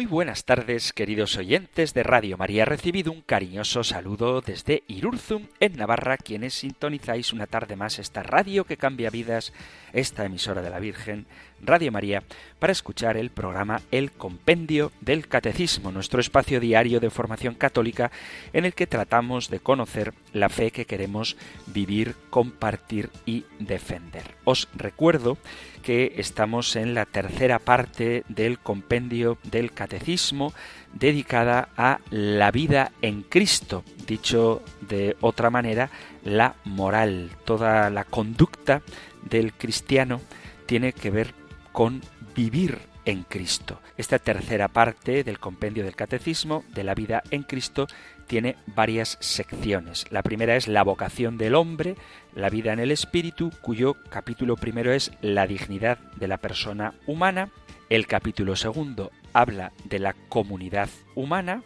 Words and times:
Muy 0.00 0.06
buenas 0.06 0.46
tardes, 0.46 0.94
queridos 0.94 1.36
oyentes 1.36 1.92
de 1.92 2.02
Radio 2.02 2.38
María. 2.38 2.64
Recibido 2.64 3.12
un 3.12 3.20
cariñoso 3.20 3.84
saludo 3.84 4.40
desde 4.40 4.82
Irurzum, 4.86 5.48
en 5.60 5.76
Navarra, 5.76 6.16
quienes 6.16 6.54
sintonizáis 6.54 7.34
una 7.34 7.46
tarde 7.46 7.76
más 7.76 7.98
esta 7.98 8.22
radio 8.22 8.64
que 8.64 8.78
cambia 8.78 9.10
vidas, 9.10 9.52
esta 9.92 10.24
emisora 10.24 10.62
de 10.62 10.70
la 10.70 10.78
Virgen, 10.78 11.26
Radio 11.62 11.92
María, 11.92 12.22
para 12.58 12.72
escuchar 12.72 13.16
el 13.16 13.30
programa 13.30 13.82
El 13.90 14.12
Compendio 14.12 14.92
del 15.00 15.28
Catecismo, 15.28 15.92
nuestro 15.92 16.20
espacio 16.20 16.58
diario 16.60 17.00
de 17.00 17.10
formación 17.10 17.54
católica 17.54 18.10
en 18.52 18.64
el 18.64 18.74
que 18.74 18.86
tratamos 18.86 19.50
de 19.50 19.60
conocer 19.60 20.14
la 20.32 20.48
fe 20.48 20.70
que 20.70 20.86
queremos 20.86 21.36
vivir, 21.66 22.14
compartir 22.30 23.10
y 23.26 23.44
defender. 23.58 24.22
Os 24.44 24.68
recuerdo 24.74 25.36
que 25.82 26.14
estamos 26.16 26.76
en 26.76 26.94
la 26.94 27.06
tercera 27.06 27.58
parte 27.58 28.24
del 28.28 28.58
compendio 28.58 29.38
del 29.44 29.72
catecismo 29.72 30.52
dedicada 30.92 31.68
a 31.76 32.00
la 32.10 32.50
vida 32.50 32.92
en 33.02 33.22
Cristo, 33.22 33.84
dicho 34.06 34.62
de 34.80 35.16
otra 35.20 35.50
manera, 35.50 35.90
la 36.24 36.54
moral. 36.64 37.30
Toda 37.44 37.90
la 37.90 38.04
conducta 38.04 38.82
del 39.22 39.52
cristiano 39.52 40.20
tiene 40.66 40.92
que 40.92 41.10
ver 41.10 41.39
con 41.72 42.00
vivir 42.34 42.78
en 43.04 43.22
Cristo. 43.22 43.80
Esta 43.96 44.18
tercera 44.18 44.68
parte 44.68 45.24
del 45.24 45.38
compendio 45.38 45.84
del 45.84 45.96
catecismo 45.96 46.64
de 46.74 46.84
la 46.84 46.94
vida 46.94 47.22
en 47.30 47.42
Cristo 47.42 47.86
tiene 48.26 48.56
varias 48.66 49.18
secciones. 49.20 50.06
La 50.10 50.22
primera 50.22 50.54
es 50.54 50.68
la 50.68 50.84
vocación 50.84 51.36
del 51.36 51.54
hombre, 51.54 51.96
la 52.34 52.48
vida 52.48 52.72
en 52.72 52.78
el 52.78 52.92
espíritu, 52.92 53.50
cuyo 53.60 53.96
capítulo 54.08 54.56
primero 54.56 54.92
es 54.92 55.10
la 55.20 55.46
dignidad 55.46 55.98
de 56.16 56.28
la 56.28 56.38
persona 56.38 56.94
humana. 57.06 57.50
El 57.88 58.06
capítulo 58.06 58.54
segundo 58.54 59.10
habla 59.32 59.72
de 59.84 59.98
la 59.98 60.14
comunidad 60.28 60.88
humana 61.16 61.62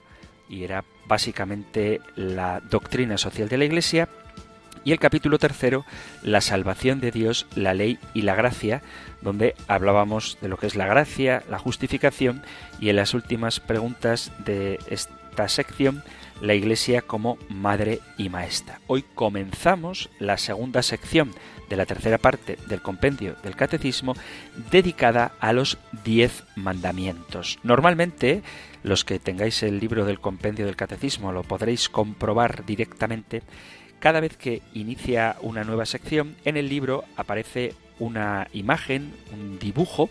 y 0.48 0.64
era 0.64 0.84
básicamente 1.06 2.00
la 2.16 2.60
doctrina 2.60 3.18
social 3.18 3.48
de 3.48 3.58
la 3.58 3.64
Iglesia. 3.66 4.08
Y 4.84 4.92
el 4.92 4.98
capítulo 4.98 5.38
tercero, 5.38 5.84
la 6.22 6.42
salvación 6.42 7.00
de 7.00 7.10
Dios, 7.10 7.46
la 7.54 7.72
ley 7.72 7.98
y 8.12 8.22
la 8.22 8.34
gracia, 8.34 8.82
donde 9.22 9.54
hablábamos 9.66 10.36
de 10.42 10.48
lo 10.48 10.58
que 10.58 10.66
es 10.66 10.76
la 10.76 10.86
gracia, 10.86 11.42
la 11.48 11.58
justificación 11.58 12.42
y 12.78 12.90
en 12.90 12.96
las 12.96 13.14
últimas 13.14 13.60
preguntas 13.60 14.30
de 14.44 14.78
esta 14.88 15.48
sección 15.48 16.02
la 16.40 16.54
Iglesia 16.54 17.02
como 17.02 17.38
madre 17.48 18.00
y 18.18 18.28
maestra. 18.28 18.80
Hoy 18.86 19.04
comenzamos 19.14 20.10
la 20.18 20.36
segunda 20.36 20.82
sección 20.82 21.30
de 21.70 21.76
la 21.76 21.86
tercera 21.86 22.18
parte 22.18 22.58
del 22.68 22.82
compendio 22.82 23.36
del 23.42 23.56
catecismo 23.56 24.14
dedicada 24.70 25.32
a 25.40 25.52
los 25.52 25.78
diez 26.04 26.44
mandamientos. 26.56 27.58
Normalmente 27.62 28.42
los 28.82 29.04
que 29.04 29.18
tengáis 29.18 29.62
el 29.62 29.80
libro 29.80 30.04
del 30.04 30.20
compendio 30.20 30.66
del 30.66 30.76
catecismo 30.76 31.32
lo 31.32 31.42
podréis 31.42 31.88
comprobar 31.88 32.66
directamente. 32.66 33.42
Cada 34.04 34.20
vez 34.20 34.36
que 34.36 34.60
inicia 34.74 35.36
una 35.40 35.64
nueva 35.64 35.86
sección, 35.86 36.36
en 36.44 36.58
el 36.58 36.68
libro 36.68 37.04
aparece 37.16 37.72
una 37.98 38.48
imagen, 38.52 39.14
un 39.32 39.58
dibujo, 39.58 40.10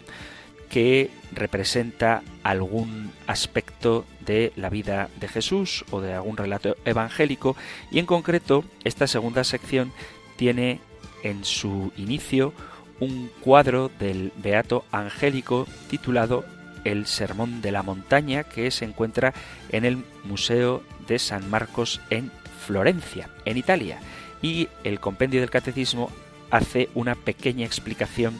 que 0.67 1.11
representa 1.31 2.23
algún 2.41 3.11
aspecto 3.27 4.03
de 4.25 4.51
la 4.55 4.71
vida 4.71 5.09
de 5.19 5.27
Jesús 5.27 5.85
o 5.91 6.01
de 6.01 6.15
algún 6.15 6.37
relato 6.37 6.75
evangélico. 6.85 7.55
Y 7.91 7.99
en 7.99 8.07
concreto 8.07 8.63
esta 8.83 9.05
segunda 9.05 9.43
sección 9.43 9.91
tiene 10.37 10.79
en 11.21 11.45
su 11.45 11.93
inicio 11.95 12.51
un 12.99 13.29
cuadro 13.41 13.91
del 13.99 14.31
Beato 14.37 14.85
Angélico 14.91 15.67
titulado 15.91 16.45
El 16.83 17.05
Sermón 17.05 17.61
de 17.61 17.71
la 17.71 17.83
Montaña 17.83 18.43
que 18.43 18.71
se 18.71 18.85
encuentra 18.85 19.35
en 19.69 19.85
el 19.85 20.03
Museo 20.23 20.81
de 21.07 21.19
San 21.19 21.47
Marcos 21.47 22.01
en 22.09 22.31
Florencia, 22.65 23.29
en 23.45 23.57
Italia. 23.57 23.99
Y 24.41 24.67
el 24.83 24.99
compendio 24.99 25.39
del 25.41 25.49
Catecismo 25.49 26.09
hace 26.49 26.89
una 26.93 27.15
pequeña 27.15 27.65
explicación 27.65 28.39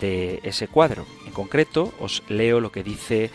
de 0.00 0.40
ese 0.44 0.68
cuadro. 0.68 1.06
En 1.26 1.32
concreto, 1.32 1.92
os 2.00 2.22
leo 2.28 2.60
lo 2.60 2.72
que 2.72 2.82
dice 2.82 3.30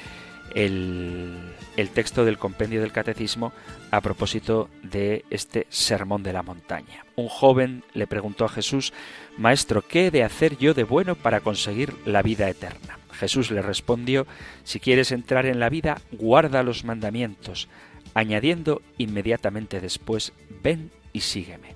el, 0.54 1.34
el, 1.76 1.90
texto 1.90 2.24
del 2.24 2.38
compendio 2.38 2.82
del 2.82 2.92
catecismo 2.92 3.52
a 3.92 4.00
propósito 4.02 4.70
de 4.84 5.26
este 5.30 5.68
sermón 5.70 6.24
de 6.24 6.34
la 6.34 6.44
montaña. 6.44 7.06
Un 7.16 7.28
joven 7.28 7.84
le 7.94 8.08
preguntó 8.08 8.46
a 8.46 8.50
Jesús, 8.50 8.94
Maestro, 9.38 9.82
¿qué 9.82 10.08
he 10.08 10.12
de 10.12 10.24
hacer 10.24 10.58
yo 10.58 10.74
de 10.74 10.84
bueno 10.84 11.16
para 11.16 11.42
conseguir 11.42 11.94
la 12.06 12.22
vida 12.22 12.50
eterna? 12.50 13.00
Jesús 13.12 13.52
le 13.52 13.62
respondió, 13.62 14.28
Si 14.64 14.80
quieres 14.80 15.12
entrar 15.12 15.46
en 15.46 15.60
la 15.60 15.70
vida, 15.70 16.02
guarda 16.12 16.64
los 16.64 16.84
mandamientos, 16.84 17.68
añadiendo 18.16 18.82
inmediatamente 18.98 19.80
después, 19.80 20.34
Ven 20.64 20.90
y 21.14 21.22
sígueme. 21.22 21.76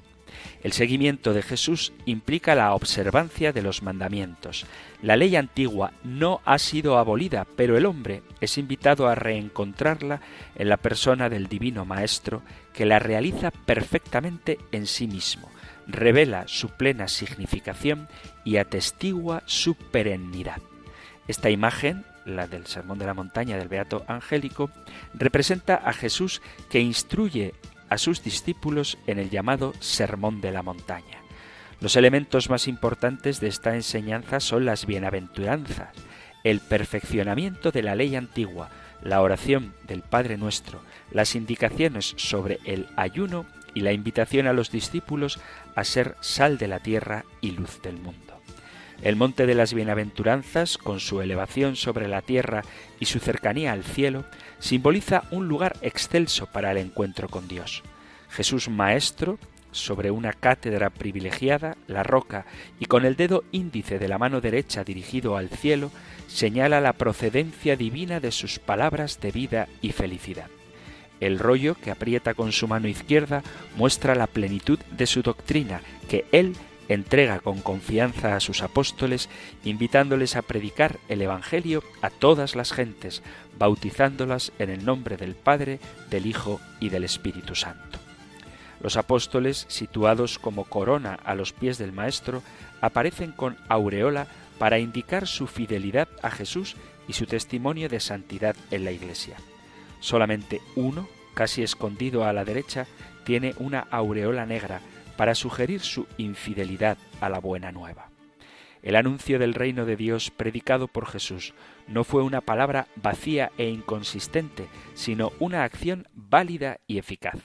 El 0.63 0.73
seguimiento 0.73 1.33
de 1.33 1.41
Jesús 1.41 1.93
implica 2.05 2.55
la 2.55 2.73
observancia 2.73 3.53
de 3.53 3.61
los 3.61 3.81
mandamientos. 3.81 4.65
La 5.01 5.15
ley 5.15 5.35
antigua 5.35 5.93
no 6.03 6.41
ha 6.43 6.57
sido 6.59 6.97
abolida, 6.97 7.45
pero 7.55 7.77
el 7.77 7.85
hombre 7.85 8.23
es 8.41 8.57
invitado 8.57 9.07
a 9.07 9.15
reencontrarla 9.15 10.21
en 10.55 10.69
la 10.69 10.77
persona 10.77 11.29
del 11.29 11.47
Divino 11.47 11.85
Maestro, 11.85 12.41
que 12.73 12.85
la 12.85 12.99
realiza 12.99 13.51
perfectamente 13.51 14.57
en 14.71 14.85
sí 14.85 15.07
mismo, 15.07 15.49
revela 15.87 16.45
su 16.47 16.69
plena 16.69 17.07
significación 17.07 18.07
y 18.43 18.57
atestigua 18.57 19.43
su 19.45 19.75
perennidad. 19.75 20.61
Esta 21.27 21.49
imagen, 21.49 22.05
la 22.35 22.47
del 22.47 22.65
Sermón 22.67 22.99
de 22.99 23.05
la 23.05 23.13
Montaña 23.13 23.57
del 23.57 23.67
Beato 23.67 24.03
Angélico, 24.07 24.71
representa 25.13 25.75
a 25.75 25.93
Jesús 25.93 26.41
que 26.69 26.79
instruye 26.79 27.53
a 27.89 27.97
sus 27.97 28.23
discípulos 28.23 28.97
en 29.07 29.19
el 29.19 29.29
llamado 29.29 29.73
Sermón 29.79 30.41
de 30.41 30.51
la 30.51 30.61
Montaña. 30.61 31.19
Los 31.81 31.95
elementos 31.95 32.49
más 32.49 32.67
importantes 32.67 33.39
de 33.39 33.47
esta 33.47 33.75
enseñanza 33.75 34.39
son 34.39 34.65
las 34.65 34.85
bienaventuranzas, 34.85 35.89
el 36.43 36.59
perfeccionamiento 36.59 37.71
de 37.71 37.83
la 37.83 37.95
ley 37.95 38.15
antigua, 38.15 38.69
la 39.01 39.21
oración 39.21 39.73
del 39.87 40.01
Padre 40.01 40.37
Nuestro, 40.37 40.81
las 41.11 41.35
indicaciones 41.35 42.13
sobre 42.17 42.59
el 42.65 42.87
ayuno 42.95 43.45
y 43.73 43.81
la 43.81 43.93
invitación 43.93 44.47
a 44.47 44.53
los 44.53 44.71
discípulos 44.71 45.39
a 45.75 45.83
ser 45.83 46.15
sal 46.21 46.57
de 46.57 46.67
la 46.67 46.79
tierra 46.79 47.23
y 47.41 47.51
luz 47.51 47.81
del 47.81 47.97
mundo. 47.97 48.28
El 49.01 49.15
monte 49.15 49.45
de 49.45 49.55
las 49.55 49.73
bienaventuranzas, 49.73 50.77
con 50.77 50.99
su 50.99 51.21
elevación 51.21 51.77
sobre 51.77 52.07
la 52.07 52.21
tierra 52.21 52.63
y 52.99 53.05
su 53.05 53.19
cercanía 53.19 53.71
al 53.71 53.85
cielo, 53.85 54.25
simboliza 54.59 55.23
un 55.31 55.47
lugar 55.47 55.77
excelso 55.81 56.47
para 56.47 56.71
el 56.71 56.77
encuentro 56.77 57.29
con 57.29 57.47
Dios. 57.47 57.81
Jesús 58.29 58.67
Maestro, 58.67 59.39
sobre 59.71 60.11
una 60.11 60.33
cátedra 60.33 60.89
privilegiada, 60.89 61.77
la 61.87 62.03
roca, 62.03 62.45
y 62.79 62.85
con 62.85 63.05
el 63.05 63.15
dedo 63.15 63.45
índice 63.51 63.99
de 63.99 64.07
la 64.09 64.17
mano 64.17 64.41
derecha 64.41 64.83
dirigido 64.83 65.37
al 65.37 65.49
cielo, 65.49 65.91
señala 66.27 66.81
la 66.81 66.93
procedencia 66.93 67.77
divina 67.77 68.19
de 68.19 68.31
sus 68.31 68.59
palabras 68.59 69.21
de 69.21 69.31
vida 69.31 69.67
y 69.81 69.93
felicidad. 69.93 70.47
El 71.21 71.39
rollo 71.39 71.75
que 71.75 71.91
aprieta 71.91 72.33
con 72.33 72.51
su 72.51 72.67
mano 72.67 72.87
izquierda 72.87 73.43
muestra 73.75 74.15
la 74.15 74.27
plenitud 74.27 74.79
de 74.91 75.05
su 75.05 75.21
doctrina, 75.21 75.81
que 76.09 76.25
él 76.31 76.55
entrega 76.89 77.39
con 77.39 77.61
confianza 77.61 78.35
a 78.35 78.39
sus 78.39 78.61
apóstoles, 78.61 79.29
invitándoles 79.63 80.35
a 80.35 80.41
predicar 80.41 80.99
el 81.07 81.21
Evangelio 81.21 81.83
a 82.01 82.09
todas 82.09 82.55
las 82.55 82.73
gentes, 82.73 83.23
bautizándolas 83.57 84.51
en 84.59 84.69
el 84.69 84.83
nombre 84.83 85.15
del 85.15 85.35
Padre, 85.35 85.79
del 86.09 86.25
Hijo 86.25 86.59
y 86.79 86.89
del 86.89 87.03
Espíritu 87.03 87.55
Santo. 87.55 87.99
Los 88.81 88.97
apóstoles, 88.97 89.65
situados 89.67 90.39
como 90.39 90.63
corona 90.65 91.19
a 91.23 91.35
los 91.35 91.53
pies 91.53 91.77
del 91.77 91.91
Maestro, 91.91 92.41
aparecen 92.81 93.31
con 93.31 93.57
aureola 93.67 94.27
para 94.57 94.79
indicar 94.79 95.27
su 95.27 95.47
fidelidad 95.47 96.07
a 96.21 96.31
Jesús 96.31 96.75
y 97.07 97.13
su 97.13 97.25
testimonio 97.25 97.89
de 97.89 97.99
santidad 97.99 98.55
en 98.71 98.85
la 98.85 98.91
Iglesia. 98.91 99.37
Solamente 99.99 100.61
uno, 100.75 101.07
casi 101.33 101.61
escondido 101.61 102.25
a 102.25 102.33
la 102.33 102.45
derecha, 102.45 102.87
tiene 103.25 103.53
una 103.57 103.79
aureola 103.91 104.45
negra, 104.45 104.81
para 105.19 105.35
sugerir 105.35 105.81
su 105.81 106.07
infidelidad 106.17 106.97
a 107.19 107.27
la 107.27 107.39
buena 107.39 107.73
nueva. 107.73 108.09
El 108.81 108.95
anuncio 108.95 109.37
del 109.37 109.53
reino 109.53 109.85
de 109.85 109.97
Dios 109.97 110.31
predicado 110.31 110.87
por 110.87 111.07
Jesús 111.07 111.53
no 111.89 112.05
fue 112.05 112.23
una 112.23 112.39
palabra 112.39 112.87
vacía 112.95 113.51
e 113.57 113.67
inconsistente, 113.67 114.69
sino 114.93 115.33
una 115.39 115.65
acción 115.65 116.07
válida 116.13 116.79
y 116.87 116.99
eficaz. 116.99 117.37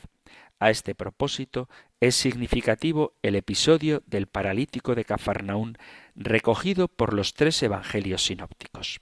A 0.61 0.71
este 0.71 0.95
propósito 0.95 1.69
es 1.99 2.15
significativo 2.15 3.15
el 3.23 3.35
episodio 3.35 4.05
del 4.07 4.29
paralítico 4.29 4.95
de 4.95 5.05
Cafarnaún 5.05 5.77
recogido 6.15 6.87
por 6.87 7.13
los 7.13 7.35
tres 7.35 7.61
evangelios 7.61 8.25
sinópticos. 8.25 9.01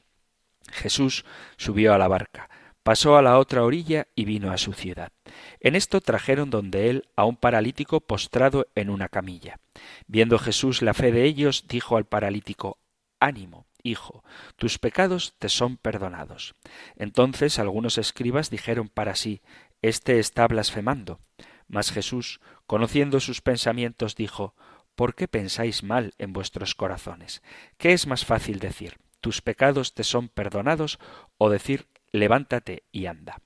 Jesús 0.71 1.27
subió 1.59 1.93
a 1.93 1.99
la 1.99 2.09
barca, 2.09 2.49
pasó 2.83 3.17
a 3.17 3.23
la 3.23 3.39
otra 3.39 3.65
orilla 3.65 4.09
y 4.15 4.25
vino 4.25 4.51
a 4.51 4.59
su 4.59 4.73
ciudad. 4.73 5.13
En 5.61 5.77
esto 5.77 6.01
trajeron 6.01 6.51
donde 6.51 6.91
él 6.91 7.09
a 7.17 7.25
un 7.25 7.37
paralítico 7.37 8.01
postrado 8.01 8.67
en 8.75 8.91
una 8.91 9.09
camilla. 9.09 9.61
Viendo 10.07 10.39
Jesús 10.39 10.83
la 10.83 10.95
fe 10.95 11.13
de 11.13 11.25
ellos, 11.25 11.67
dijo 11.69 11.97
al 11.97 12.05
paralítico 12.05 12.79
Ánimo, 13.21 13.67
hijo, 13.83 14.25
tus 14.57 14.79
pecados 14.79 15.35
te 15.39 15.49
son 15.49 15.77
perdonados. 15.77 16.55
Entonces 16.97 17.59
algunos 17.59 17.99
escribas 17.99 18.51
dijeron 18.51 18.89
para 18.89 19.15
sí 19.15 19.43
Este 19.81 20.19
está 20.19 20.47
blasfemando. 20.49 21.21
Mas 21.69 21.93
Jesús, 21.93 22.41
conociendo 22.67 23.21
sus 23.21 23.41
pensamientos, 23.41 24.17
dijo 24.17 24.55
¿Por 24.95 25.15
qué 25.15 25.27
pensáis 25.29 25.83
mal 25.83 26.15
en 26.19 26.33
vuestros 26.33 26.75
corazones? 26.75 27.43
¿Qué 27.79 27.93
es 27.93 28.07
más 28.07 28.27
fácil 28.27 28.59
decir 28.59 28.99
tus 29.23 29.41
pecados 29.41 29.95
te 29.95 30.05
son 30.05 30.29
perdonados 30.29 30.99
o 31.39 31.49
decir 31.49 31.87
levántate 32.13 32.85
y 32.93 33.07
anda? 33.07 33.41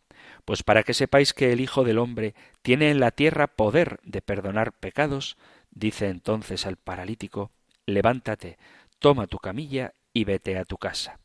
Pues 0.45 0.63
para 0.63 0.83
que 0.83 0.95
sepáis 0.95 1.33
que 1.33 1.53
el 1.53 1.61
Hijo 1.61 1.85
del 1.85 1.99
hombre 1.99 2.35
tiene 2.63 2.91
en 2.91 3.01
la 3.01 3.11
tierra 3.11 3.47
poder 3.47 4.01
de 4.03 4.23
perdonar 4.23 4.73
pecados, 4.73 5.37
dice 5.71 6.09
entonces 6.09 6.67
al 6.67 6.77
paralítico 6.77 7.51
levántate, 7.87 8.59
toma 8.99 9.27
tu 9.27 9.39
camilla 9.39 9.95
y 10.13 10.25
vete 10.25 10.59
a 10.59 10.65
tu 10.65 10.77
casa. 10.79 11.19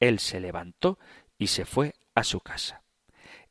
Él 0.00 0.18
se 0.18 0.40
levantó 0.40 0.98
y 1.38 1.48
se 1.48 1.64
fue 1.64 1.94
a 2.14 2.24
su 2.24 2.40
casa. 2.40 2.82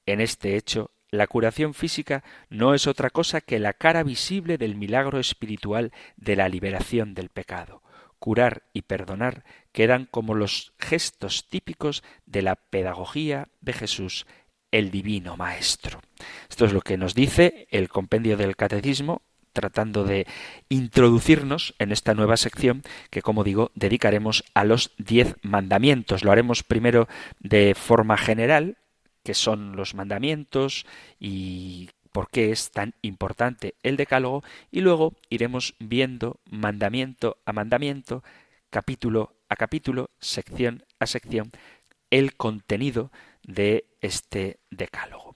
En 0.06 0.22
este 0.22 0.56
hecho 0.56 0.92
la 1.12 1.28
curación 1.28 1.74
física 1.74 2.24
no 2.50 2.74
es 2.74 2.88
otra 2.88 3.10
cosa 3.10 3.40
que 3.40 3.60
la 3.60 3.74
cara 3.74 4.04
visible 4.04 4.58
del 4.58 4.76
milagro 4.76 5.20
espiritual 5.20 5.92
de 6.18 6.36
la 6.36 6.50
liberación 6.50 7.14
del 7.14 7.30
pecado. 7.30 7.82
Curar 8.20 8.64
y 8.74 8.84
perdonar 8.84 9.44
quedan 9.72 10.08
como 10.10 10.34
los 10.34 10.74
gestos 10.80 11.48
típicos 11.48 12.04
de 12.26 12.42
la 12.42 12.56
pedagogía 12.56 13.50
de 13.62 13.74
Jesús, 13.74 14.26
el 14.72 14.92
divino 14.92 15.38
Maestro. 15.38 16.02
Esto 16.50 16.66
es 16.66 16.74
lo 16.74 16.82
que 16.82 16.98
nos 16.98 17.14
dice 17.14 17.68
el 17.72 17.90
compendio 17.90 18.38
del 18.38 18.56
Catecismo, 18.56 19.22
tratando 19.54 20.04
de 20.04 20.28
introducirnos 20.70 21.76
en 21.80 21.92
esta 21.92 22.14
nueva 22.14 22.38
sección 22.38 22.84
que, 23.10 23.22
como 23.22 23.44
digo, 23.44 23.72
dedicaremos 23.74 24.44
a 24.54 24.66
los 24.66 24.92
diez 24.98 25.36
mandamientos. 25.42 26.24
Lo 26.24 26.32
haremos 26.32 26.64
primero 26.64 27.08
de 27.40 27.74
forma 27.74 28.18
general, 28.18 28.78
qué 29.24 29.34
son 29.34 29.76
los 29.76 29.96
mandamientos 29.96 30.86
y 31.20 31.90
por 32.16 32.30
qué 32.30 32.54
es 32.54 32.72
tan 32.72 32.94
importante 33.02 33.76
el 33.84 33.98
decálogo 33.98 34.42
y 34.72 34.80
luego 34.80 35.16
iremos 35.30 35.76
viendo 35.80 36.40
mandamiento 36.50 37.40
a 37.44 37.52
mandamiento, 37.52 38.24
capítulo 38.70 39.36
a 39.50 39.58
capítulo, 39.58 40.12
sección 40.22 40.86
a 40.98 41.08
sección, 41.08 41.52
el 42.12 42.38
contenido 42.38 43.12
de 43.44 43.84
este 44.00 44.62
decálogo. 44.72 45.36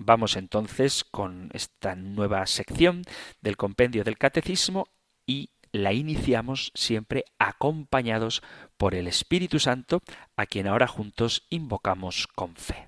Vamos 0.00 0.34
entonces 0.34 1.04
con 1.04 1.50
esta 1.52 1.94
nueva 1.94 2.44
sección 2.46 3.02
del 3.40 3.56
compendio 3.56 4.02
del 4.02 4.18
catecismo 4.18 4.88
y 5.24 5.50
la 5.70 5.92
iniciamos 5.92 6.72
siempre 6.74 7.26
acompañados 7.38 8.42
por 8.76 8.96
el 8.96 9.06
Espíritu 9.06 9.60
Santo, 9.60 10.02
a 10.34 10.46
quien 10.46 10.66
ahora 10.66 10.88
juntos 10.88 11.46
invocamos 11.48 12.26
con 12.26 12.56
fe. 12.56 12.87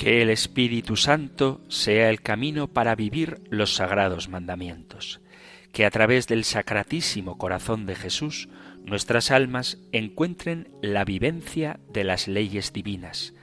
Que 0.00 0.22
el 0.22 0.30
Espíritu 0.30 0.96
Santo 0.96 1.60
sea 1.68 2.08
el 2.08 2.22
camino 2.22 2.68
para 2.68 2.94
vivir 2.94 3.42
los 3.50 3.74
sagrados 3.74 4.30
mandamientos. 4.30 5.20
Que 5.72 5.84
a 5.84 5.90
través 5.90 6.26
del 6.26 6.44
sacratísimo 6.44 7.36
corazón 7.36 7.84
de 7.84 7.96
Jesús 7.96 8.48
nuestras 8.82 9.30
almas 9.30 9.76
encuentren 9.92 10.70
la 10.80 11.04
vivencia 11.04 11.80
de 11.92 12.04
las 12.04 12.28
leyes 12.28 12.72
divinas. 12.72 13.34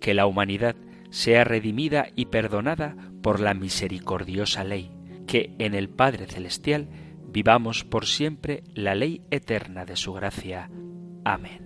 Que 0.00 0.14
la 0.14 0.24
humanidad 0.24 0.74
sea 1.10 1.44
redimida 1.44 2.08
y 2.16 2.24
perdonada 2.24 2.96
por 3.22 3.38
la 3.38 3.52
misericordiosa 3.52 4.64
ley. 4.64 4.90
Que 5.26 5.54
en 5.58 5.74
el 5.74 5.90
Padre 5.90 6.24
Celestial 6.24 6.88
vivamos 7.28 7.84
por 7.84 8.06
siempre 8.06 8.64
la 8.72 8.94
ley 8.94 9.20
eterna 9.30 9.84
de 9.84 9.96
su 9.96 10.14
gracia. 10.14 10.70
Amén. 11.26 11.65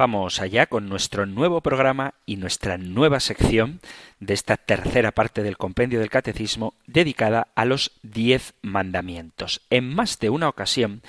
Vamos 0.00 0.40
allá 0.40 0.64
con 0.64 0.88
nuestro 0.88 1.26
nuevo 1.26 1.60
programa 1.60 2.14
y 2.24 2.36
nuestra 2.36 2.78
nueva 2.78 3.20
sección 3.20 3.80
de 4.18 4.32
esta 4.32 4.56
tercera 4.56 5.12
parte 5.12 5.42
del 5.42 5.58
compendio 5.58 6.00
del 6.00 6.08
catecismo 6.08 6.72
dedicada 6.86 7.48
a 7.54 7.66
los 7.66 7.92
diez 8.02 8.54
mandamientos. 8.62 9.60
En 9.68 9.94
más 9.94 10.18
de 10.18 10.30
una 10.30 10.48
ocasión 10.48 11.02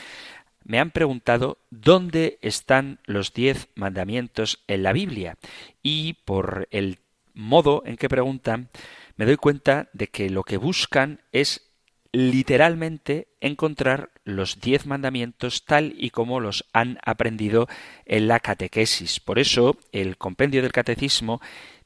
me 0.66 0.78
han 0.78 0.92
preguntado 0.92 1.58
dónde 1.70 2.38
están 2.42 3.00
los 3.06 3.34
diez 3.34 3.70
mandamientos 3.76 4.60
en 4.68 4.84
la 4.84 4.92
Biblia 4.92 5.38
y 5.82 6.16
por 6.26 6.68
el 6.70 6.98
modo 7.34 7.84
en 7.86 7.96
que 7.96 8.10
preguntan 8.10 8.68
me 9.16 9.26
doy 9.26 9.38
cuenta 9.38 9.88
de 9.94 10.08
que 10.08 10.30
lo 10.30 10.44
que 10.44 10.58
buscan 10.58 11.22
es 11.32 11.72
literalmente 12.12 13.30
encontrar 13.40 14.11
los 14.24 14.60
diez 14.60 14.86
mandamientos 14.86 15.66
tal 15.66 15.94
y 15.98 16.12
como 16.12 16.40
los 16.40 16.66
han 16.74 17.00
aprendido 17.04 17.68
en 18.06 18.28
la 18.28 18.40
catequesis. 18.40 19.20
Por 19.20 19.40
eso 19.40 19.78
el 19.92 20.18
compendio 20.18 20.62
del 20.62 20.72
catecismo 20.72 21.42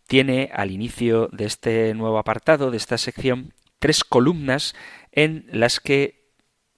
tiene 0.08 0.50
al 0.54 0.72
inicio 0.72 1.30
de 1.32 1.46
este 1.46 1.94
nuevo 1.94 2.18
apartado, 2.18 2.72
de 2.72 2.78
esta 2.78 2.98
sección, 2.98 3.54
tres 3.80 4.04
columnas 4.04 4.76
en 5.12 5.46
las 5.52 5.80
que 5.80 6.26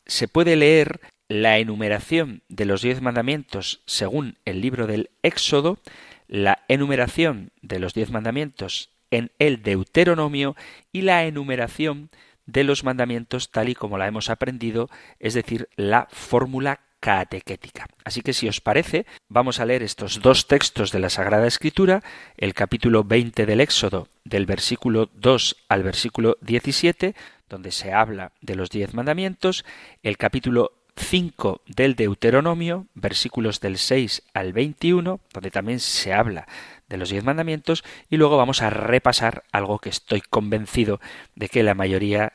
se 0.06 0.28
puede 0.28 0.56
leer 0.56 1.00
la 1.28 1.58
enumeración 1.58 2.42
de 2.48 2.66
los 2.66 2.82
diez 2.82 3.02
mandamientos 3.02 3.82
según 3.86 4.38
el 4.46 4.62
libro 4.62 4.88
del 4.88 5.10
Éxodo, 5.24 5.80
la 6.28 6.64
enumeración 6.68 7.52
de 7.62 7.80
los 7.80 7.94
diez 7.94 8.12
mandamientos 8.12 8.92
en 9.12 9.32
el 9.40 9.62
Deuteronomio 9.62 10.56
y 10.92 11.02
la 11.02 11.26
enumeración 11.26 12.10
los 12.54 12.84
mandamientos 12.84 13.52
tal 13.52 13.70
y 13.70 13.76
como 13.76 13.98
la 13.98 14.08
hemos 14.08 14.30
aprendido, 14.30 14.90
es 15.20 15.34
decir, 15.34 15.70
la 15.76 16.08
fórmula 16.12 16.82
catequética. 17.00 17.88
Así 18.04 18.22
que 18.22 18.34
si 18.34 18.48
os 18.48 18.62
parece, 18.62 19.06
vamos 19.30 19.60
a 19.60 19.66
leer 19.66 19.84
estos 19.84 20.22
dos 20.22 20.48
textos 20.48 20.92
de 20.92 21.00
la 21.00 21.10
Sagrada 21.10 21.48
Escritura, 21.48 22.04
el 22.38 22.54
capítulo 22.54 23.04
20 23.04 23.46
del 23.46 23.62
Éxodo, 23.62 24.08
del 24.24 24.46
versículo 24.46 25.10
2 25.14 25.56
al 25.70 25.84
versículo 25.84 26.38
17, 26.42 27.16
donde 27.50 27.72
se 27.72 27.94
habla 27.94 28.32
de 28.42 28.56
los 28.56 28.70
diez 28.70 28.94
mandamientos, 28.94 29.64
el 30.04 30.18
capítulo 30.18 30.72
5 30.98 31.62
del 31.68 31.96
Deuteronomio, 31.96 32.88
versículos 32.96 33.60
del 33.60 33.78
6 33.78 34.24
al 34.34 34.52
21, 34.52 35.20
donde 35.32 35.52
también 35.52 35.80
se 35.80 36.14
habla 36.14 36.48
de 36.90 36.98
los 36.98 37.10
diez 37.10 37.24
mandamientos, 37.24 37.84
y 38.10 38.18
luego 38.18 38.38
vamos 38.38 38.62
a 38.62 38.70
repasar 38.70 39.44
algo 39.52 39.80
que 39.80 39.90
estoy 39.90 40.22
convencido 40.22 41.00
de 41.36 41.50
que 41.50 41.64
la 41.64 41.76
mayoría 41.76 42.34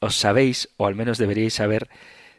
os 0.00 0.16
sabéis, 0.16 0.68
o 0.76 0.86
al 0.86 0.94
menos 0.94 1.18
deberíais 1.18 1.54
saber, 1.54 1.88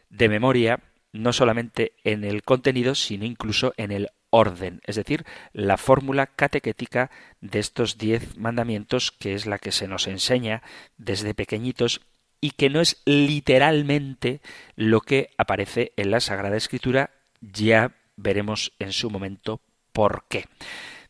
de 0.09 0.29
memoria, 0.29 0.79
no 1.13 1.33
solamente 1.33 1.93
en 2.03 2.23
el 2.23 2.43
contenido, 2.43 2.95
sino 2.95 3.25
incluso 3.25 3.73
en 3.77 3.91
el 3.91 4.09
orden, 4.31 4.81
es 4.85 4.95
decir, 4.95 5.25
la 5.53 5.77
fórmula 5.77 6.25
catequética 6.25 7.11
de 7.41 7.59
estos 7.59 7.97
diez 7.97 8.37
mandamientos, 8.37 9.11
que 9.11 9.33
es 9.33 9.45
la 9.45 9.59
que 9.59 9.71
se 9.71 9.87
nos 9.87 10.07
enseña 10.07 10.63
desde 10.97 11.33
pequeñitos 11.33 12.01
y 12.39 12.51
que 12.51 12.69
no 12.69 12.81
es 12.81 13.01
literalmente 13.05 14.41
lo 14.75 15.01
que 15.01 15.29
aparece 15.37 15.91
en 15.97 16.11
la 16.11 16.21
Sagrada 16.21 16.57
Escritura, 16.57 17.11
ya 17.41 17.95
veremos 18.15 18.73
en 18.79 18.93
su 18.93 19.09
momento 19.11 19.61
por 19.91 20.25
qué. 20.29 20.45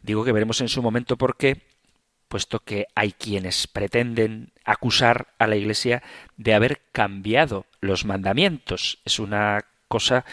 Digo 0.01 0.25
que 0.25 0.31
veremos 0.31 0.59
en 0.61 0.67
su 0.67 0.81
momento 0.81 1.15
por 1.15 1.37
qué, 1.37 1.61
puesto 2.31 2.61
que 2.61 2.87
hay 2.95 3.11
quienes 3.11 3.67
pretenden 3.67 4.53
acusar 4.63 5.27
a 5.37 5.47
la 5.47 5.57
Iglesia 5.57 6.01
de 6.37 6.53
haber 6.53 6.81
cambiado 6.93 7.65
los 7.81 8.05
mandamientos. 8.05 8.99
Es 9.03 9.19
una 9.19 9.65
cosa 9.89 10.23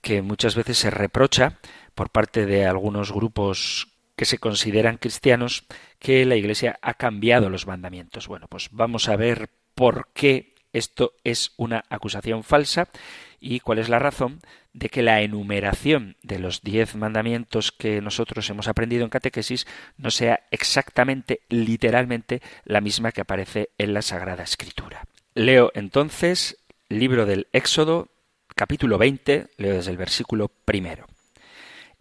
que 0.00 0.22
muchas 0.22 0.54
veces 0.54 0.78
se 0.78 0.90
reprocha 0.90 1.58
por 1.96 2.10
parte 2.10 2.46
de 2.46 2.66
algunos 2.66 3.10
grupos 3.10 3.88
que 4.14 4.26
se 4.26 4.38
consideran 4.38 4.96
cristianos 4.96 5.64
que 5.98 6.24
la 6.24 6.36
Iglesia 6.36 6.78
ha 6.82 6.94
cambiado 6.94 7.50
los 7.50 7.66
mandamientos. 7.66 8.28
Bueno, 8.28 8.46
pues 8.48 8.68
vamos 8.70 9.08
a 9.08 9.16
ver 9.16 9.50
por 9.74 10.06
qué 10.14 10.54
esto 10.72 11.14
es 11.24 11.52
una 11.56 11.84
acusación 11.88 12.44
falsa 12.44 12.88
y 13.40 13.60
cuál 13.60 13.78
es 13.78 13.88
la 13.88 13.98
razón 13.98 14.40
de 14.72 14.88
que 14.88 15.02
la 15.02 15.22
enumeración 15.22 16.16
de 16.22 16.38
los 16.38 16.62
diez 16.62 16.94
mandamientos 16.94 17.72
que 17.72 18.00
nosotros 18.00 18.48
hemos 18.50 18.68
aprendido 18.68 19.04
en 19.04 19.10
catequesis 19.10 19.66
no 19.96 20.10
sea 20.10 20.40
exactamente, 20.50 21.40
literalmente, 21.48 22.40
la 22.64 22.80
misma 22.80 23.12
que 23.12 23.22
aparece 23.22 23.70
en 23.78 23.94
la 23.94 24.02
Sagrada 24.02 24.44
Escritura. 24.44 25.06
Leo 25.34 25.72
entonces 25.74 26.56
libro 26.88 27.26
del 27.26 27.46
Éxodo, 27.52 28.08
capítulo 28.54 28.98
20, 28.98 29.48
leo 29.56 29.74
desde 29.74 29.90
el 29.90 29.96
versículo 29.96 30.48
primero. 30.48 31.06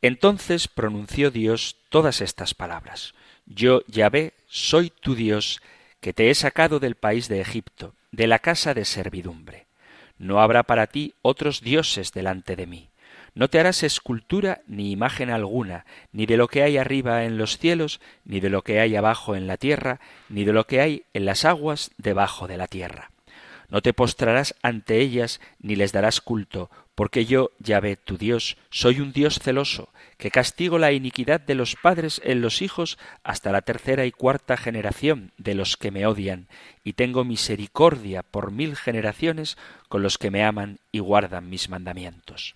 Entonces 0.01 0.67
pronunció 0.67 1.31
Dios 1.31 1.77
todas 1.89 2.21
estas 2.21 2.53
palabras. 2.53 3.13
Yo, 3.45 3.81
Yahvé, 3.87 4.33
soy 4.47 4.91
tu 4.91 5.15
Dios, 5.15 5.61
que 6.01 6.13
te 6.13 6.29
he 6.29 6.35
sacado 6.35 6.79
del 6.79 6.95
país 6.95 7.27
de 7.27 7.41
Egipto, 7.41 7.93
de 8.11 8.27
la 8.27 8.39
casa 8.39 8.73
de 8.73 8.85
servidumbre. 8.85 9.67
No 10.17 10.41
habrá 10.41 10.63
para 10.63 10.87
ti 10.87 11.13
otros 11.21 11.61
dioses 11.61 12.11
delante 12.11 12.55
de 12.55 12.67
mí. 12.67 12.89
No 13.35 13.47
te 13.47 13.59
harás 13.59 13.83
escultura 13.83 14.61
ni 14.67 14.91
imagen 14.91 15.29
alguna, 15.29 15.85
ni 16.11 16.25
de 16.25 16.35
lo 16.35 16.47
que 16.47 16.63
hay 16.63 16.77
arriba 16.77 17.23
en 17.23 17.37
los 17.37 17.57
cielos, 17.57 18.01
ni 18.25 18.39
de 18.39 18.49
lo 18.49 18.63
que 18.63 18.79
hay 18.79 18.95
abajo 18.95 19.35
en 19.35 19.47
la 19.47 19.57
tierra, 19.57 19.99
ni 20.27 20.43
de 20.43 20.53
lo 20.53 20.65
que 20.65 20.81
hay 20.81 21.03
en 21.13 21.25
las 21.25 21.45
aguas 21.45 21.91
debajo 21.97 22.47
de 22.47 22.57
la 22.57 22.67
tierra. 22.67 23.11
No 23.69 23.81
te 23.81 23.93
postrarás 23.93 24.55
ante 24.63 24.99
ellas 24.99 25.39
ni 25.59 25.75
les 25.75 25.91
darás 25.91 26.21
culto, 26.21 26.71
porque 26.99 27.25
yo, 27.25 27.51
Yahvé, 27.59 27.95
tu 27.95 28.17
Dios, 28.17 28.57
soy 28.71 28.99
un 28.99 29.13
Dios 29.13 29.39
celoso, 29.39 29.87
que 30.17 30.31
castigo 30.31 30.77
la 30.77 30.91
iniquidad 30.91 31.39
de 31.39 31.55
los 31.55 31.77
padres 31.77 32.21
en 32.25 32.41
los 32.41 32.61
hijos 32.61 32.97
hasta 33.23 33.53
la 33.53 33.61
tercera 33.61 34.05
y 34.05 34.11
cuarta 34.11 34.57
generación 34.57 35.31
de 35.37 35.55
los 35.55 35.77
que 35.77 35.91
me 35.91 36.05
odian, 36.05 36.49
y 36.83 36.91
tengo 36.91 37.23
misericordia 37.23 38.21
por 38.21 38.51
mil 38.51 38.75
generaciones 38.75 39.57
con 39.87 40.03
los 40.03 40.17
que 40.17 40.29
me 40.29 40.43
aman 40.43 40.79
y 40.91 40.99
guardan 40.99 41.49
mis 41.49 41.69
mandamientos. 41.69 42.55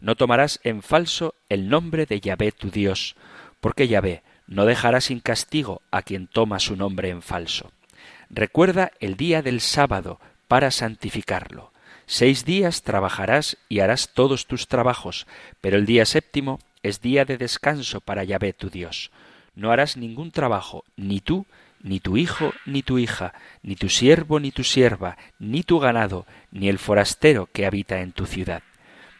No 0.00 0.16
tomarás 0.16 0.60
en 0.64 0.82
falso 0.82 1.34
el 1.48 1.70
nombre 1.70 2.04
de 2.04 2.20
Yahvé 2.20 2.52
tu 2.52 2.70
Dios, 2.70 3.16
porque 3.62 3.88
Yahvé 3.88 4.22
no 4.46 4.66
dejará 4.66 5.00
sin 5.00 5.20
castigo 5.20 5.80
a 5.90 6.02
quien 6.02 6.26
toma 6.26 6.58
su 6.58 6.76
nombre 6.76 7.08
en 7.08 7.22
falso. 7.22 7.72
Recuerda 8.28 8.92
el 9.00 9.16
día 9.16 9.40
del 9.40 9.62
sábado 9.62 10.20
para 10.46 10.70
santificarlo. 10.70 11.71
Seis 12.14 12.44
días 12.44 12.82
trabajarás 12.82 13.56
y 13.70 13.80
harás 13.80 14.10
todos 14.12 14.46
tus 14.46 14.68
trabajos, 14.68 15.26
pero 15.62 15.78
el 15.78 15.86
día 15.86 16.04
séptimo 16.04 16.58
es 16.82 17.00
día 17.00 17.24
de 17.24 17.38
descanso 17.38 18.02
para 18.02 18.22
Yahvé 18.22 18.52
tu 18.52 18.68
Dios. 18.68 19.10
No 19.54 19.70
harás 19.70 19.96
ningún 19.96 20.30
trabajo, 20.30 20.84
ni 20.94 21.20
tú, 21.20 21.46
ni 21.80 22.00
tu 22.00 22.18
hijo, 22.18 22.52
ni 22.66 22.82
tu 22.82 22.98
hija, 22.98 23.32
ni 23.62 23.76
tu 23.76 23.88
siervo, 23.88 24.40
ni 24.40 24.50
tu 24.50 24.62
sierva, 24.62 25.16
ni 25.38 25.62
tu 25.62 25.78
ganado, 25.78 26.26
ni 26.50 26.68
el 26.68 26.78
forastero 26.78 27.48
que 27.50 27.64
habita 27.64 28.02
en 28.02 28.12
tu 28.12 28.26
ciudad. 28.26 28.62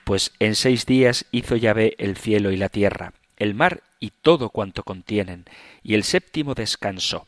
Pues 0.05 0.35
en 0.39 0.55
seis 0.55 0.85
días 0.85 1.25
hizo 1.33 1.57
Yahvé 1.57 1.95
el 1.97 2.19
cielo 2.19 2.53
y 2.53 2.59
la 2.59 2.69
tierra, 2.69 3.15
el 3.39 3.55
mar 3.55 3.83
y 4.01 4.11
todo 4.11 4.51
cuanto 4.51 4.83
contienen, 4.83 5.47
y 5.83 5.95
el 5.95 6.05
séptimo 6.05 6.53
descansó. 6.53 7.27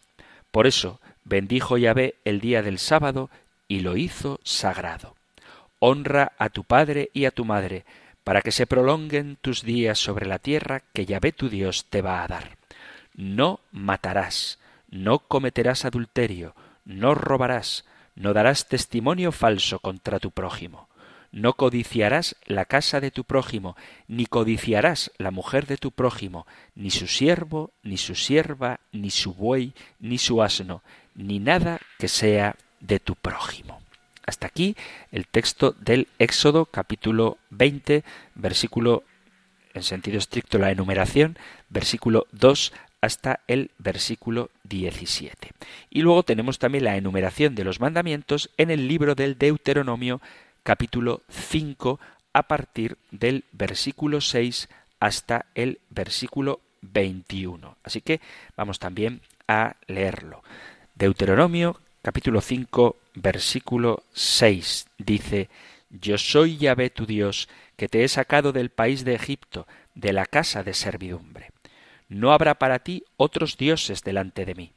Por 0.50 0.66
eso 0.66 1.00
bendijo 1.24 1.78
Yahvé 1.78 2.16
el 2.26 2.42
día 2.42 2.62
del 2.62 2.78
sábado 2.78 3.30
y 3.66 3.80
lo 3.80 3.96
hizo 3.96 4.40
sagrado. 4.44 5.14
Honra 5.86 6.32
a 6.38 6.48
tu 6.48 6.64
padre 6.64 7.10
y 7.12 7.26
a 7.26 7.30
tu 7.30 7.44
madre, 7.44 7.84
para 8.24 8.40
que 8.40 8.52
se 8.52 8.66
prolonguen 8.66 9.36
tus 9.36 9.62
días 9.62 9.98
sobre 9.98 10.24
la 10.24 10.38
tierra 10.38 10.82
que 10.94 11.04
Yahvé 11.04 11.32
tu 11.32 11.50
Dios 11.50 11.84
te 11.90 12.00
va 12.00 12.24
a 12.24 12.26
dar. 12.26 12.56
No 13.12 13.60
matarás, 13.70 14.58
no 14.88 15.18
cometerás 15.18 15.84
adulterio, 15.84 16.54
no 16.86 17.14
robarás, 17.14 17.84
no 18.14 18.32
darás 18.32 18.66
testimonio 18.66 19.30
falso 19.30 19.78
contra 19.78 20.20
tu 20.20 20.30
prójimo. 20.30 20.88
No 21.32 21.52
codiciarás 21.52 22.34
la 22.46 22.64
casa 22.64 23.00
de 23.00 23.10
tu 23.10 23.24
prójimo, 23.24 23.76
ni 24.08 24.24
codiciarás 24.24 25.12
la 25.18 25.30
mujer 25.30 25.66
de 25.66 25.76
tu 25.76 25.90
prójimo, 25.90 26.46
ni 26.74 26.88
su 26.88 27.06
siervo, 27.06 27.72
ni 27.82 27.98
su 27.98 28.14
sierva, 28.14 28.80
ni 28.90 29.10
su 29.10 29.34
buey, 29.34 29.74
ni 30.00 30.16
su 30.16 30.42
asno, 30.42 30.82
ni 31.14 31.40
nada 31.40 31.78
que 31.98 32.08
sea 32.08 32.56
de 32.80 33.00
tu 33.00 33.16
prójimo. 33.16 33.83
Hasta 34.26 34.46
aquí 34.46 34.76
el 35.12 35.26
texto 35.26 35.72
del 35.72 36.08
Éxodo 36.18 36.66
capítulo 36.66 37.38
20, 37.50 38.04
versículo, 38.34 39.04
en 39.74 39.82
sentido 39.82 40.18
estricto 40.18 40.58
la 40.58 40.70
enumeración, 40.70 41.36
versículo 41.68 42.26
2 42.32 42.72
hasta 43.00 43.40
el 43.48 43.70
versículo 43.78 44.50
17. 44.64 45.50
Y 45.90 46.00
luego 46.00 46.22
tenemos 46.22 46.58
también 46.58 46.84
la 46.84 46.96
enumeración 46.96 47.54
de 47.54 47.64
los 47.64 47.80
mandamientos 47.80 48.50
en 48.56 48.70
el 48.70 48.88
libro 48.88 49.14
del 49.14 49.36
Deuteronomio 49.36 50.22
capítulo 50.62 51.20
5 51.28 52.00
a 52.32 52.42
partir 52.44 52.96
del 53.10 53.44
versículo 53.52 54.22
6 54.22 54.70
hasta 55.00 55.44
el 55.54 55.80
versículo 55.90 56.60
21. 56.80 57.76
Así 57.84 58.00
que 58.00 58.20
vamos 58.56 58.78
también 58.78 59.20
a 59.46 59.76
leerlo. 59.86 60.42
Deuteronomio 60.94 61.78
capítulo 62.00 62.40
5, 62.40 62.96
versículo 63.14 64.02
6 64.12 64.88
dice, 64.98 65.48
Yo 65.90 66.18
soy 66.18 66.56
Yahvé 66.58 66.90
tu 66.90 67.06
Dios, 67.06 67.48
que 67.76 67.88
te 67.88 68.04
he 68.04 68.08
sacado 68.08 68.52
del 68.52 68.70
país 68.70 69.04
de 69.04 69.14
Egipto, 69.14 69.66
de 69.94 70.12
la 70.12 70.26
casa 70.26 70.62
de 70.62 70.74
servidumbre. 70.74 71.50
No 72.08 72.32
habrá 72.32 72.56
para 72.56 72.80
ti 72.80 73.04
otros 73.16 73.56
dioses 73.56 74.02
delante 74.02 74.44
de 74.44 74.54
mí. 74.54 74.72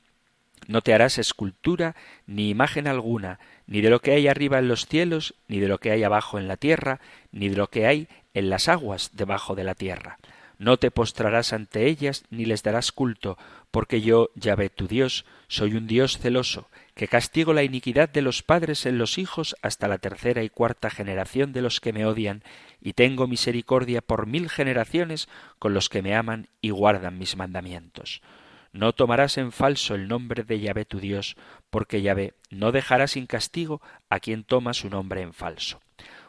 No 0.68 0.82
te 0.82 0.94
harás 0.94 1.18
escultura 1.18 1.96
ni 2.26 2.50
imagen 2.50 2.88
alguna, 2.88 3.40
ni 3.68 3.82
de 3.82 3.90
lo 3.90 4.00
que 4.00 4.12
hay 4.12 4.28
arriba 4.28 4.60
en 4.60 4.68
los 4.68 4.86
cielos, 4.86 5.36
ni 5.48 5.60
de 5.60 5.68
lo 5.68 5.80
que 5.80 5.92
hay 5.92 6.04
abajo 6.04 6.40
en 6.40 6.48
la 6.48 6.58
tierra, 6.58 7.00
ni 7.32 7.50
de 7.50 7.58
lo 7.58 7.70
que 7.70 7.86
hay 7.86 8.08
en 8.34 8.50
las 8.50 8.68
aguas 8.68 9.12
debajo 9.14 9.56
de 9.56 9.64
la 9.64 9.76
tierra. 9.76 10.18
No 10.58 10.78
te 10.78 10.90
postrarás 10.90 11.54
ante 11.54 11.86
ellas, 11.86 12.24
ni 12.32 12.46
les 12.46 12.64
darás 12.64 12.92
culto, 12.92 13.38
porque 13.70 14.02
yo, 14.02 14.30
Yahvé 14.36 14.70
tu 14.70 14.88
Dios, 14.88 15.26
soy 15.48 15.76
un 15.76 15.86
Dios 15.86 16.18
celoso, 16.18 16.68
que 16.98 17.08
castigo 17.08 17.54
la 17.54 17.62
iniquidad 17.62 18.10
de 18.10 18.24
los 18.24 18.42
padres 18.42 18.88
en 18.88 18.98
los 18.98 19.20
hijos 19.20 19.56
hasta 19.62 19.88
la 19.88 20.00
tercera 20.00 20.42
y 20.42 20.50
cuarta 20.50 20.90
generación 20.90 21.54
de 21.54 21.62
los 21.62 21.80
que 21.80 21.94
me 21.94 22.08
odian, 22.08 22.44
y 22.82 22.94
tengo 22.94 23.28
misericordia 23.28 24.02
por 24.02 24.26
mil 24.26 24.50
generaciones 24.50 25.30
con 25.60 25.76
los 25.76 25.90
que 25.90 26.02
me 26.02 26.16
aman 26.16 26.48
y 26.60 26.72
guardan 26.72 27.20
mis 27.20 27.38
mandamientos. 27.38 28.24
No 28.74 28.94
tomarás 28.94 29.38
en 29.38 29.52
falso 29.52 29.94
el 29.94 30.08
nombre 30.08 30.44
de 30.44 30.60
Yahvé 30.60 30.86
tu 30.86 31.00
Dios, 31.00 31.38
porque 31.70 32.02
Yahvé 32.02 32.34
no 32.50 32.72
dejará 32.72 33.06
sin 33.08 33.28
castigo 33.28 33.80
a 34.10 34.20
quien 34.20 34.44
toma 34.44 34.74
su 34.74 34.90
nombre 34.90 35.22
en 35.22 35.34
falso. 35.34 35.80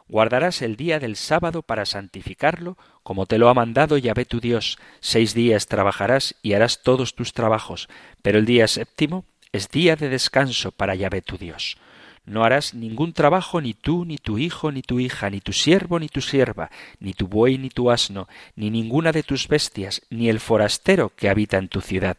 Guardarás 0.06 0.60
el 0.60 0.76
día 0.76 0.98
del 0.98 1.16
sábado 1.16 1.62
para 1.62 1.86
santificarlo, 1.86 2.76
como 3.02 3.24
te 3.24 3.38
lo 3.38 3.48
ha 3.48 3.54
mandado 3.54 3.96
Yahvé 3.96 4.26
tu 4.26 4.38
Dios. 4.38 4.78
Seis 5.00 5.32
días 5.32 5.66
trabajarás 5.66 6.34
y 6.42 6.52
harás 6.52 6.82
todos 6.82 7.14
tus 7.14 7.32
trabajos, 7.32 7.88
pero 8.20 8.38
el 8.38 8.44
día 8.44 8.68
séptimo 8.68 9.24
es 9.52 9.68
día 9.68 9.96
de 9.96 10.08
descanso 10.08 10.72
para 10.72 10.94
Yahvé 10.94 11.22
tu 11.22 11.38
Dios. 11.38 11.76
No 12.24 12.44
harás 12.44 12.74
ningún 12.74 13.14
trabajo 13.14 13.60
ni 13.62 13.72
tú, 13.72 14.04
ni 14.04 14.18
tu 14.18 14.36
hijo, 14.36 14.70
ni 14.70 14.82
tu 14.82 15.00
hija, 15.00 15.30
ni 15.30 15.40
tu 15.40 15.54
siervo, 15.54 15.98
ni 15.98 16.08
tu 16.08 16.20
sierva, 16.20 16.70
ni 17.00 17.14
tu 17.14 17.26
buey, 17.26 17.56
ni 17.56 17.70
tu 17.70 17.90
asno, 17.90 18.28
ni 18.54 18.68
ninguna 18.70 19.12
de 19.12 19.22
tus 19.22 19.48
bestias, 19.48 20.02
ni 20.10 20.28
el 20.28 20.38
forastero 20.38 21.10
que 21.16 21.30
habita 21.30 21.56
en 21.56 21.68
tu 21.68 21.80
ciudad, 21.80 22.18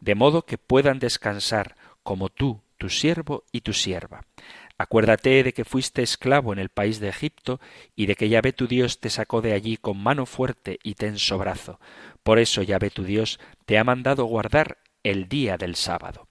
de 0.00 0.14
modo 0.14 0.42
que 0.42 0.58
puedan 0.58 0.98
descansar, 0.98 1.74
como 2.02 2.28
tú, 2.28 2.60
tu 2.76 2.90
siervo 2.90 3.44
y 3.50 3.62
tu 3.62 3.72
sierva. 3.72 4.24
Acuérdate 4.78 5.42
de 5.42 5.54
que 5.54 5.64
fuiste 5.64 6.02
esclavo 6.02 6.52
en 6.52 6.58
el 6.58 6.68
país 6.68 7.00
de 7.00 7.08
Egipto 7.08 7.60
y 7.94 8.04
de 8.04 8.14
que 8.14 8.28
Yahvé 8.28 8.52
tu 8.52 8.66
Dios 8.66 9.00
te 9.00 9.08
sacó 9.08 9.40
de 9.40 9.54
allí 9.54 9.78
con 9.78 9.96
mano 9.96 10.26
fuerte 10.26 10.78
y 10.82 10.94
tenso 10.96 11.38
brazo. 11.38 11.80
Por 12.22 12.38
eso 12.38 12.62
Yahvé 12.62 12.90
tu 12.90 13.04
Dios 13.04 13.40
te 13.64 13.78
ha 13.78 13.84
mandado 13.84 14.26
guardar 14.26 14.78
el 15.02 15.28
día 15.28 15.56
del 15.56 15.76
sábado. 15.76 16.25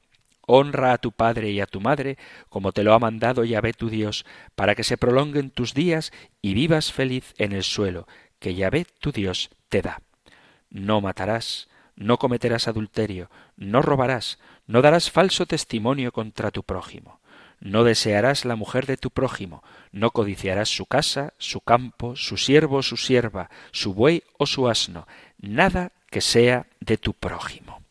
Honra 0.48 0.94
a 0.94 0.98
tu 0.98 1.12
padre 1.12 1.52
y 1.52 1.60
a 1.60 1.66
tu 1.66 1.82
madre, 1.82 2.18
como 2.50 2.72
te 2.72 2.84
lo 2.84 2.94
ha 2.94 3.00
mandado 3.00 3.44
Yahvé 3.44 3.74
tu 3.74 3.90
Dios, 3.90 4.25
para 4.56 4.75
que 4.75 4.84
se 4.84 4.98
prolonguen 4.98 5.50
tus 5.50 5.74
días 5.74 6.12
y 6.42 6.54
vivas 6.54 6.92
feliz 6.92 7.34
en 7.38 7.52
el 7.52 7.64
suelo, 7.64 8.08
que 8.40 8.56
Yahvé 8.56 8.86
tu 9.00 9.12
Dios 9.12 9.50
te 9.70 9.82
da. 9.82 10.02
No 10.70 11.02
matarás, 11.02 11.68
no 11.96 12.18
cometerás 12.18 12.68
adulterio, 12.68 13.30
no 13.56 13.82
robarás, 13.82 14.40
no 14.68 14.82
darás 14.82 15.10
falso 15.10 15.46
testimonio 15.46 16.12
contra 16.12 16.52
tu 16.52 16.64
prójimo. 16.64 17.20
No 17.60 17.84
desearás 17.84 18.46
la 18.46 18.56
mujer 18.56 18.86
de 18.86 18.98
tu 18.98 19.12
prójimo, 19.12 19.64
no 19.92 20.12
codiciarás 20.12 20.70
su 20.70 20.86
casa, 20.86 21.34
su 21.38 21.62
campo, 21.62 22.16
su 22.16 22.38
siervo 22.38 22.78
o 22.78 22.84
su 22.84 22.98
sierva, 22.98 23.50
su 23.72 23.94
buey 23.94 24.24
o 24.38 24.46
su 24.46 24.68
asno, 24.68 25.08
nada 25.40 25.94
que 26.12 26.22
sea 26.22 26.68
de 26.80 26.98
tu 26.98 27.14
prójimo. 27.14 27.82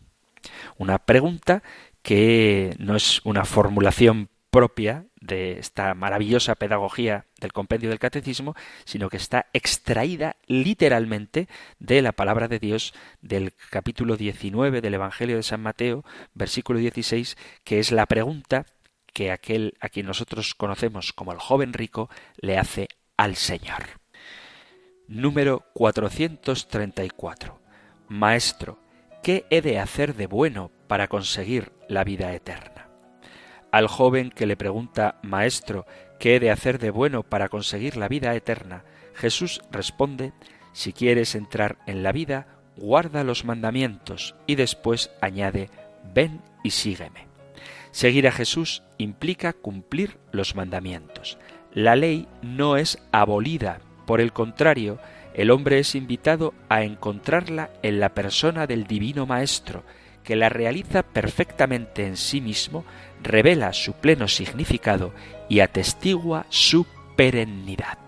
Una 0.80 0.98
pregunta 0.98 1.62
que 2.02 2.76
no 2.80 2.96
es 2.96 3.22
una 3.26 3.46
formulación 3.46 4.30
propia 4.50 5.06
de 5.24 5.58
esta 5.60 5.94
maravillosa 5.94 6.56
pedagogía 6.56 7.26
del 7.40 7.54
compendio 7.54 7.90
del 7.90 8.00
catecismo, 8.00 8.56
sino 8.84 9.10
que 9.10 9.18
está 9.18 9.48
extraída 9.54 10.36
literalmente 10.48 11.48
de 11.80 12.02
la 12.02 12.12
palabra 12.12 12.48
de 12.48 12.60
Dios 12.60 12.94
del 13.22 13.54
capítulo 13.70 14.18
19 14.18 14.82
del 14.82 14.94
Evangelio 14.94 15.38
de 15.38 15.44
San 15.44 15.62
Mateo, 15.62 16.04
versículo 16.34 16.80
16, 16.80 17.38
que 17.64 17.80
es 17.80 17.92
la 17.92 18.06
pregunta 18.06 18.66
que 19.14 19.32
aquel 19.32 19.76
a 19.80 19.90
quien 19.90 20.08
nosotros 20.08 20.56
conocemos 20.56 21.14
como 21.14 21.32
el 21.32 21.40
joven 21.40 21.72
rico 21.72 22.10
le 22.38 22.58
hace 22.58 22.90
al 23.16 23.36
Señor. 23.36 24.02
Número 25.08 25.64
434. 25.74 27.62
Maestro, 28.10 28.80
¿qué 29.22 29.46
he 29.50 29.62
de 29.62 29.80
hacer 29.80 30.16
de 30.16 30.28
bueno 30.28 30.72
para 30.88 31.08
conseguir 31.08 31.72
la 31.88 32.04
vida 32.04 32.34
eterna? 32.34 32.73
Al 33.74 33.88
joven 33.88 34.30
que 34.30 34.46
le 34.46 34.56
pregunta, 34.56 35.16
Maestro, 35.24 35.88
¿qué 36.20 36.36
he 36.36 36.40
de 36.40 36.52
hacer 36.52 36.78
de 36.78 36.92
bueno 36.92 37.24
para 37.24 37.50
conseguir 37.50 37.98
la 37.98 38.08
vida 38.08 38.36
eterna? 38.36 38.84
Jesús 39.16 39.64
responde, 39.72 40.32
Si 40.74 40.94
quieres 40.94 41.34
entrar 41.34 41.80
en 41.88 42.04
la 42.04 42.12
vida, 42.12 42.46
guarda 42.78 43.24
los 43.24 43.46
mandamientos 43.46 44.36
y 44.46 44.54
después 44.54 45.10
añade, 45.22 45.72
Ven 46.14 46.40
y 46.64 46.70
sígueme. 46.70 47.26
Seguir 47.90 48.28
a 48.28 48.32
Jesús 48.32 48.84
implica 49.00 49.54
cumplir 49.54 50.20
los 50.32 50.56
mandamientos. 50.56 51.40
La 51.74 51.96
ley 51.96 52.28
no 52.44 52.78
es 52.78 53.00
abolida, 53.12 53.80
por 54.06 54.22
el 54.22 54.34
contrario, 54.34 55.00
el 55.34 55.50
hombre 55.50 55.80
es 55.80 55.96
invitado 55.96 56.54
a 56.70 56.84
encontrarla 56.84 57.72
en 57.82 58.00
la 58.00 58.10
persona 58.10 58.68
del 58.68 58.84
Divino 58.84 59.26
Maestro, 59.26 59.84
que 60.24 60.36
la 60.36 60.50
realiza 60.50 61.04
perfectamente 61.04 62.06
en 62.06 62.18
sí 62.18 62.42
mismo, 62.42 62.86
revela 63.22 63.74
su 63.74 63.94
pleno 63.94 64.28
significado 64.28 65.14
y 65.50 65.60
atestigua 65.60 66.46
su 66.50 66.86
perennidad. 67.16 68.03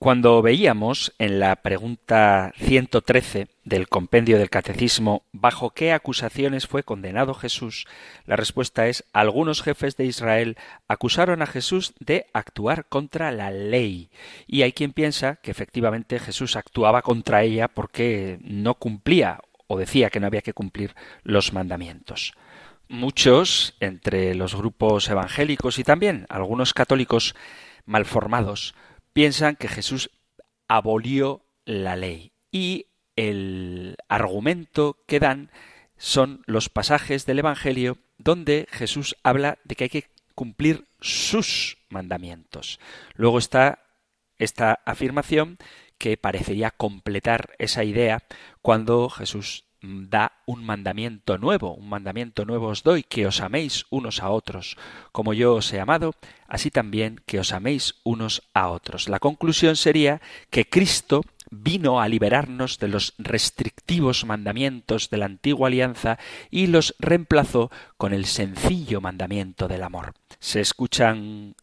Cuando 0.00 0.40
veíamos 0.42 1.12
en 1.18 1.40
la 1.40 1.56
pregunta 1.56 2.52
113 2.58 3.48
del 3.64 3.88
compendio 3.88 4.38
del 4.38 4.48
Catecismo 4.48 5.24
bajo 5.32 5.70
qué 5.70 5.92
acusaciones 5.92 6.68
fue 6.68 6.84
condenado 6.84 7.34
Jesús, 7.34 7.84
la 8.24 8.36
respuesta 8.36 8.86
es 8.86 9.04
algunos 9.12 9.60
jefes 9.60 9.96
de 9.96 10.04
Israel 10.04 10.56
acusaron 10.86 11.42
a 11.42 11.46
Jesús 11.46 11.94
de 11.98 12.26
actuar 12.32 12.86
contra 12.86 13.32
la 13.32 13.50
ley. 13.50 14.08
Y 14.46 14.62
hay 14.62 14.72
quien 14.72 14.92
piensa 14.92 15.40
que 15.42 15.50
efectivamente 15.50 16.20
Jesús 16.20 16.54
actuaba 16.54 17.02
contra 17.02 17.42
ella 17.42 17.66
porque 17.66 18.38
no 18.42 18.74
cumplía 18.74 19.40
o 19.66 19.80
decía 19.80 20.10
que 20.10 20.20
no 20.20 20.28
había 20.28 20.42
que 20.42 20.54
cumplir 20.54 20.94
los 21.24 21.52
mandamientos. 21.52 22.34
Muchos, 22.88 23.74
entre 23.80 24.36
los 24.36 24.54
grupos 24.54 25.08
evangélicos 25.08 25.80
y 25.80 25.82
también 25.82 26.24
algunos 26.28 26.72
católicos 26.72 27.34
malformados, 27.84 28.76
piensan 29.18 29.56
que 29.56 29.66
Jesús 29.66 30.10
abolió 30.68 31.42
la 31.64 31.96
ley 31.96 32.30
y 32.52 32.86
el 33.16 33.96
argumento 34.06 34.96
que 35.08 35.18
dan 35.18 35.50
son 35.96 36.44
los 36.46 36.68
pasajes 36.68 37.26
del 37.26 37.40
Evangelio 37.40 37.98
donde 38.18 38.68
Jesús 38.70 39.16
habla 39.24 39.58
de 39.64 39.74
que 39.74 39.84
hay 39.84 39.90
que 39.90 40.04
cumplir 40.36 40.86
sus 41.00 41.78
mandamientos. 41.88 42.78
Luego 43.16 43.40
está 43.40 43.80
esta 44.38 44.74
afirmación 44.84 45.58
que 45.98 46.16
parecería 46.16 46.70
completar 46.70 47.56
esa 47.58 47.82
idea 47.82 48.22
cuando 48.62 49.08
Jesús 49.08 49.64
da 49.82 50.32
un 50.46 50.64
mandamiento 50.64 51.38
nuevo, 51.38 51.74
un 51.74 51.88
mandamiento 51.88 52.44
nuevo 52.44 52.68
os 52.68 52.82
doy, 52.82 53.02
que 53.02 53.26
os 53.26 53.40
améis 53.40 53.86
unos 53.90 54.22
a 54.22 54.30
otros. 54.30 54.76
Como 55.12 55.34
yo 55.34 55.54
os 55.54 55.72
he 55.72 55.80
amado, 55.80 56.14
así 56.48 56.70
también 56.70 57.20
que 57.26 57.38
os 57.38 57.52
améis 57.52 57.96
unos 58.02 58.42
a 58.54 58.68
otros. 58.68 59.08
La 59.08 59.20
conclusión 59.20 59.76
sería 59.76 60.20
que 60.50 60.68
Cristo 60.68 61.22
vino 61.50 62.00
a 62.00 62.08
liberarnos 62.08 62.78
de 62.78 62.88
los 62.88 63.14
restrictivos 63.18 64.24
mandamientos 64.24 65.10
de 65.10 65.16
la 65.16 65.26
antigua 65.26 65.68
alianza 65.68 66.18
y 66.50 66.66
los 66.66 66.94
reemplazó 66.98 67.70
con 67.96 68.12
el 68.12 68.26
sencillo 68.26 69.00
mandamiento 69.00 69.68
del 69.68 69.82
amor. 69.82 70.14
Se 70.40 70.60
escuchan 70.60 71.54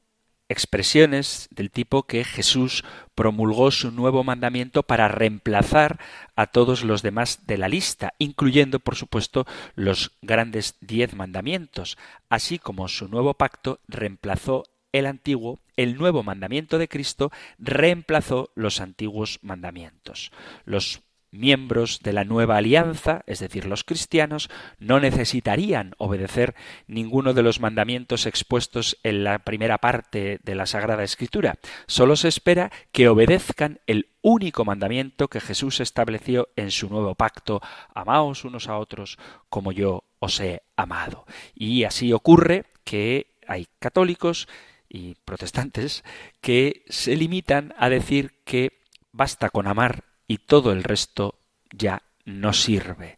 expresiones 0.49 1.47
del 1.51 1.71
tipo 1.71 2.03
que 2.03 2.23
Jesús 2.23 2.83
promulgó 3.15 3.71
su 3.71 3.91
nuevo 3.91 4.23
mandamiento 4.23 4.83
para 4.83 5.07
reemplazar 5.07 5.99
a 6.35 6.47
todos 6.47 6.83
los 6.83 7.01
demás 7.01 7.47
de 7.47 7.57
la 7.57 7.67
lista, 7.67 8.13
incluyendo, 8.19 8.79
por 8.79 8.95
supuesto, 8.95 9.45
los 9.75 10.11
grandes 10.21 10.75
diez 10.81 11.15
mandamientos, 11.15 11.97
así 12.29 12.59
como 12.59 12.87
su 12.87 13.07
nuevo 13.07 13.33
pacto 13.33 13.79
reemplazó 13.87 14.63
el 14.91 15.07
antiguo, 15.07 15.59
el 15.75 15.97
nuevo 15.97 16.23
mandamiento 16.23 16.77
de 16.77 16.87
Cristo 16.87 17.31
reemplazó 17.57 18.51
los 18.55 18.79
antiguos 18.79 19.39
mandamientos. 19.41 20.31
Los 20.63 21.01
miembros 21.35 21.99
de 22.01 22.13
la 22.13 22.23
nueva 22.23 22.57
alianza, 22.57 23.23
es 23.27 23.39
decir, 23.39 23.65
los 23.65 23.83
cristianos, 23.83 24.49
no 24.79 24.99
necesitarían 24.99 25.93
obedecer 25.97 26.55
ninguno 26.87 27.33
de 27.33 27.43
los 27.43 27.59
mandamientos 27.59 28.25
expuestos 28.25 28.97
en 29.03 29.23
la 29.23 29.39
primera 29.39 29.77
parte 29.77 30.39
de 30.43 30.55
la 30.55 30.65
Sagrada 30.65 31.03
Escritura. 31.03 31.59
Solo 31.87 32.15
se 32.15 32.27
espera 32.27 32.71
que 32.91 33.07
obedezcan 33.07 33.79
el 33.87 34.09
único 34.21 34.65
mandamiento 34.65 35.27
que 35.27 35.39
Jesús 35.39 35.79
estableció 35.79 36.49
en 36.55 36.71
su 36.71 36.89
nuevo 36.89 37.15
pacto, 37.15 37.61
amaos 37.93 38.43
unos 38.45 38.67
a 38.67 38.77
otros 38.77 39.17
como 39.49 39.71
yo 39.71 40.03
os 40.19 40.39
he 40.39 40.63
amado. 40.75 41.25
Y 41.53 41.83
así 41.83 42.11
ocurre 42.13 42.65
que 42.83 43.35
hay 43.47 43.67
católicos 43.79 44.47
y 44.89 45.15
protestantes 45.25 46.03
que 46.41 46.83
se 46.87 47.15
limitan 47.15 47.73
a 47.77 47.89
decir 47.89 48.41
que 48.45 48.81
basta 49.11 49.49
con 49.49 49.67
amar 49.67 50.14
y 50.27 50.37
todo 50.37 50.71
el 50.71 50.83
resto 50.83 51.35
ya 51.71 52.01
no 52.25 52.53
sirve. 52.53 53.17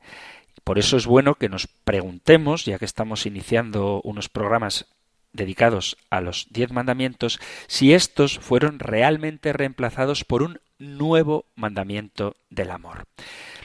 Por 0.63 0.80
eso 0.80 0.98
es 0.98 1.06
bueno 1.06 1.36
que 1.36 1.50
nos 1.50 1.67
preguntemos, 1.67 2.65
ya 2.65 2.78
que 2.78 2.86
estamos 2.86 3.26
iniciando 3.26 4.02
unos 4.04 4.28
programas 4.28 4.86
dedicados 5.32 5.98
a 6.10 6.20
los 6.20 6.48
diez 6.50 6.72
mandamientos, 6.72 7.39
si 7.67 7.93
estos 7.93 8.39
fueron 8.39 8.80
realmente 8.80 9.54
reemplazados 9.54 10.26
por 10.26 10.43
un 10.43 10.60
nuevo 10.80 11.46
mandamiento 11.56 12.36
del 12.50 12.72
amor. 12.72 13.06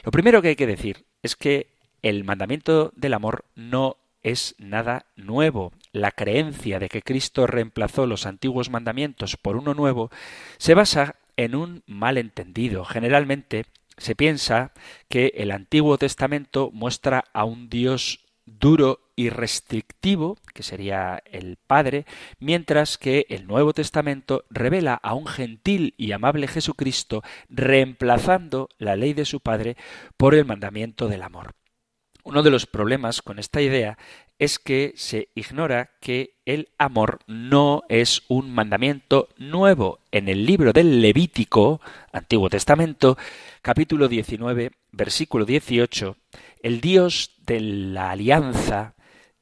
Lo 0.03 0.11
primero 0.11 0.41
que 0.41 0.49
hay 0.49 0.55
que 0.55 0.67
decir 0.67 1.05
es 1.21 1.35
que 1.35 1.67
el 2.01 2.23
mandamiento 2.23 2.91
del 2.95 3.13
amor 3.13 3.45
no 3.55 3.97
es 4.23 4.55
nada 4.57 5.05
nuevo. 5.15 5.73
La 5.91 6.11
creencia 6.11 6.79
de 6.79 6.89
que 6.89 7.01
Cristo 7.01 7.47
reemplazó 7.47 8.07
los 8.07 8.25
antiguos 8.25 8.69
mandamientos 8.69 9.37
por 9.37 9.57
uno 9.57 9.73
nuevo 9.73 10.09
se 10.57 10.73
basa 10.73 11.15
en 11.37 11.55
un 11.55 11.83
malentendido. 11.85 12.85
Generalmente 12.85 13.65
se 13.97 14.15
piensa 14.15 14.73
que 15.09 15.33
el 15.35 15.51
Antiguo 15.51 15.97
Testamento 15.97 16.71
muestra 16.73 17.25
a 17.33 17.45
un 17.45 17.69
Dios 17.69 18.19
duro 18.45 18.99
y 19.15 19.29
restrictivo, 19.29 20.37
que 20.53 20.63
sería 20.63 21.21
el 21.25 21.57
Padre, 21.57 22.05
mientras 22.39 22.97
que 22.97 23.25
el 23.29 23.47
Nuevo 23.47 23.73
Testamento 23.73 24.45
revela 24.49 24.95
a 24.95 25.13
un 25.13 25.27
gentil 25.27 25.93
y 25.97 26.11
amable 26.11 26.47
Jesucristo 26.47 27.23
reemplazando 27.49 28.69
la 28.77 28.95
ley 28.95 29.13
de 29.13 29.25
su 29.25 29.39
Padre 29.39 29.77
por 30.17 30.35
el 30.35 30.45
mandamiento 30.45 31.07
del 31.07 31.21
amor. 31.21 31.51
Uno 32.25 32.41
de 32.41 32.51
los 32.51 32.65
problemas 32.65 33.21
con 33.21 33.37
esta 33.37 33.61
idea 33.61 33.97
es 34.43 34.59
que 34.59 34.93
se 34.97 35.29
ignora 35.35 35.91
que 36.01 36.35
el 36.45 36.67
amor 36.77 37.19
no 37.27 37.83
es 37.87 38.23
un 38.27 38.53
mandamiento 38.53 39.29
nuevo. 39.37 39.99
En 40.11 40.27
el 40.27 40.45
libro 40.45 40.73
del 40.73 41.01
Levítico, 41.01 41.79
Antiguo 42.11 42.49
Testamento, 42.49 43.17
capítulo 43.61 44.09
19, 44.09 44.71
versículo 44.91 45.45
18, 45.45 46.17
el 46.61 46.81
Dios 46.81 47.31
de 47.45 47.61
la 47.61 48.11
alianza 48.11 48.95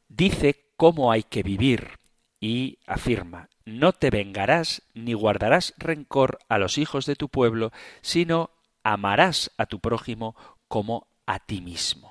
dice 0.08 0.72
cómo 0.78 1.12
hay 1.12 1.24
que 1.24 1.42
vivir 1.42 1.98
y 2.40 2.78
afirma, 2.86 3.50
no 3.66 3.94
te 3.94 4.12
vengarás 4.12 4.84
ni 4.94 5.14
guardarás 5.14 5.74
rencor 5.78 6.38
a 6.48 6.60
los 6.60 6.78
hijos 6.78 7.08
de 7.08 7.16
tu 7.16 7.28
pueblo, 7.28 7.72
sino 8.02 8.52
amarás 8.84 9.52
a 9.58 9.66
tu 9.66 9.80
prójimo 9.80 10.36
como 10.68 11.08
a 11.26 11.40
ti 11.40 11.62
mismo 11.62 12.11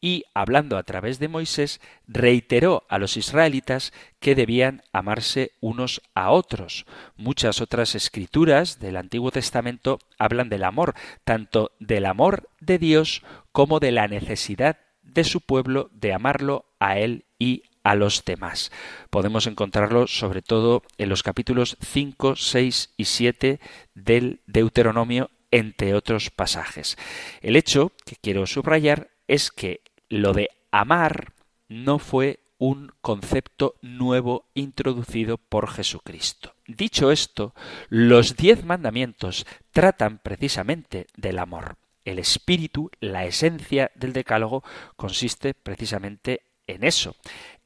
y, 0.00 0.24
hablando 0.34 0.76
a 0.76 0.82
través 0.82 1.18
de 1.18 1.28
Moisés, 1.28 1.80
reiteró 2.06 2.84
a 2.88 2.98
los 2.98 3.16
israelitas 3.16 3.92
que 4.20 4.34
debían 4.34 4.82
amarse 4.92 5.52
unos 5.60 6.02
a 6.14 6.30
otros. 6.30 6.86
Muchas 7.16 7.60
otras 7.60 7.94
escrituras 7.94 8.78
del 8.78 8.96
Antiguo 8.96 9.30
Testamento 9.30 9.98
hablan 10.18 10.48
del 10.48 10.64
amor, 10.64 10.94
tanto 11.24 11.72
del 11.80 12.06
amor 12.06 12.48
de 12.60 12.78
Dios 12.78 13.22
como 13.52 13.80
de 13.80 13.92
la 13.92 14.08
necesidad 14.08 14.78
de 15.02 15.24
su 15.24 15.40
pueblo 15.40 15.90
de 15.92 16.12
amarlo 16.12 16.66
a 16.78 16.98
él 16.98 17.24
y 17.38 17.62
a 17.82 17.94
los 17.94 18.24
demás. 18.24 18.70
Podemos 19.10 19.46
encontrarlo 19.46 20.06
sobre 20.06 20.42
todo 20.42 20.82
en 20.98 21.08
los 21.08 21.22
capítulos 21.22 21.76
5, 21.80 22.36
6 22.36 22.94
y 22.96 23.04
7 23.04 23.60
del 23.94 24.42
Deuteronomio 24.46 25.30
entre 25.50 25.94
otros 25.94 26.30
pasajes. 26.30 26.98
El 27.40 27.56
hecho 27.56 27.92
que 28.04 28.16
quiero 28.16 28.46
subrayar 28.46 29.10
es 29.28 29.52
que 29.52 29.82
lo 30.08 30.32
de 30.32 30.50
amar 30.72 31.32
no 31.68 31.98
fue 31.98 32.40
un 32.58 32.90
concepto 33.00 33.76
nuevo 33.82 34.46
introducido 34.54 35.38
por 35.38 35.70
Jesucristo. 35.70 36.54
Dicho 36.66 37.12
esto, 37.12 37.54
los 37.88 38.36
diez 38.36 38.64
mandamientos 38.64 39.46
tratan 39.70 40.18
precisamente 40.18 41.06
del 41.16 41.38
amor. 41.38 41.76
El 42.04 42.18
espíritu, 42.18 42.90
la 43.00 43.26
esencia 43.26 43.92
del 43.94 44.12
decálogo, 44.12 44.64
consiste 44.96 45.54
precisamente 45.54 46.42
en 46.66 46.84
eso. 46.84 47.14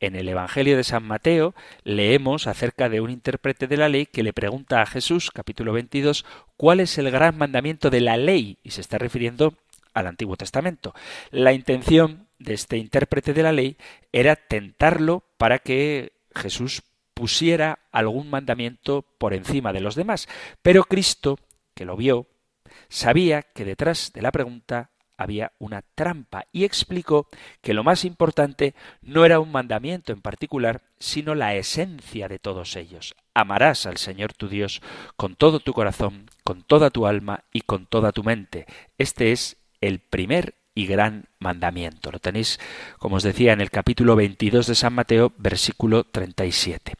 En 0.01 0.14
el 0.14 0.29
Evangelio 0.29 0.77
de 0.77 0.85
San 0.85 1.05
Mateo 1.05 1.55
leemos 1.85 2.46
acerca 2.46 2.88
de 2.88 3.01
un 3.01 3.11
intérprete 3.11 3.66
de 3.66 3.77
la 3.77 3.88
ley 3.88 4.07
que 4.07 4.22
le 4.22 4.33
pregunta 4.33 4.83
a 4.83 4.87
Jesús, 4.87 5.31
capítulo 5.31 5.72
22, 5.72 6.25
cuál 6.57 6.81
es 6.81 6.98
el 6.98 7.11
gran 7.11 7.38
mandamiento 7.38 7.88
de 7.88 8.01
la 8.01 8.16
ley, 8.16 8.59
y 8.62 8.72
se 8.72 8.81
está 8.81 8.98
refiriendo 8.98 9.55
al 9.94 10.07
Antiguo 10.07 10.37
Testamento. 10.37 10.94
La 11.31 11.52
intención 11.52 12.28
de 12.38 12.55
este 12.55 12.76
intérprete 12.76 13.33
de 13.33 13.42
la 13.42 13.52
ley 13.52 13.76
era 14.12 14.37
tentarlo 14.37 15.24
para 15.37 15.59
que 15.59 16.12
Jesús 16.35 16.83
pusiera 17.14 17.81
algún 17.92 18.31
mandamiento 18.31 19.02
por 19.18 19.35
encima 19.35 19.72
de 19.72 19.81
los 19.81 19.94
demás. 19.94 20.28
Pero 20.62 20.85
Cristo, 20.85 21.38
que 21.74 21.85
lo 21.85 21.96
vio, 21.96 22.26
sabía 22.88 23.42
que 23.42 23.64
detrás 23.64 24.12
de 24.12 24.22
la 24.22 24.33
pregunta 24.33 24.90
había 25.16 25.52
una 25.59 25.83
trampa 25.83 26.46
y 26.52 26.64
explicó 26.64 27.28
que 27.61 27.74
lo 27.74 27.85
más 27.85 28.05
importante 28.05 28.74
no 29.02 29.24
era 29.24 29.40
un 29.40 29.52
mandamiento 29.52 30.12
en 30.12 30.20
particular, 30.20 30.83
sino 30.98 31.35
la 31.35 31.55
esencia 31.55 32.28
de 32.28 32.38
todos 32.38 32.76
ellos. 32.76 33.14
Amarás 33.35 33.87
al 33.87 33.98
Señor 33.98 34.33
tu 34.33 34.48
Dios 34.48 34.83
con 35.16 35.37
todo 35.37 35.61
tu 35.61 35.72
corazón, 35.72 36.28
con 36.44 36.62
toda 36.62 36.90
tu 36.90 37.07
alma 37.07 37.44
y 37.52 37.61
con 37.61 37.87
toda 37.87 38.12
tu 38.12 38.24
mente. 38.24 38.66
Este 38.98 39.33
es 39.33 39.62
el 39.83 39.99
primer 39.99 40.55
y 40.75 40.87
gran 40.87 41.27
mandamiento. 41.38 42.11
Lo 42.11 42.18
tenéis, 42.18 42.59
como 42.99 43.16
os 43.16 43.23
decía, 43.23 43.53
en 43.53 43.61
el 43.61 43.71
capítulo 43.71 44.16
22 44.16 44.66
de 44.66 44.75
San 44.75 44.95
Mateo, 44.95 45.33
versículo 45.37 46.05
37. 46.05 46.95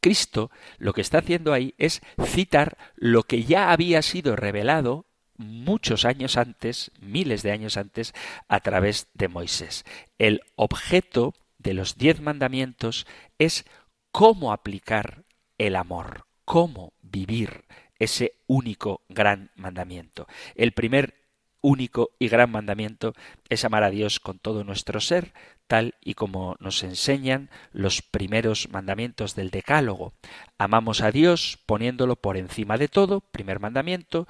Cristo 0.00 0.50
lo 0.78 0.92
que 0.92 1.00
está 1.00 1.18
haciendo 1.18 1.52
ahí 1.52 1.74
es 1.78 2.00
citar 2.22 2.76
lo 2.96 3.22
que 3.22 3.44
ya 3.44 3.70
había 3.70 4.02
sido 4.02 4.36
revelado 4.36 5.06
muchos 5.36 6.04
años 6.04 6.36
antes, 6.36 6.90
miles 7.00 7.42
de 7.42 7.52
años 7.52 7.76
antes, 7.76 8.12
a 8.48 8.60
través 8.60 9.08
de 9.14 9.28
Moisés. 9.28 9.84
El 10.18 10.42
objeto 10.56 11.34
de 11.58 11.74
los 11.74 11.96
diez 11.96 12.20
mandamientos 12.20 13.06
es 13.38 13.64
cómo 14.10 14.52
aplicar 14.52 15.24
el 15.58 15.76
amor, 15.76 16.26
cómo 16.44 16.92
vivir 17.02 17.64
ese 17.98 18.34
único 18.46 19.02
gran 19.08 19.50
mandamiento. 19.56 20.26
El 20.54 20.72
primer 20.72 21.19
único 21.60 22.10
y 22.18 22.28
gran 22.28 22.50
mandamiento 22.50 23.14
es 23.48 23.64
amar 23.64 23.84
a 23.84 23.90
Dios 23.90 24.20
con 24.20 24.38
todo 24.38 24.64
nuestro 24.64 25.00
ser, 25.00 25.32
tal 25.66 25.94
y 26.00 26.14
como 26.14 26.56
nos 26.60 26.82
enseñan 26.82 27.50
los 27.72 28.02
primeros 28.02 28.70
mandamientos 28.70 29.34
del 29.34 29.50
Decálogo. 29.50 30.12
Amamos 30.58 31.00
a 31.00 31.12
Dios 31.12 31.58
poniéndolo 31.66 32.16
por 32.16 32.36
encima 32.36 32.76
de 32.76 32.88
todo, 32.88 33.20
primer 33.20 33.60
mandamiento, 33.60 34.26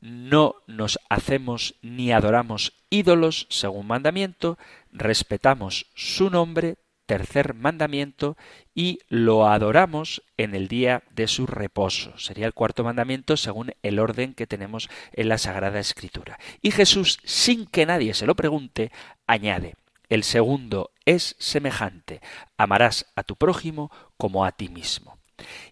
no 0.00 0.56
nos 0.66 0.98
hacemos 1.08 1.74
ni 1.82 2.12
adoramos 2.12 2.72
ídolos, 2.90 3.46
según 3.50 3.86
mandamiento, 3.86 4.58
respetamos 4.92 5.86
su 5.94 6.30
nombre, 6.30 6.76
tercer 7.06 7.54
mandamiento 7.54 8.36
y 8.74 8.98
lo 9.08 9.48
adoramos 9.48 10.22
en 10.36 10.54
el 10.54 10.68
día 10.68 11.02
de 11.10 11.28
su 11.28 11.46
reposo. 11.46 12.18
Sería 12.18 12.46
el 12.46 12.54
cuarto 12.54 12.84
mandamiento 12.84 13.36
según 13.36 13.72
el 13.82 13.98
orden 13.98 14.34
que 14.34 14.46
tenemos 14.46 14.90
en 15.12 15.28
la 15.28 15.38
Sagrada 15.38 15.80
Escritura. 15.80 16.38
Y 16.60 16.72
Jesús, 16.72 17.18
sin 17.24 17.66
que 17.66 17.86
nadie 17.86 18.12
se 18.14 18.26
lo 18.26 18.34
pregunte, 18.34 18.92
añade, 19.26 19.76
el 20.08 20.24
segundo 20.24 20.90
es 21.04 21.36
semejante, 21.38 22.20
amarás 22.56 23.06
a 23.16 23.22
tu 23.22 23.36
prójimo 23.36 23.90
como 24.16 24.44
a 24.44 24.52
ti 24.52 24.68
mismo. 24.68 25.16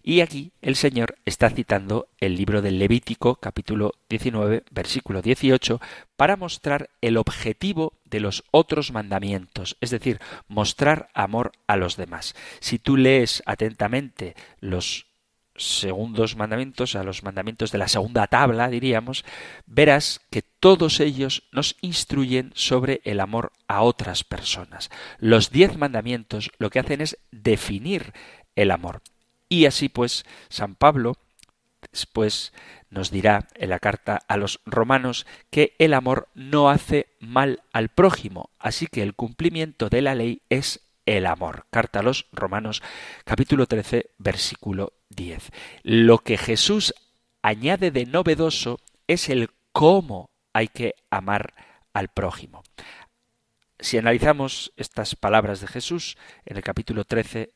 Y 0.03 0.21
aquí 0.21 0.51
el 0.61 0.75
Señor 0.75 1.17
está 1.25 1.49
citando 1.49 2.07
el 2.19 2.35
libro 2.35 2.61
del 2.61 2.77
Levítico 2.77 3.35
capítulo 3.35 3.93
19 4.09 4.63
versículo 4.69 5.21
18 5.23 5.81
para 6.15 6.35
mostrar 6.35 6.89
el 7.01 7.17
objetivo 7.17 7.93
de 8.15 8.21
los 8.21 8.45
otros 8.51 8.93
mandamientos, 8.93 9.75
es 9.81 9.89
decir, 9.89 10.21
mostrar 10.47 11.09
amor 11.13 11.51
a 11.67 11.75
los 11.75 11.97
demás. 11.97 12.33
Si 12.61 12.79
tú 12.79 12.95
lees 12.95 13.43
atentamente 13.45 14.35
los 14.61 15.07
segundos 15.57 16.37
mandamientos, 16.37 16.95
a 16.95 17.03
los 17.03 17.23
mandamientos 17.23 17.73
de 17.73 17.77
la 17.77 17.89
segunda 17.89 18.27
tabla, 18.27 18.69
diríamos, 18.69 19.25
verás 19.65 20.21
que 20.29 20.43
todos 20.43 21.01
ellos 21.01 21.43
nos 21.51 21.75
instruyen 21.81 22.53
sobre 22.55 23.01
el 23.03 23.19
amor 23.19 23.51
a 23.67 23.81
otras 23.81 24.23
personas. 24.23 24.89
Los 25.19 25.51
diez 25.51 25.77
mandamientos 25.77 26.51
lo 26.57 26.69
que 26.69 26.79
hacen 26.79 27.01
es 27.01 27.17
definir 27.31 28.13
el 28.55 28.71
amor. 28.71 29.01
Y 29.49 29.65
así 29.65 29.89
pues, 29.89 30.25
San 30.47 30.75
Pablo 30.75 31.17
después 31.91 32.53
nos 32.95 33.11
dirá 33.11 33.47
en 33.55 33.69
la 33.69 33.79
carta 33.79 34.21
a 34.27 34.37
los 34.37 34.61
romanos 34.65 35.27
que 35.51 35.75
el 35.79 35.93
amor 35.93 36.29
no 36.33 36.69
hace 36.69 37.07
mal 37.19 37.61
al 37.73 37.89
prójimo, 37.89 38.49
así 38.57 38.87
que 38.87 39.03
el 39.03 39.13
cumplimiento 39.13 39.89
de 39.89 40.01
la 40.01 40.15
ley 40.15 40.41
es 40.49 40.79
el 41.05 41.25
amor. 41.25 41.65
Carta 41.69 41.99
a 41.99 42.03
los 42.03 42.27
romanos 42.31 42.81
capítulo 43.25 43.67
13 43.67 44.11
versículo 44.17 44.93
10. 45.09 45.51
Lo 45.83 46.19
que 46.19 46.37
Jesús 46.37 46.95
añade 47.41 47.91
de 47.91 48.05
novedoso 48.05 48.79
es 49.07 49.29
el 49.29 49.49
cómo 49.73 50.29
hay 50.53 50.69
que 50.69 50.95
amar 51.09 51.53
al 51.93 52.07
prójimo. 52.07 52.63
Si 53.77 53.97
analizamos 53.97 54.71
estas 54.77 55.15
palabras 55.17 55.59
de 55.59 55.67
Jesús 55.67 56.17
en 56.45 56.55
el 56.55 56.63
capítulo 56.63 57.03
13 57.03 57.51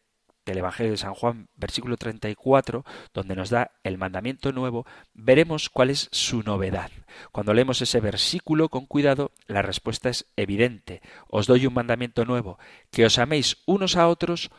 del 0.45 0.59
Evangelio 0.59 0.91
de 0.91 0.97
San 0.97 1.13
Juan, 1.13 1.47
versículo 1.55 1.97
34, 1.97 2.83
donde 3.13 3.35
nos 3.35 3.49
da 3.49 3.71
el 3.83 3.97
mandamiento 3.97 4.51
nuevo, 4.51 4.85
veremos 5.13 5.69
cuál 5.69 5.89
es 5.89 6.09
su 6.11 6.43
novedad. 6.43 6.91
Cuando 7.31 7.53
leemos 7.53 7.81
ese 7.81 7.99
versículo 7.99 8.69
con 8.69 8.85
cuidado, 8.85 9.31
la 9.47 9.61
respuesta 9.61 10.09
es 10.09 10.25
evidente. 10.35 11.01
Os 11.29 11.47
doy 11.47 11.65
un 11.65 11.73
mandamiento 11.73 12.25
nuevo, 12.25 12.57
que 12.91 13.05
os 13.05 13.19
améis 13.19 13.57
unos 13.65 13.95
a 13.95 14.07
otros 14.07 14.49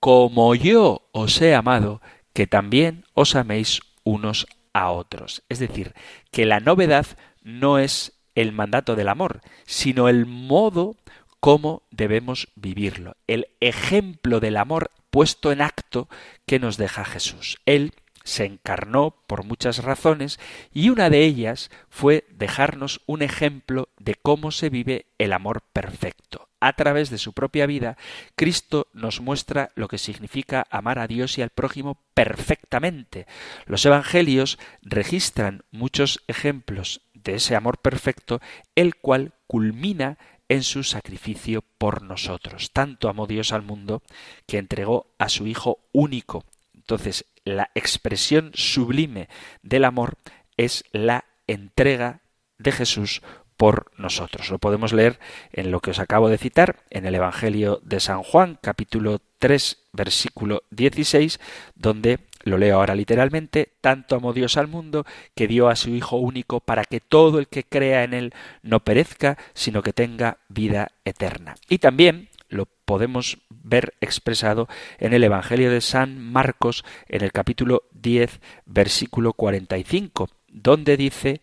como 0.00 0.54
yo 0.54 1.08
os 1.12 1.40
he 1.40 1.54
amado, 1.54 2.00
que 2.32 2.46
también 2.46 3.04
os 3.14 3.34
améis 3.34 3.80
unos 4.04 4.46
a 4.72 4.90
otros. 4.90 5.42
Es 5.48 5.58
decir, 5.58 5.94
que 6.30 6.44
la 6.44 6.60
novedad 6.60 7.06
no 7.42 7.78
es 7.78 8.12
el 8.34 8.52
mandato 8.52 8.94
del 8.94 9.08
amor, 9.08 9.40
sino 9.64 10.08
el 10.08 10.26
modo 10.26 10.96
cómo 11.40 11.82
debemos 11.90 12.48
vivirlo, 12.54 13.16
el 13.26 13.48
ejemplo 13.60 14.40
del 14.40 14.56
amor 14.56 14.90
puesto 15.16 15.50
en 15.50 15.62
acto 15.62 16.10
que 16.44 16.58
nos 16.58 16.76
deja 16.76 17.02
Jesús. 17.06 17.56
Él 17.64 17.94
se 18.22 18.44
encarnó 18.44 19.16
por 19.26 19.44
muchas 19.44 19.82
razones 19.82 20.38
y 20.74 20.90
una 20.90 21.08
de 21.08 21.24
ellas 21.24 21.70
fue 21.88 22.26
dejarnos 22.28 23.00
un 23.06 23.22
ejemplo 23.22 23.88
de 23.98 24.14
cómo 24.14 24.50
se 24.50 24.68
vive 24.68 25.06
el 25.16 25.32
amor 25.32 25.62
perfecto. 25.72 26.50
A 26.60 26.74
través 26.74 27.08
de 27.08 27.16
su 27.16 27.32
propia 27.32 27.64
vida, 27.64 27.96
Cristo 28.34 28.88
nos 28.92 29.22
muestra 29.22 29.70
lo 29.74 29.88
que 29.88 29.96
significa 29.96 30.66
amar 30.68 30.98
a 30.98 31.06
Dios 31.06 31.38
y 31.38 31.42
al 31.42 31.48
prójimo 31.48 31.96
perfectamente. 32.12 33.26
Los 33.64 33.86
Evangelios 33.86 34.58
registran 34.82 35.62
muchos 35.70 36.24
ejemplos 36.26 37.00
de 37.14 37.36
ese 37.36 37.56
amor 37.56 37.78
perfecto, 37.78 38.42
el 38.74 38.96
cual 38.96 39.32
culmina 39.46 40.18
en 40.48 40.62
su 40.62 40.82
sacrificio 40.82 41.62
por 41.78 42.02
nosotros. 42.02 42.70
Tanto 42.72 43.08
amó 43.08 43.26
Dios 43.26 43.52
al 43.52 43.62
mundo 43.62 44.02
que 44.46 44.58
entregó 44.58 45.06
a 45.18 45.28
su 45.28 45.46
Hijo 45.46 45.78
único. 45.92 46.44
Entonces, 46.74 47.24
la 47.44 47.70
expresión 47.74 48.50
sublime 48.54 49.28
del 49.62 49.84
amor 49.84 50.18
es 50.56 50.84
la 50.92 51.24
entrega 51.46 52.20
de 52.58 52.72
Jesús 52.72 53.22
por 53.56 53.90
nosotros. 53.96 54.50
Lo 54.50 54.58
podemos 54.58 54.92
leer 54.92 55.18
en 55.52 55.70
lo 55.70 55.80
que 55.80 55.90
os 55.90 55.98
acabo 55.98 56.28
de 56.28 56.38
citar, 56.38 56.84
en 56.90 57.06
el 57.06 57.14
Evangelio 57.14 57.80
de 57.82 58.00
San 58.00 58.22
Juan, 58.22 58.58
capítulo 58.60 59.20
3, 59.38 59.84
versículo 59.92 60.62
16, 60.70 61.40
donde 61.74 62.18
lo 62.46 62.58
leo 62.58 62.76
ahora 62.76 62.94
literalmente, 62.94 63.72
tanto 63.80 64.14
amó 64.14 64.32
Dios 64.32 64.56
al 64.56 64.68
mundo 64.68 65.04
que 65.34 65.48
dio 65.48 65.68
a 65.68 65.74
su 65.74 65.90
Hijo 65.90 66.16
único 66.16 66.60
para 66.60 66.84
que 66.84 67.00
todo 67.00 67.40
el 67.40 67.48
que 67.48 67.64
crea 67.64 68.04
en 68.04 68.14
él 68.14 68.34
no 68.62 68.84
perezca, 68.84 69.36
sino 69.52 69.82
que 69.82 69.92
tenga 69.92 70.38
vida 70.48 70.92
eterna. 71.04 71.56
Y 71.68 71.78
también 71.78 72.28
lo 72.48 72.66
podemos 72.84 73.38
ver 73.50 73.94
expresado 74.00 74.68
en 74.98 75.12
el 75.12 75.24
Evangelio 75.24 75.72
de 75.72 75.80
San 75.80 76.20
Marcos, 76.20 76.84
en 77.08 77.24
el 77.24 77.32
capítulo 77.32 77.82
10, 77.94 78.40
versículo 78.64 79.32
45, 79.32 80.28
donde 80.46 80.96
dice 80.96 81.40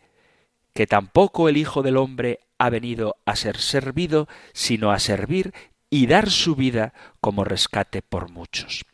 que 0.73 0.87
tampoco 0.87 1.49
el 1.49 1.57
Hijo 1.57 1.83
del 1.83 1.97
Hombre 1.97 2.39
ha 2.57 2.69
venido 2.69 3.17
a 3.25 3.35
ser 3.35 3.57
servido, 3.57 4.29
sino 4.53 4.91
a 4.91 4.99
servir 4.99 5.53
y 5.89 6.07
dar 6.07 6.29
su 6.29 6.55
vida 6.55 6.93
como 7.19 7.43
rescate 7.43 8.01
por 8.01 8.31
muchos. 8.31 8.85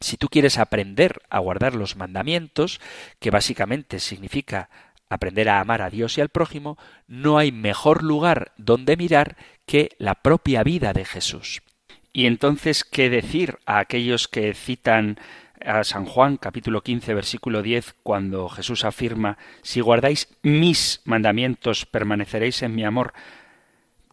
Si 0.00 0.16
tú 0.16 0.28
quieres 0.28 0.58
aprender 0.58 1.20
a 1.28 1.38
guardar 1.40 1.74
los 1.74 1.96
mandamientos, 1.96 2.80
que 3.18 3.30
básicamente 3.30 4.00
significa 4.00 4.70
aprender 5.10 5.48
a 5.48 5.60
amar 5.60 5.82
a 5.82 5.90
Dios 5.90 6.16
y 6.16 6.22
al 6.22 6.30
prójimo, 6.30 6.78
no 7.06 7.36
hay 7.36 7.52
mejor 7.52 8.02
lugar 8.02 8.52
donde 8.56 8.96
mirar 8.96 9.36
que 9.66 9.90
la 9.98 10.14
propia 10.14 10.62
vida 10.62 10.92
de 10.92 11.04
Jesús. 11.04 11.62
Y 12.12 12.26
entonces, 12.26 12.84
¿qué 12.84 13.10
decir 13.10 13.58
a 13.66 13.78
aquellos 13.78 14.26
que 14.26 14.54
citan 14.54 15.18
a 15.64 15.84
San 15.84 16.06
Juan 16.06 16.38
capítulo 16.38 16.82
15 16.82 17.12
versículo 17.12 17.62
10 17.62 17.94
cuando 18.02 18.48
Jesús 18.48 18.84
afirma, 18.84 19.36
si 19.62 19.80
guardáis 19.80 20.28
mis 20.42 21.02
mandamientos 21.04 21.84
permaneceréis 21.84 22.62
en 22.62 22.74
mi 22.74 22.84
amor? 22.84 23.12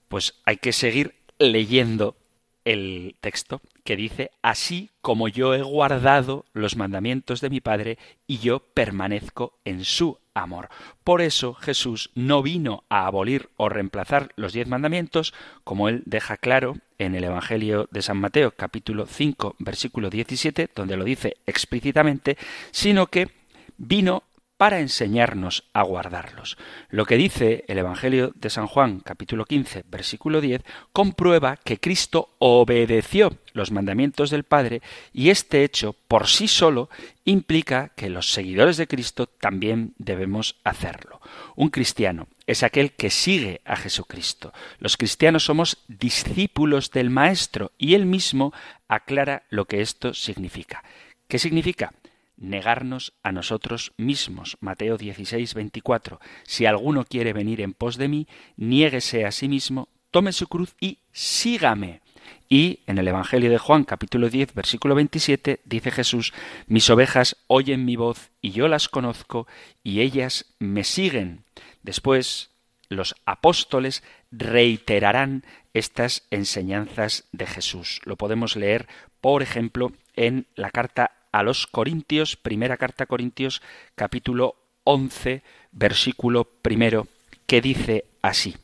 Pues 0.09 0.41
hay 0.45 0.57
que 0.57 0.73
seguir 0.73 1.15
leyendo 1.39 2.17
el 2.65 3.15
texto 3.21 3.61
que 3.87 3.95
dice, 3.95 4.31
así 4.41 4.89
como 4.99 5.29
yo 5.29 5.53
he 5.53 5.61
guardado 5.61 6.43
los 6.51 6.75
mandamientos 6.75 7.39
de 7.39 7.49
mi 7.49 7.61
Padre 7.61 7.97
y 8.27 8.39
yo 8.39 8.59
permanezco 8.59 9.59
en 9.63 9.85
su 9.85 10.19
amor. 10.33 10.67
Por 11.05 11.21
eso 11.21 11.53
Jesús 11.53 12.11
no 12.13 12.43
vino 12.43 12.83
a 12.89 13.07
abolir 13.07 13.47
o 13.55 13.69
reemplazar 13.69 14.33
los 14.35 14.51
diez 14.51 14.67
mandamientos, 14.67 15.33
como 15.63 15.87
él 15.87 16.03
deja 16.05 16.35
claro 16.35 16.75
en 16.97 17.15
el 17.15 17.23
Evangelio 17.23 17.87
de 17.89 18.01
San 18.01 18.17
Mateo 18.17 18.51
capítulo 18.51 19.05
5 19.05 19.55
versículo 19.57 20.09
17, 20.09 20.69
donde 20.75 20.97
lo 20.97 21.05
dice 21.05 21.37
explícitamente, 21.45 22.37
sino 22.71 23.07
que 23.07 23.29
vino 23.77 24.23
para 24.57 24.79
enseñarnos 24.79 25.63
a 25.73 25.83
guardarlos. 25.83 26.57
Lo 26.89 27.05
que 27.05 27.15
dice 27.15 27.63
el 27.67 27.77
Evangelio 27.77 28.33
de 28.35 28.49
San 28.49 28.67
Juan, 28.67 28.99
capítulo 28.99 29.45
15, 29.45 29.85
versículo 29.87 30.41
10, 30.41 30.63
comprueba 30.91 31.57
que 31.57 31.79
Cristo 31.79 32.29
obedeció 32.39 33.37
los 33.53 33.71
mandamientos 33.71 34.31
del 34.31 34.43
Padre 34.43 34.81
y 35.13 35.29
este 35.29 35.63
hecho 35.63 35.93
por 36.07 36.27
sí 36.27 36.47
solo 36.47 36.89
implica 37.23 37.89
que 37.95 38.09
los 38.09 38.31
seguidores 38.31 38.77
de 38.77 38.87
Cristo 38.87 39.27
también 39.27 39.93
debemos 39.97 40.55
hacerlo. 40.63 41.21
Un 41.55 41.69
cristiano 41.69 42.27
es 42.47 42.63
aquel 42.63 42.93
que 42.93 43.11
sigue 43.11 43.61
a 43.63 43.75
Jesucristo. 43.75 44.53
Los 44.79 44.97
cristianos 44.97 45.45
somos 45.45 45.83
discípulos 45.87 46.91
del 46.91 47.09
Maestro 47.09 47.71
y 47.77 47.93
él 47.93 48.05
mismo 48.05 48.53
aclara 48.87 49.43
lo 49.49 49.65
que 49.65 49.81
esto 49.81 50.13
significa. 50.13 50.83
¿Qué 51.27 51.39
significa? 51.39 51.93
Negarnos 52.37 53.13
a 53.23 53.31
nosotros 53.31 53.93
mismos. 53.97 54.57
Mateo 54.61 54.97
16, 54.97 55.53
24. 55.53 56.19
Si 56.43 56.65
alguno 56.65 57.03
quiere 57.03 57.33
venir 57.33 57.61
en 57.61 57.73
pos 57.73 57.97
de 57.97 58.07
mí, 58.07 58.27
niéguese 58.55 59.25
a 59.25 59.31
sí 59.31 59.47
mismo, 59.49 59.89
tome 60.11 60.31
su 60.31 60.47
cruz 60.47 60.75
y 60.79 60.99
sígame. 61.11 62.01
Y 62.49 62.79
en 62.87 62.97
el 62.97 63.07
Evangelio 63.07 63.49
de 63.49 63.57
Juan 63.57 63.83
capítulo 63.83 64.29
10 64.29 64.53
versículo 64.53 64.95
27 64.95 65.61
dice 65.65 65.91
Jesús, 65.91 66.33
mis 66.67 66.89
ovejas 66.89 67.37
oyen 67.47 67.85
mi 67.85 67.95
voz 67.95 68.31
y 68.41 68.51
yo 68.51 68.67
las 68.67 68.87
conozco 68.87 69.47
y 69.83 70.01
ellas 70.01 70.45
me 70.59 70.83
siguen. 70.83 71.43
Después 71.83 72.51
los 72.89 73.15
apóstoles 73.25 74.03
reiterarán 74.31 75.43
estas 75.73 76.25
enseñanzas 76.31 77.25
de 77.31 77.47
Jesús. 77.47 78.01
Lo 78.05 78.15
podemos 78.15 78.55
leer, 78.55 78.87
por 79.21 79.41
ejemplo, 79.41 79.91
en 80.15 80.47
la 80.55 80.71
carta 80.71 81.16
a 81.37 81.43
los 81.43 81.67
Corintios, 81.67 82.35
primera 82.35 82.77
carta 82.77 83.03
a 83.03 83.07
Corintios, 83.07 83.61
capítulo 83.95 84.55
11, 84.83 85.43
versículo 85.71 86.45
primero, 86.45 87.07
que 87.45 87.61
dice 87.61 88.05
así: 88.21 88.55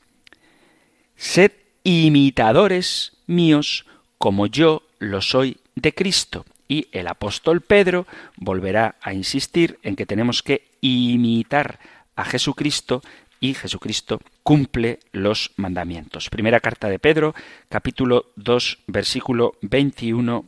Sed 1.15 1.51
imitadores 1.83 3.13
míos 3.27 3.85
como 4.17 4.47
yo 4.47 4.83
lo 4.99 5.21
soy 5.21 5.57
de 5.75 5.93
Cristo. 5.93 6.45
Y 6.67 6.87
el 6.91 7.07
apóstol 7.07 7.61
Pedro 7.61 8.07
volverá 8.37 8.95
a 9.01 9.13
insistir 9.13 9.77
en 9.83 9.95
que 9.95 10.05
tenemos 10.05 10.41
que 10.41 10.71
imitar 10.81 11.79
a 12.15 12.23
Jesucristo 12.23 13.01
y 13.39 13.53
Jesucristo 13.53 14.21
cumple 14.41 14.99
los 15.11 15.51
mandamientos. 15.57 16.29
Primera 16.29 16.61
carta 16.61 16.87
de 16.87 16.99
Pedro, 16.99 17.35
capítulo 17.67 18.31
2, 18.37 18.79
versículo 18.87 19.57
21, 19.61 20.45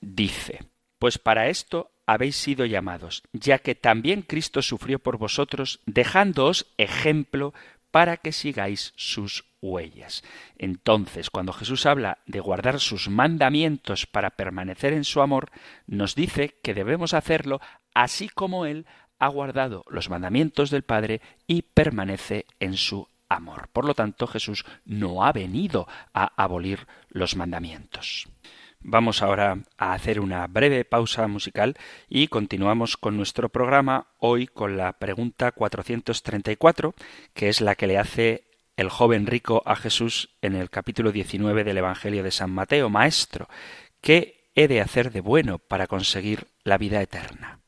dice, 0.00 0.60
pues 0.98 1.18
para 1.18 1.48
esto 1.48 1.90
habéis 2.06 2.36
sido 2.36 2.64
llamados, 2.64 3.22
ya 3.32 3.58
que 3.58 3.74
también 3.74 4.22
Cristo 4.22 4.62
sufrió 4.62 4.98
por 4.98 5.18
vosotros, 5.18 5.80
dejándoos 5.86 6.72
ejemplo 6.78 7.52
para 7.90 8.16
que 8.16 8.32
sigáis 8.32 8.92
sus 8.96 9.44
huellas. 9.60 10.22
Entonces, 10.58 11.30
cuando 11.30 11.52
Jesús 11.52 11.86
habla 11.86 12.18
de 12.26 12.40
guardar 12.40 12.78
sus 12.78 13.08
mandamientos 13.08 14.06
para 14.06 14.30
permanecer 14.30 14.92
en 14.92 15.04
su 15.04 15.20
amor, 15.20 15.50
nos 15.86 16.14
dice 16.14 16.58
que 16.62 16.74
debemos 16.74 17.14
hacerlo 17.14 17.60
así 17.94 18.28
como 18.28 18.66
Él 18.66 18.86
ha 19.18 19.28
guardado 19.28 19.84
los 19.88 20.10
mandamientos 20.10 20.70
del 20.70 20.82
Padre 20.82 21.20
y 21.46 21.62
permanece 21.62 22.46
en 22.60 22.76
su 22.76 23.08
amor. 23.28 23.68
Por 23.72 23.84
lo 23.84 23.94
tanto, 23.94 24.26
Jesús 24.26 24.64
no 24.84 25.24
ha 25.24 25.32
venido 25.32 25.88
a 26.12 26.42
abolir 26.42 26.86
los 27.08 27.34
mandamientos. 27.34 28.28
Vamos 28.80 29.22
ahora 29.22 29.58
a 29.78 29.92
hacer 29.92 30.20
una 30.20 30.46
breve 30.46 30.84
pausa 30.84 31.26
musical 31.26 31.76
y 32.08 32.28
continuamos 32.28 32.96
con 32.96 33.16
nuestro 33.16 33.48
programa 33.48 34.08
hoy 34.18 34.46
con 34.46 34.76
la 34.76 34.92
pregunta 34.92 35.52
434, 35.52 36.94
que 37.34 37.48
es 37.48 37.60
la 37.60 37.74
que 37.74 37.86
le 37.86 37.98
hace 37.98 38.44
el 38.76 38.88
joven 38.88 39.26
rico 39.26 39.62
a 39.66 39.74
Jesús 39.74 40.36
en 40.42 40.54
el 40.54 40.70
capítulo 40.70 41.10
19 41.10 41.64
del 41.64 41.78
Evangelio 41.78 42.22
de 42.22 42.30
San 42.30 42.50
Mateo. 42.50 42.90
Maestro, 42.90 43.48
¿qué 44.00 44.50
he 44.54 44.68
de 44.68 44.80
hacer 44.80 45.10
de 45.10 45.20
bueno 45.20 45.58
para 45.58 45.86
conseguir 45.86 46.46
la 46.62 46.78
vida 46.78 47.00
eterna? 47.00 47.60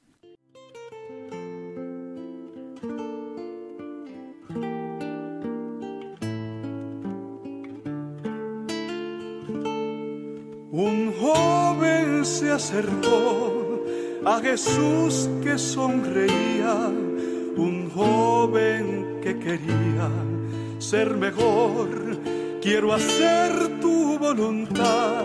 Un 10.78 11.12
joven 11.12 12.24
se 12.24 12.52
acercó 12.52 13.84
a 14.24 14.38
Jesús 14.38 15.28
que 15.42 15.58
sonreía, 15.58 16.72
un 17.56 17.90
joven 17.92 19.18
que 19.20 19.36
quería 19.40 20.08
ser 20.78 21.16
mejor. 21.16 21.88
Quiero 22.62 22.92
hacer 22.92 23.80
tu 23.80 24.20
voluntad 24.20 25.24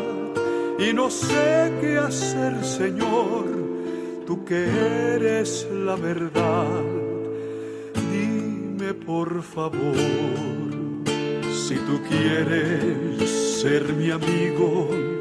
y 0.79 0.91
no 0.91 1.11
sé 1.11 1.71
qué 1.79 1.99
hacer, 1.99 2.65
Señor, 2.65 3.45
tú 4.25 4.43
que 4.43 4.65
eres 5.13 5.67
la 5.71 5.95
verdad. 5.95 6.81
Dime 8.11 8.95
por 8.95 9.43
favor, 9.43 9.99
si 11.67 11.75
tú 11.75 12.01
quieres 12.09 13.29
ser 13.61 13.93
mi 13.93 14.09
amigo 14.09 15.12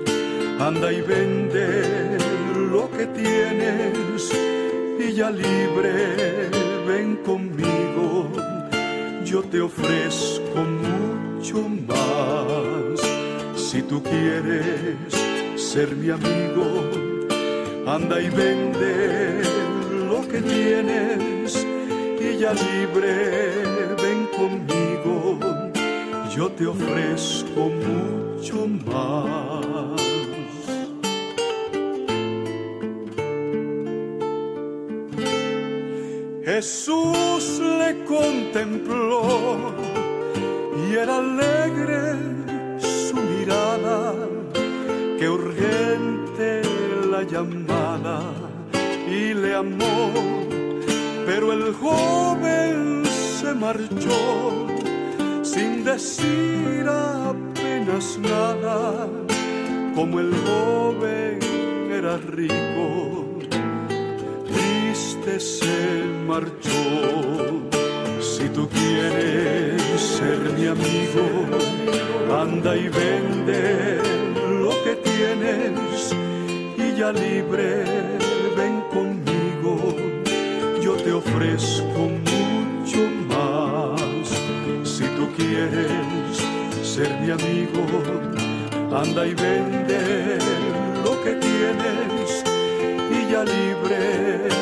Anda 0.61 0.93
y 0.93 1.01
vende 1.01 2.19
lo 2.71 2.91
que 2.91 3.07
tienes 3.07 4.33
y 4.99 5.13
ya 5.15 5.31
libre 5.31 6.51
ven 6.87 7.17
conmigo. 7.25 8.31
Yo 9.25 9.43
te 9.43 9.61
ofrezco 9.61 10.61
mucho 10.87 11.69
más. 11.89 13.01
Si 13.57 13.83
tú 13.83 14.03
quieres 14.03 15.07
ser 15.57 15.97
mi 15.97 16.11
amigo, 16.11 16.67
anda 17.87 18.21
y 18.21 18.29
vende 18.29 19.43
lo 20.09 20.21
que 20.29 20.41
tienes 20.43 21.67
y 22.21 22.39
ya 22.39 22.53
libre 22.53 23.65
ven 24.03 24.27
conmigo. 24.37 25.39
Yo 26.35 26.51
te 26.51 26.67
ofrezco 26.67 27.71
mucho 27.71 28.67
más. 28.87 30.22
Jesús 36.63 37.61
le 37.61 38.05
contempló 38.05 39.75
y 40.79 40.95
era 40.95 41.17
alegre 41.17 42.15
su 42.79 43.17
mirada, 43.17 44.15
que 45.19 45.29
urgente 45.29 46.63
la 47.11 47.25
llamada 47.25 48.21
y 49.09 49.35
le 49.35 49.57
amó, 49.57 50.13
pero 51.27 51.53
el 51.53 51.75
joven 51.75 53.03
se 53.41 53.53
marchó 53.55 54.69
sin 55.43 55.83
decir 55.83 56.87
apenas 56.87 58.21
nada, 58.21 59.09
como 59.97 60.21
el 60.21 60.33
joven 60.47 61.41
era 61.91 62.19
rico 62.19 63.02
se 65.41 66.05
marchó. 66.27 67.63
Si 68.21 68.49
tú 68.49 68.69
quieres 68.69 70.01
ser 70.01 70.39
mi 70.59 70.67
amigo, 70.67 71.25
anda 72.41 72.77
y 72.77 72.89
vende 72.89 73.99
lo 74.61 74.71
que 74.85 74.95
tienes 74.97 76.15
y 76.77 76.99
ya 76.99 77.13
libre 77.13 77.85
ven 78.57 78.83
conmigo. 78.93 79.97
Yo 80.83 80.95
te 80.95 81.13
ofrezco 81.13 82.01
mucho 82.31 83.01
más. 83.29 84.29
Si 84.85 85.05
tú 85.17 85.29
quieres 85.37 86.37
ser 86.83 87.11
mi 87.21 87.31
amigo, 87.31 87.83
anda 88.95 89.27
y 89.27 89.35
vende 89.35 90.39
lo 91.05 91.23
que 91.23 91.33
tienes 91.33 92.45
y 93.11 93.33
ya 93.33 93.45
libre 93.45 94.62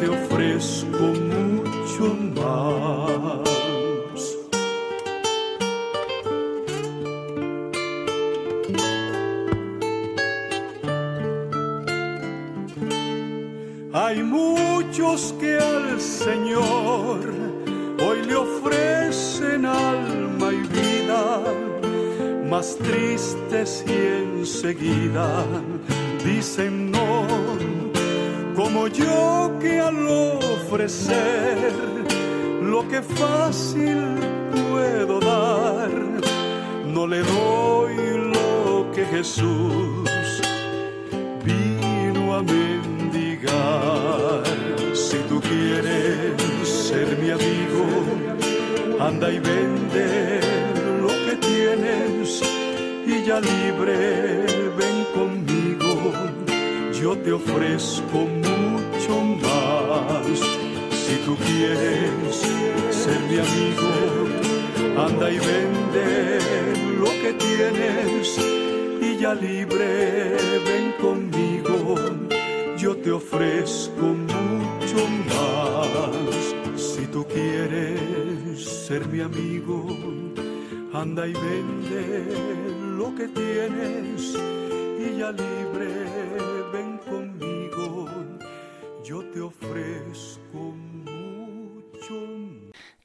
te 0.00 0.08
ofrezco 0.08 0.98
mucho 0.98 2.14
más. 2.34 3.50
Hay 13.92 14.22
muchos 14.22 15.34
que 15.38 15.58
al 15.58 16.00
Señor 16.00 17.20
hoy 18.02 18.22
le 18.26 18.36
ofrecen 18.36 19.66
alma 19.66 20.50
y 20.50 20.62
vida, 20.78 21.42
más 22.48 22.78
tristes 22.78 23.84
y 23.86 23.92
enseguida 23.92 25.44
ofrecer 30.90 31.72
lo 32.62 32.86
que 32.88 33.00
fácil 33.00 34.16
puedo 34.70 35.20
dar, 35.20 35.88
no 36.86 37.06
le 37.06 37.22
doy 37.22 37.94
lo 38.34 38.90
que 38.92 39.04
Jesús 39.06 40.10
vino 41.44 42.34
a 42.34 42.42
mendigar. 42.42 44.42
Si 44.94 45.16
tú 45.28 45.40
quieres 45.40 46.68
ser 46.68 47.16
mi 47.18 47.30
amigo, 47.30 47.86
anda 48.98 49.30
y 49.30 49.38
vende 49.38 50.40
lo 51.00 51.12
que 51.24 51.36
tienes 51.36 52.42
y 53.06 53.24
ya 53.24 53.38
libre 53.40 54.44
ven 54.76 55.06
conmigo. 55.14 56.12
Yo 57.00 57.16
te 57.16 57.32
ofrezco 57.32 58.26
si 61.10 61.16
tú 61.26 61.36
quieres 61.36 62.36
ser 62.90 63.20
mi 63.30 63.38
amigo, 63.46 63.90
anda 65.06 65.28
y 65.28 65.38
vende 65.38 66.38
lo 67.02 67.10
que 67.22 67.32
tienes 67.46 68.38
y 69.00 69.16
ya 69.18 69.34
libre 69.34 70.36
ven 70.68 70.94
conmigo. 71.00 71.96
Yo 72.78 72.96
te 72.96 73.10
ofrezco 73.10 74.06
mucho 74.36 75.00
más. 75.30 76.80
Si 76.80 77.06
tú 77.06 77.26
quieres 77.26 78.64
ser 78.86 79.08
mi 79.08 79.20
amigo, 79.20 79.86
anda 80.92 81.26
y 81.26 81.32
vende 81.32 82.04
lo 82.98 83.14
que 83.16 83.26
tienes 83.28 84.36
y 85.04 85.18
ya 85.18 85.32
libre 85.32 85.99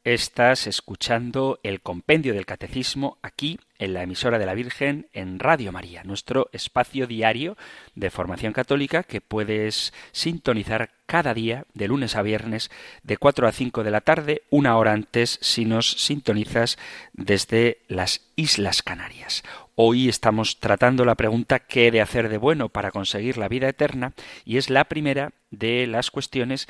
Estás 0.05 0.67
escuchando 0.67 1.59
el 1.63 1.81
compendio 1.81 2.35
del 2.35 2.45
catecismo 2.45 3.17
aquí 3.23 3.59
en 3.79 3.95
la 3.95 4.03
emisora 4.03 4.37
de 4.37 4.45
la 4.45 4.53
Virgen 4.53 5.07
en 5.13 5.39
Radio 5.39 5.71
María, 5.71 6.03
nuestro 6.03 6.47
espacio 6.53 7.07
diario 7.07 7.57
de 7.95 8.11
formación 8.11 8.53
católica 8.53 9.01
que 9.01 9.19
puedes 9.19 9.93
sintonizar 10.11 10.91
cada 11.07 11.33
día 11.33 11.65
de 11.73 11.87
lunes 11.87 12.15
a 12.15 12.21
viernes 12.21 12.69
de 13.01 13.17
4 13.17 13.47
a 13.47 13.51
5 13.51 13.83
de 13.83 13.89
la 13.89 14.01
tarde, 14.01 14.43
una 14.51 14.77
hora 14.77 14.91
antes 14.91 15.39
si 15.41 15.65
nos 15.65 15.89
sintonizas 15.93 16.77
desde 17.13 17.79
las 17.87 18.21
Islas 18.35 18.83
Canarias. 18.83 19.43
Hoy 19.73 20.07
estamos 20.07 20.59
tratando 20.59 21.03
la 21.03 21.15
pregunta 21.15 21.57
¿qué 21.57 21.87
he 21.87 21.91
de 21.91 22.01
hacer 22.01 22.29
de 22.29 22.37
bueno 22.37 22.69
para 22.69 22.91
conseguir 22.91 23.39
la 23.39 23.47
vida 23.47 23.69
eterna? 23.69 24.13
y 24.45 24.57
es 24.57 24.69
la 24.69 24.83
primera 24.83 25.31
de 25.49 25.87
las 25.87 26.11
cuestiones 26.11 26.67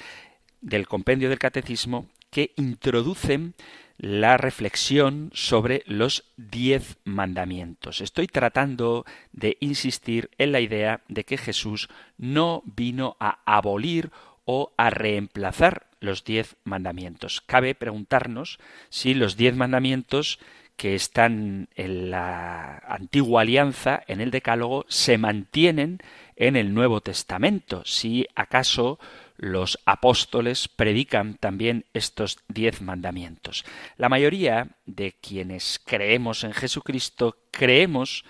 del 0.61 0.87
compendio 0.87 1.27
del 1.27 1.37
catecismo 1.37 2.07
que 2.35 2.51
introducen 2.57 3.53
la 3.97 4.35
reflexión 4.35 5.31
sobre 5.33 5.83
los 5.85 6.25
diez 6.35 6.97
mandamientos. 7.05 8.01
Estoy 8.01 8.27
tratando 8.27 9.05
de 9.31 9.55
insistir 9.61 10.29
en 10.37 10.51
la 10.51 10.59
idea 10.59 10.99
de 11.07 11.23
que 11.23 11.37
Jesús 11.37 11.87
no 12.17 12.61
vino 12.65 13.15
a 13.21 13.39
abolir 13.45 14.11
o 14.43 14.73
a 14.75 14.89
reemplazar 14.89 15.87
los 16.01 16.25
diez 16.25 16.57
mandamientos. 16.65 17.39
Cabe 17.39 17.73
preguntarnos 17.73 18.59
si 18.89 19.13
los 19.13 19.37
diez 19.37 19.55
mandamientos 19.55 20.37
que 20.75 20.93
están 20.93 21.69
en 21.75 22.11
la 22.11 22.79
antigua 22.85 23.43
alianza, 23.43 24.03
en 24.07 24.19
el 24.19 24.29
Decálogo, 24.29 24.83
se 24.89 25.17
mantienen 25.17 25.99
en 26.35 26.57
el 26.57 26.73
Nuevo 26.73 26.99
Testamento, 26.99 27.81
si 27.85 28.27
acaso 28.35 28.99
los 29.37 29.79
apóstoles 29.85 30.67
predican 30.67 31.35
también 31.35 31.85
estos 31.93 32.39
diez 32.47 32.81
mandamientos. 32.81 33.65
La 33.97 34.09
mayoría 34.09 34.77
de 34.85 35.13
quienes 35.13 35.79
creemos 35.83 36.43
en 36.43 36.53
Jesucristo 36.53 37.37
creemos 37.51 38.23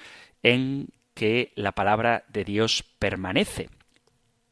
en 0.44 0.90
que 1.14 1.54
la 1.56 1.72
palabra 1.72 2.26
de 2.28 2.44
Dios 2.44 2.84
permanece, 3.00 3.70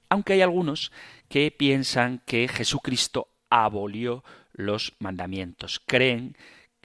aunque 0.09 0.33
hay 0.33 0.41
algunos 0.41 0.91
que 1.27 1.51
piensan 1.51 2.21
que 2.25 2.47
Jesucristo 2.47 3.27
abolió 3.49 4.23
los 4.53 4.93
mandamientos. 4.99 5.81
Creen 5.85 6.37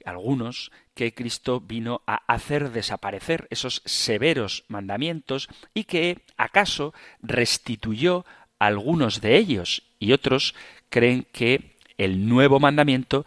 algunos 0.04 0.72
que 0.94 1.14
Cristo 1.14 1.60
vino 1.60 2.02
a 2.06 2.16
hacer 2.32 2.70
desaparecer 2.70 3.46
esos 3.50 3.82
severos 3.84 4.64
mandamientos 4.68 5.48
y 5.74 5.84
que 5.84 6.24
acaso 6.36 6.92
restituyó 7.22 8.24
algunos 8.58 9.20
de 9.20 9.36
ellos 9.36 9.82
y 9.98 10.12
otros 10.12 10.54
creen 10.88 11.26
que 11.32 11.76
el 11.96 12.28
nuevo 12.28 12.60
mandamiento 12.60 13.26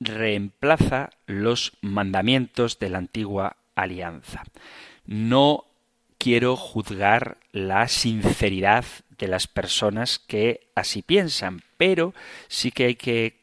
reemplaza 0.00 1.10
los 1.26 1.72
mandamientos 1.80 2.78
de 2.78 2.90
la 2.90 2.98
antigua 2.98 3.56
alianza. 3.74 4.42
No 5.06 5.64
quiero 6.18 6.56
juzgar 6.56 7.38
la 7.52 7.88
sinceridad 7.88 8.84
de 9.18 9.28
las 9.28 9.46
personas 9.46 10.18
que 10.18 10.68
así 10.74 11.02
piensan, 11.02 11.62
pero 11.76 12.14
sí 12.48 12.70
que 12.70 12.86
hay 12.86 12.94
que 12.96 13.40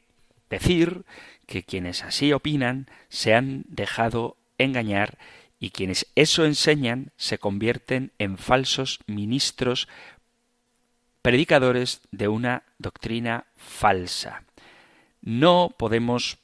decir 0.50 1.04
que 1.46 1.64
quienes 1.64 2.04
así 2.04 2.32
opinan 2.32 2.88
se 3.10 3.34
han 3.34 3.64
dejado 3.68 4.38
engañar 4.58 5.18
y 5.60 5.72
quienes 5.72 6.08
eso 6.16 6.46
enseñan 6.46 7.12
se 7.18 7.38
convierten 7.38 8.12
en 8.18 8.38
falsos 8.38 9.00
ministros 9.08 9.88
predicadores 11.30 12.02
de 12.10 12.28
una 12.28 12.64
doctrina 12.80 13.46
falsa. 13.56 14.42
No 15.22 15.76
podemos 15.78 16.40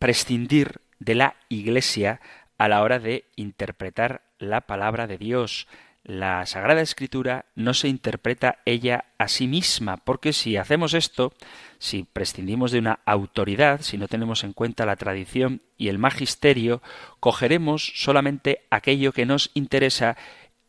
prescindir 0.00 0.80
de 0.98 1.14
la 1.14 1.36
Iglesia 1.48 2.20
a 2.58 2.66
la 2.66 2.82
hora 2.82 2.98
de 2.98 3.26
interpretar 3.36 4.22
la 4.40 4.62
palabra 4.62 5.06
de 5.06 5.18
Dios. 5.18 5.68
La 6.02 6.44
Sagrada 6.46 6.80
Escritura 6.80 7.44
no 7.54 7.74
se 7.74 7.86
interpreta 7.86 8.58
ella 8.64 9.04
a 9.18 9.28
sí 9.28 9.46
misma, 9.46 9.98
porque 9.98 10.32
si 10.32 10.56
hacemos 10.56 10.94
esto, 10.94 11.32
si 11.78 12.02
prescindimos 12.02 12.72
de 12.72 12.80
una 12.80 12.98
autoridad, 13.04 13.82
si 13.82 13.98
no 13.98 14.08
tenemos 14.08 14.42
en 14.42 14.52
cuenta 14.52 14.84
la 14.84 14.96
tradición 14.96 15.62
y 15.76 15.90
el 15.90 15.98
magisterio, 15.98 16.82
cogeremos 17.20 17.92
solamente 17.94 18.66
aquello 18.68 19.12
que 19.12 19.26
nos 19.26 19.52
interesa 19.54 20.16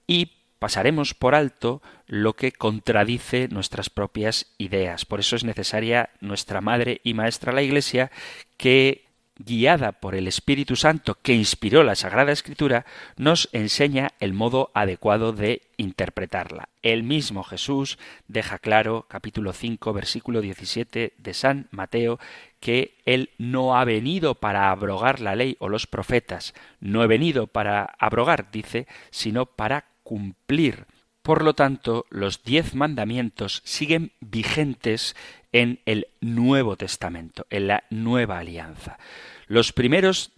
y 0.05 0.33
pasaremos 0.59 1.13
por 1.13 1.35
alto 1.35 1.81
lo 2.05 2.35
que 2.35 2.51
contradice 2.51 3.47
nuestras 3.49 3.89
propias 3.89 4.47
ideas. 4.57 5.05
Por 5.05 5.19
eso 5.19 5.35
es 5.35 5.43
necesaria 5.43 6.09
nuestra 6.21 6.61
Madre 6.61 7.01
y 7.03 7.13
Maestra 7.13 7.53
la 7.53 7.61
Iglesia 7.61 8.11
que 8.57 9.09
guiada 9.39 9.93
por 9.93 10.15
el 10.15 10.27
Espíritu 10.27 10.75
Santo 10.75 11.17
que 11.21 11.33
inspiró 11.33 11.83
la 11.83 11.95
Sagrada 11.95 12.31
Escritura, 12.31 12.85
nos 13.15 13.49
enseña 13.53 14.11
el 14.19 14.33
modo 14.33 14.69
adecuado 14.73 15.31
de 15.31 15.61
interpretarla. 15.77 16.67
El 16.81 17.03
mismo 17.03 17.43
Jesús 17.43 17.97
deja 18.27 18.59
claro, 18.59 19.05
capítulo 19.07 19.53
5, 19.53 19.93
versículo 19.93 20.41
17 20.41 21.13
de 21.17 21.33
San 21.33 21.67
Mateo, 21.71 22.19
que 22.59 22.97
Él 23.05 23.31
no 23.37 23.77
ha 23.77 23.85
venido 23.85 24.35
para 24.35 24.71
abrogar 24.71 25.21
la 25.21 25.35
ley 25.35 25.55
o 25.59 25.69
los 25.69 25.87
profetas, 25.87 26.53
no 26.81 27.01
he 27.01 27.07
venido 27.07 27.47
para 27.47 27.95
abrogar, 27.97 28.51
dice, 28.51 28.87
sino 29.09 29.45
para 29.45 29.85
cumplir. 30.09 30.87
Por 31.21 31.43
lo 31.43 31.53
tanto, 31.53 32.07
los 32.09 32.41
diez 32.41 32.73
mandamientos 32.73 33.61
siguen 33.63 34.11
vigentes 34.21 35.15
en 35.51 35.81
el 35.85 36.07
Nuevo 36.19 36.77
Testamento, 36.77 37.45
en 37.51 37.67
la 37.67 37.83
nueva 37.91 38.39
alianza. 38.39 38.97
Los 39.45 39.71
primeros 39.71 40.31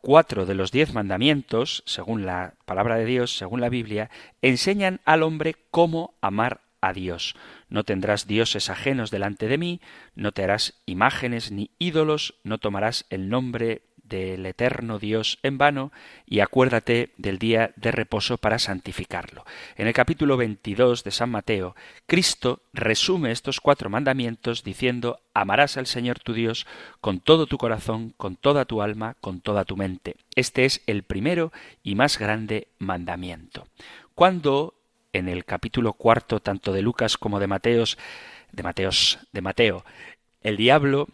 cuatro 0.00 0.44
de 0.44 0.56
los 0.56 0.72
diez 0.72 0.92
mandamientos, 0.92 1.84
según 1.86 2.26
la 2.26 2.54
palabra 2.64 2.96
de 2.96 3.04
Dios, 3.04 3.36
según 3.36 3.60
la 3.60 3.68
Biblia, 3.68 4.10
enseñan 4.40 5.00
al 5.04 5.22
hombre 5.22 5.54
cómo 5.70 6.16
amar 6.20 6.62
a 6.80 6.92
Dios. 6.92 7.36
No 7.68 7.84
tendrás 7.84 8.26
dioses 8.26 8.70
ajenos 8.70 9.12
delante 9.12 9.46
de 9.46 9.56
mí, 9.56 9.80
no 10.16 10.32
te 10.32 10.42
harás 10.42 10.82
imágenes 10.84 11.52
ni 11.52 11.70
ídolos, 11.78 12.34
no 12.42 12.58
tomarás 12.58 13.06
el 13.08 13.28
nombre 13.28 13.82
del 14.12 14.44
eterno 14.44 14.98
Dios 14.98 15.38
en 15.42 15.56
vano 15.56 15.90
y 16.26 16.40
acuérdate 16.40 17.12
del 17.16 17.38
día 17.38 17.72
de 17.76 17.90
reposo 17.90 18.36
para 18.36 18.58
santificarlo. 18.58 19.44
En 19.76 19.86
el 19.86 19.94
capítulo 19.94 20.36
22 20.36 21.02
de 21.02 21.10
San 21.10 21.30
Mateo, 21.30 21.74
Cristo 22.06 22.60
resume 22.74 23.30
estos 23.30 23.60
cuatro 23.60 23.88
mandamientos 23.88 24.64
diciendo 24.64 25.20
amarás 25.32 25.78
al 25.78 25.86
Señor 25.86 26.18
tu 26.18 26.34
Dios 26.34 26.66
con 27.00 27.20
todo 27.20 27.46
tu 27.46 27.56
corazón, 27.56 28.12
con 28.18 28.36
toda 28.36 28.66
tu 28.66 28.82
alma, 28.82 29.16
con 29.20 29.40
toda 29.40 29.64
tu 29.64 29.78
mente. 29.78 30.16
Este 30.36 30.66
es 30.66 30.82
el 30.86 31.04
primero 31.04 31.50
y 31.82 31.94
más 31.94 32.18
grande 32.18 32.68
mandamiento. 32.78 33.66
Cuando 34.14 34.74
en 35.14 35.28
el 35.28 35.46
capítulo 35.46 35.94
cuarto 35.94 36.40
tanto 36.40 36.74
de 36.74 36.82
Lucas 36.82 37.16
como 37.16 37.40
de 37.40 37.46
Mateos 37.46 37.96
de 38.52 38.62
Mateos 38.62 39.18
de 39.32 39.40
Mateo 39.40 39.84
el 40.42 40.58
diablo 40.58 41.08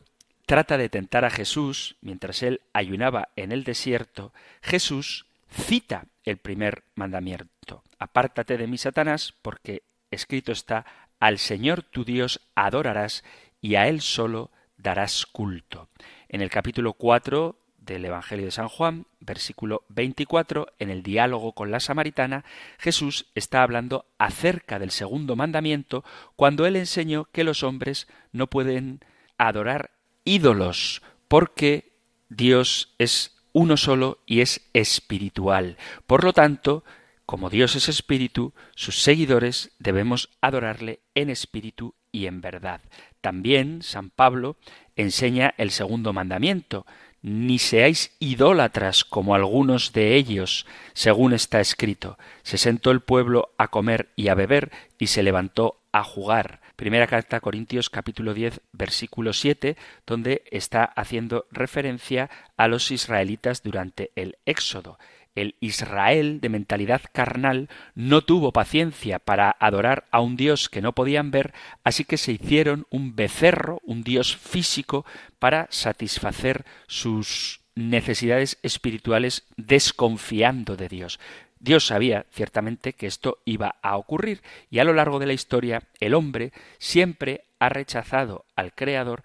trata 0.48 0.78
de 0.78 0.88
tentar 0.88 1.26
a 1.26 1.30
Jesús 1.30 1.96
mientras 2.00 2.42
él 2.42 2.62
ayunaba 2.72 3.28
en 3.36 3.52
el 3.52 3.64
desierto, 3.64 4.32
Jesús 4.62 5.26
cita 5.50 6.06
el 6.24 6.38
primer 6.38 6.84
mandamiento. 6.94 7.84
Apártate 7.98 8.56
de 8.56 8.66
mí, 8.66 8.78
Satanás, 8.78 9.34
porque 9.42 9.82
escrito 10.10 10.50
está, 10.50 10.86
al 11.20 11.38
Señor 11.38 11.82
tu 11.82 12.02
Dios 12.02 12.40
adorarás 12.54 13.24
y 13.60 13.74
a 13.74 13.88
Él 13.88 14.00
solo 14.00 14.50
darás 14.78 15.26
culto. 15.26 15.90
En 16.30 16.40
el 16.40 16.48
capítulo 16.48 16.94
4 16.94 17.58
del 17.76 18.06
Evangelio 18.06 18.46
de 18.46 18.50
San 18.50 18.68
Juan, 18.68 19.04
versículo 19.20 19.84
24, 19.90 20.68
en 20.78 20.88
el 20.88 21.02
diálogo 21.02 21.52
con 21.52 21.70
la 21.70 21.80
samaritana, 21.80 22.46
Jesús 22.78 23.26
está 23.34 23.62
hablando 23.62 24.06
acerca 24.16 24.78
del 24.78 24.92
segundo 24.92 25.36
mandamiento 25.36 26.04
cuando 26.36 26.64
Él 26.64 26.76
enseñó 26.76 27.26
que 27.32 27.44
los 27.44 27.62
hombres 27.62 28.08
no 28.32 28.46
pueden 28.46 29.00
adorar 29.36 29.90
ídolos, 30.28 31.02
porque 31.26 31.92
Dios 32.28 32.94
es 32.98 33.36
uno 33.52 33.76
solo 33.76 34.18
y 34.26 34.40
es 34.40 34.60
espiritual. 34.74 35.78
Por 36.06 36.22
lo 36.22 36.32
tanto, 36.32 36.84
como 37.24 37.50
Dios 37.50 37.76
es 37.76 37.88
espíritu, 37.88 38.52
sus 38.74 39.02
seguidores 39.02 39.72
debemos 39.78 40.30
adorarle 40.40 41.00
en 41.14 41.30
espíritu 41.30 41.94
y 42.12 42.26
en 42.26 42.40
verdad. 42.40 42.82
También 43.20 43.82
San 43.82 44.10
Pablo 44.10 44.56
enseña 44.96 45.54
el 45.56 45.70
segundo 45.70 46.12
mandamiento, 46.12 46.86
ni 47.22 47.58
seáis 47.58 48.16
idólatras 48.20 49.04
como 49.04 49.34
algunos 49.34 49.92
de 49.92 50.14
ellos, 50.14 50.66
según 50.92 51.32
está 51.32 51.60
escrito. 51.60 52.18
Se 52.42 52.58
sentó 52.58 52.90
el 52.90 53.00
pueblo 53.00 53.52
a 53.58 53.68
comer 53.68 54.08
y 54.16 54.28
a 54.28 54.34
beber 54.34 54.70
y 54.98 55.08
se 55.08 55.22
levantó 55.22 55.80
a 55.92 56.04
jugar. 56.04 56.60
Primera 56.76 57.08
carta 57.08 57.38
a 57.38 57.40
Corintios 57.40 57.90
capítulo 57.90 58.34
10 58.34 58.60
versículo 58.72 59.32
7, 59.32 59.76
donde 60.06 60.44
está 60.50 60.84
haciendo 60.84 61.46
referencia 61.50 62.30
a 62.56 62.68
los 62.68 62.90
israelitas 62.92 63.62
durante 63.62 64.12
el 64.14 64.38
Éxodo. 64.46 64.98
El 65.40 65.54
Israel 65.60 66.40
de 66.40 66.48
mentalidad 66.48 67.00
carnal 67.12 67.68
no 67.94 68.22
tuvo 68.22 68.52
paciencia 68.52 69.20
para 69.20 69.54
adorar 69.60 70.08
a 70.10 70.20
un 70.20 70.36
Dios 70.36 70.68
que 70.68 70.82
no 70.82 70.94
podían 70.94 71.30
ver, 71.30 71.54
así 71.84 72.04
que 72.04 72.16
se 72.16 72.32
hicieron 72.32 72.86
un 72.90 73.14
becerro, 73.14 73.80
un 73.84 74.02
Dios 74.02 74.36
físico, 74.36 75.06
para 75.38 75.68
satisfacer 75.70 76.64
sus 76.88 77.60
necesidades 77.76 78.58
espirituales 78.64 79.46
desconfiando 79.56 80.76
de 80.76 80.88
Dios. 80.88 81.20
Dios 81.60 81.86
sabía 81.86 82.26
ciertamente 82.30 82.92
que 82.92 83.06
esto 83.06 83.38
iba 83.44 83.76
a 83.80 83.96
ocurrir 83.96 84.42
y 84.70 84.80
a 84.80 84.84
lo 84.84 84.92
largo 84.92 85.20
de 85.20 85.26
la 85.26 85.32
historia 85.34 85.84
el 86.00 86.14
hombre 86.14 86.52
siempre 86.78 87.44
ha 87.60 87.68
rechazado 87.68 88.44
al 88.56 88.72
Creador 88.72 89.22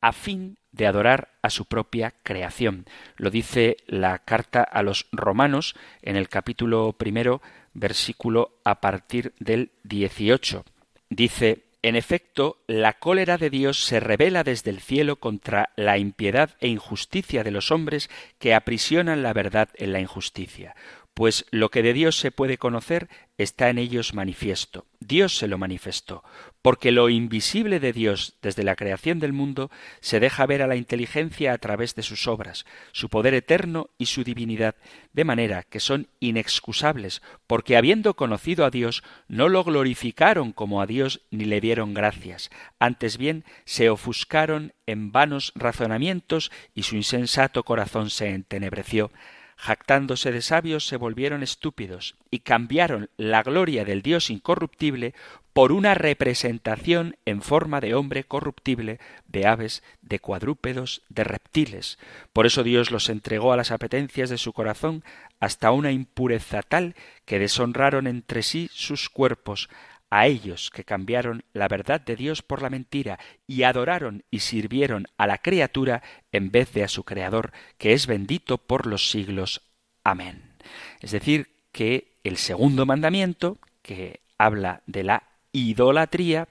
a 0.00 0.12
fin 0.12 0.58
de 0.78 0.86
adorar 0.86 1.28
a 1.42 1.50
su 1.50 1.66
propia 1.66 2.14
creación. 2.22 2.86
Lo 3.16 3.30
dice 3.30 3.76
la 3.86 4.20
carta 4.20 4.62
a 4.62 4.82
los 4.82 5.06
romanos 5.12 5.74
en 6.00 6.16
el 6.16 6.30
capítulo 6.30 6.94
primero, 6.94 7.42
versículo 7.74 8.52
a 8.64 8.80
partir 8.80 9.34
del 9.40 9.72
18. 9.82 10.64
Dice 11.10 11.64
en 11.82 11.94
efecto, 11.94 12.58
la 12.66 12.94
cólera 12.94 13.38
de 13.38 13.50
Dios 13.50 13.84
se 13.84 14.00
revela 14.00 14.42
desde 14.42 14.70
el 14.70 14.80
cielo 14.80 15.16
contra 15.16 15.70
la 15.76 15.96
impiedad 15.96 16.56
e 16.60 16.66
injusticia 16.68 17.44
de 17.44 17.52
los 17.52 17.70
hombres 17.70 18.10
que 18.40 18.52
aprisionan 18.52 19.22
la 19.22 19.32
verdad 19.32 19.68
en 19.74 19.92
la 19.92 20.00
injusticia 20.00 20.74
pues 21.18 21.46
lo 21.50 21.72
que 21.72 21.82
de 21.82 21.94
Dios 21.94 22.16
se 22.16 22.30
puede 22.30 22.58
conocer 22.58 23.08
está 23.38 23.70
en 23.70 23.78
ellos 23.78 24.14
manifiesto. 24.14 24.86
Dios 25.00 25.36
se 25.36 25.48
lo 25.48 25.58
manifestó, 25.58 26.22
porque 26.62 26.92
lo 26.92 27.08
invisible 27.08 27.80
de 27.80 27.92
Dios 27.92 28.36
desde 28.40 28.62
la 28.62 28.76
creación 28.76 29.18
del 29.18 29.32
mundo 29.32 29.68
se 29.98 30.20
deja 30.20 30.46
ver 30.46 30.62
a 30.62 30.68
la 30.68 30.76
inteligencia 30.76 31.52
a 31.52 31.58
través 31.58 31.96
de 31.96 32.04
sus 32.04 32.28
obras, 32.28 32.66
su 32.92 33.08
poder 33.08 33.34
eterno 33.34 33.90
y 33.98 34.06
su 34.06 34.22
divinidad, 34.22 34.76
de 35.12 35.24
manera 35.24 35.64
que 35.64 35.80
son 35.80 36.06
inexcusables, 36.20 37.20
porque 37.48 37.76
habiendo 37.76 38.14
conocido 38.14 38.64
a 38.64 38.70
Dios, 38.70 39.02
no 39.26 39.48
lo 39.48 39.64
glorificaron 39.64 40.52
como 40.52 40.80
a 40.80 40.86
Dios 40.86 41.22
ni 41.32 41.46
le 41.46 41.60
dieron 41.60 41.94
gracias, 41.94 42.48
antes 42.78 43.18
bien 43.18 43.44
se 43.64 43.90
ofuscaron 43.90 44.72
en 44.86 45.10
vanos 45.10 45.50
razonamientos 45.56 46.52
y 46.74 46.84
su 46.84 46.94
insensato 46.94 47.64
corazón 47.64 48.08
se 48.08 48.28
entenebreció 48.28 49.10
jactándose 49.58 50.30
de 50.30 50.40
sabios, 50.40 50.86
se 50.86 50.96
volvieron 50.96 51.42
estúpidos 51.42 52.14
y 52.30 52.40
cambiaron 52.40 53.10
la 53.16 53.42
gloria 53.42 53.84
del 53.84 54.02
Dios 54.02 54.30
incorruptible 54.30 55.14
por 55.52 55.72
una 55.72 55.94
representación 55.94 57.16
en 57.24 57.42
forma 57.42 57.80
de 57.80 57.94
hombre 57.94 58.22
corruptible, 58.22 59.00
de 59.26 59.48
aves, 59.48 59.82
de 60.00 60.20
cuadrúpedos, 60.20 61.02
de 61.08 61.24
reptiles. 61.24 61.98
Por 62.32 62.46
eso 62.46 62.62
Dios 62.62 62.92
los 62.92 63.08
entregó 63.08 63.52
a 63.52 63.56
las 63.56 63.72
apetencias 63.72 64.30
de 64.30 64.38
su 64.38 64.52
corazón 64.52 65.02
hasta 65.40 65.72
una 65.72 65.90
impureza 65.90 66.62
tal 66.62 66.94
que 67.24 67.40
deshonraron 67.40 68.06
entre 68.06 68.44
sí 68.44 68.70
sus 68.72 69.10
cuerpos, 69.10 69.68
a 70.10 70.26
ellos 70.26 70.70
que 70.70 70.84
cambiaron 70.84 71.44
la 71.52 71.68
verdad 71.68 72.00
de 72.00 72.16
Dios 72.16 72.42
por 72.42 72.62
la 72.62 72.70
mentira 72.70 73.18
y 73.46 73.62
adoraron 73.62 74.24
y 74.30 74.40
sirvieron 74.40 75.06
a 75.16 75.26
la 75.26 75.38
criatura 75.38 76.02
en 76.32 76.50
vez 76.50 76.72
de 76.72 76.84
a 76.84 76.88
su 76.88 77.04
Creador, 77.04 77.52
que 77.76 77.92
es 77.92 78.06
bendito 78.06 78.58
por 78.58 78.86
los 78.86 79.10
siglos. 79.10 79.62
Amén. 80.04 80.54
Es 81.00 81.10
decir, 81.10 81.48
que 81.72 82.18
el 82.24 82.36
segundo 82.36 82.86
mandamiento, 82.86 83.58
que 83.82 84.20
habla 84.38 84.82
de 84.86 85.04
la 85.04 85.22
idolatría, 85.52 86.48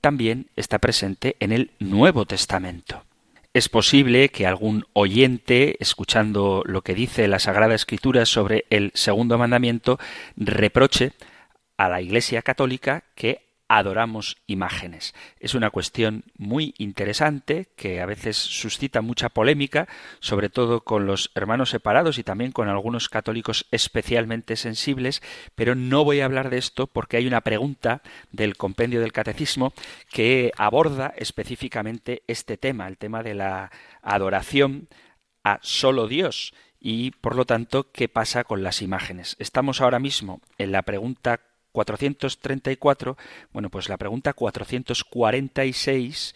también 0.00 0.50
está 0.56 0.78
presente 0.78 1.36
en 1.40 1.52
el 1.52 1.70
Nuevo 1.78 2.24
Testamento. 2.24 3.04
Es 3.54 3.68
posible 3.68 4.28
que 4.28 4.46
algún 4.46 4.84
oyente, 4.92 5.76
escuchando 5.80 6.62
lo 6.66 6.82
que 6.82 6.94
dice 6.94 7.26
la 7.28 7.38
Sagrada 7.38 7.74
Escritura 7.74 8.26
sobre 8.26 8.66
el 8.70 8.92
segundo 8.94 9.38
mandamiento, 9.38 9.98
reproche 10.36 11.12
a 11.78 11.88
la 11.88 12.02
Iglesia 12.02 12.42
Católica 12.42 13.04
que 13.14 13.48
adoramos 13.68 14.38
imágenes. 14.46 15.14
Es 15.40 15.54
una 15.54 15.70
cuestión 15.70 16.24
muy 16.38 16.74
interesante 16.78 17.68
que 17.76 18.00
a 18.00 18.06
veces 18.06 18.36
suscita 18.36 19.02
mucha 19.02 19.28
polémica, 19.28 19.86
sobre 20.20 20.48
todo 20.48 20.84
con 20.84 21.06
los 21.06 21.30
hermanos 21.34 21.70
separados 21.70 22.18
y 22.18 22.24
también 22.24 22.50
con 22.50 22.68
algunos 22.68 23.10
católicos 23.10 23.66
especialmente 23.70 24.56
sensibles, 24.56 25.22
pero 25.54 25.74
no 25.74 26.02
voy 26.02 26.20
a 26.20 26.24
hablar 26.24 26.48
de 26.48 26.58
esto 26.58 26.86
porque 26.86 27.18
hay 27.18 27.26
una 27.26 27.42
pregunta 27.42 28.02
del 28.32 28.56
compendio 28.56 29.00
del 29.00 29.12
catecismo 29.12 29.74
que 30.10 30.50
aborda 30.56 31.12
específicamente 31.16 32.22
este 32.26 32.56
tema, 32.56 32.88
el 32.88 32.96
tema 32.96 33.22
de 33.22 33.34
la 33.34 33.70
adoración 34.00 34.88
a 35.44 35.58
solo 35.62 36.08
Dios 36.08 36.54
y 36.80 37.10
por 37.10 37.36
lo 37.36 37.44
tanto 37.44 37.90
qué 37.92 38.08
pasa 38.08 38.44
con 38.44 38.62
las 38.62 38.80
imágenes. 38.80 39.36
Estamos 39.38 39.80
ahora 39.80 39.98
mismo 39.98 40.40
en 40.56 40.72
la 40.72 40.82
pregunta 40.82 41.40
434, 41.78 43.16
bueno, 43.52 43.70
pues 43.70 43.88
la 43.88 43.96
pregunta 43.96 44.32
446 44.32 46.34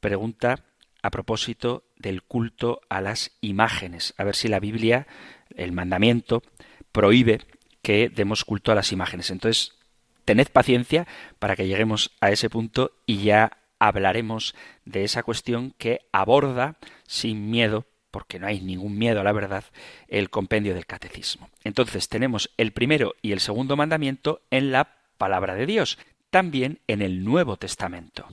pregunta 0.00 0.64
a 1.02 1.10
propósito 1.10 1.84
del 1.96 2.24
culto 2.24 2.80
a 2.88 3.00
las 3.00 3.30
imágenes. 3.40 4.12
A 4.16 4.24
ver 4.24 4.34
si 4.34 4.48
la 4.48 4.58
Biblia, 4.58 5.06
el 5.54 5.70
mandamiento, 5.70 6.42
prohíbe 6.90 7.42
que 7.80 8.08
demos 8.08 8.44
culto 8.44 8.72
a 8.72 8.74
las 8.74 8.90
imágenes. 8.90 9.30
Entonces, 9.30 9.76
tened 10.24 10.48
paciencia 10.48 11.06
para 11.38 11.54
que 11.54 11.68
lleguemos 11.68 12.10
a 12.20 12.32
ese 12.32 12.50
punto 12.50 12.90
y 13.06 13.18
ya 13.18 13.58
hablaremos 13.78 14.56
de 14.84 15.04
esa 15.04 15.22
cuestión 15.22 15.76
que 15.78 16.00
aborda 16.10 16.76
sin 17.06 17.50
miedo 17.50 17.86
porque 18.12 18.38
no 18.38 18.46
hay 18.46 18.60
ningún 18.60 18.96
miedo 18.96 19.20
a 19.20 19.24
la 19.24 19.32
verdad, 19.32 19.64
el 20.06 20.30
compendio 20.30 20.74
del 20.74 20.86
catecismo. 20.86 21.50
Entonces 21.64 22.08
tenemos 22.08 22.50
el 22.56 22.70
primero 22.70 23.16
y 23.22 23.32
el 23.32 23.40
segundo 23.40 23.76
mandamiento 23.76 24.42
en 24.52 24.70
la 24.70 24.94
palabra 25.18 25.56
de 25.56 25.66
Dios, 25.66 25.98
también 26.30 26.78
en 26.86 27.02
el 27.02 27.24
Nuevo 27.24 27.56
Testamento. 27.56 28.28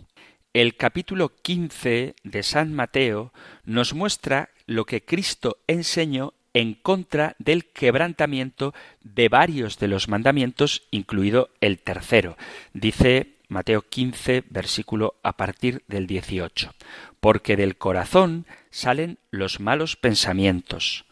El 0.53 0.75
capítulo 0.75 1.33
15 1.41 2.15
de 2.23 2.43
San 2.43 2.73
Mateo 2.73 3.33
nos 3.65 3.93
muestra 3.93 4.49
lo 4.67 4.85
que 4.85 5.03
Cristo 5.03 5.57
enseñó 5.67 6.33
en 6.53 6.73
contra 6.73 7.35
del 7.39 7.65
quebrantamiento 7.65 8.73
de 9.01 9.29
varios 9.29 9.77
de 9.79 9.87
los 9.87 10.07
mandamientos, 10.07 10.83
incluido 10.91 11.49
el 11.61 11.79
tercero. 11.79 12.37
Dice 12.73 13.35
Mateo 13.47 13.81
15, 13.81 14.43
versículo 14.49 15.15
a 15.23 15.33
partir 15.33 15.83
del 15.87 16.07
18. 16.07 16.73
Porque 17.19 17.55
del 17.55 17.77
corazón 17.77 18.45
salen 18.69 19.19
los 19.31 19.59
malos 19.59 19.95
pensamientos, 19.95 21.05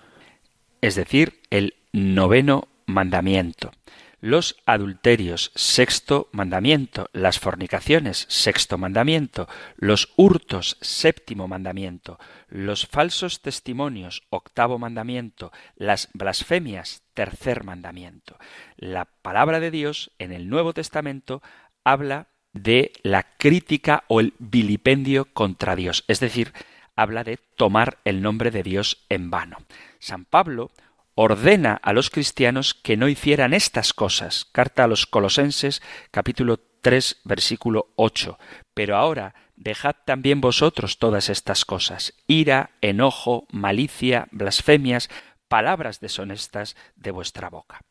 es 0.81 0.95
decir, 0.95 1.41
el 1.49 1.75
noveno 1.91 2.67
mandamiento. 2.85 3.71
Los 4.19 4.57
adulterios, 4.65 5.51
sexto 5.53 6.27
mandamiento, 6.31 7.07
las 7.13 7.37
fornicaciones, 7.37 8.25
sexto 8.29 8.79
mandamiento, 8.79 9.47
los 9.75 10.11
hurtos, 10.15 10.77
séptimo 10.81 11.47
mandamiento, 11.47 12.17
los 12.47 12.87
falsos 12.87 13.43
testimonios, 13.43 14.23
octavo 14.31 14.79
mandamiento, 14.79 15.51
las 15.75 16.09
blasfemias, 16.13 17.03
tercer 17.13 17.63
mandamiento. 17.63 18.37
La 18.75 19.05
palabra 19.05 19.59
de 19.59 19.69
Dios 19.69 20.11
en 20.17 20.31
el 20.31 20.49
Nuevo 20.49 20.73
Testamento 20.73 21.43
habla 21.83 22.29
de 22.53 22.91
la 23.03 23.21
crítica 23.37 24.03
o 24.07 24.19
el 24.19 24.33
vilipendio 24.39 25.25
contra 25.25 25.75
Dios, 25.75 26.05
es 26.07 26.19
decir, 26.19 26.53
habla 26.97 27.23
de 27.23 27.37
tomar 27.55 27.99
el 28.03 28.21
nombre 28.21 28.51
de 28.51 28.63
Dios 28.63 29.05
en 29.07 29.29
vano. 29.29 29.57
San 29.99 30.25
Pablo 30.25 30.71
ordena 31.15 31.79
a 31.81 31.93
los 31.93 32.09
cristianos 32.09 32.73
que 32.73 32.97
no 32.97 33.07
hicieran 33.07 33.53
estas 33.53 33.93
cosas. 33.93 34.45
Carta 34.51 34.83
a 34.83 34.87
los 34.87 35.05
Colosenses 35.05 35.81
capítulo 36.11 36.59
3 36.81 37.21
versículo 37.23 37.93
8. 37.95 38.37
Pero 38.73 38.97
ahora 38.97 39.33
dejad 39.55 39.95
también 40.05 40.41
vosotros 40.41 40.99
todas 40.99 41.29
estas 41.29 41.65
cosas, 41.65 42.13
ira, 42.27 42.71
enojo, 42.81 43.47
malicia, 43.51 44.27
blasfemias, 44.31 45.09
palabras 45.47 45.99
deshonestas 45.99 46.75
de 46.95 47.11
vuestra 47.11 47.49
boca. 47.49 47.81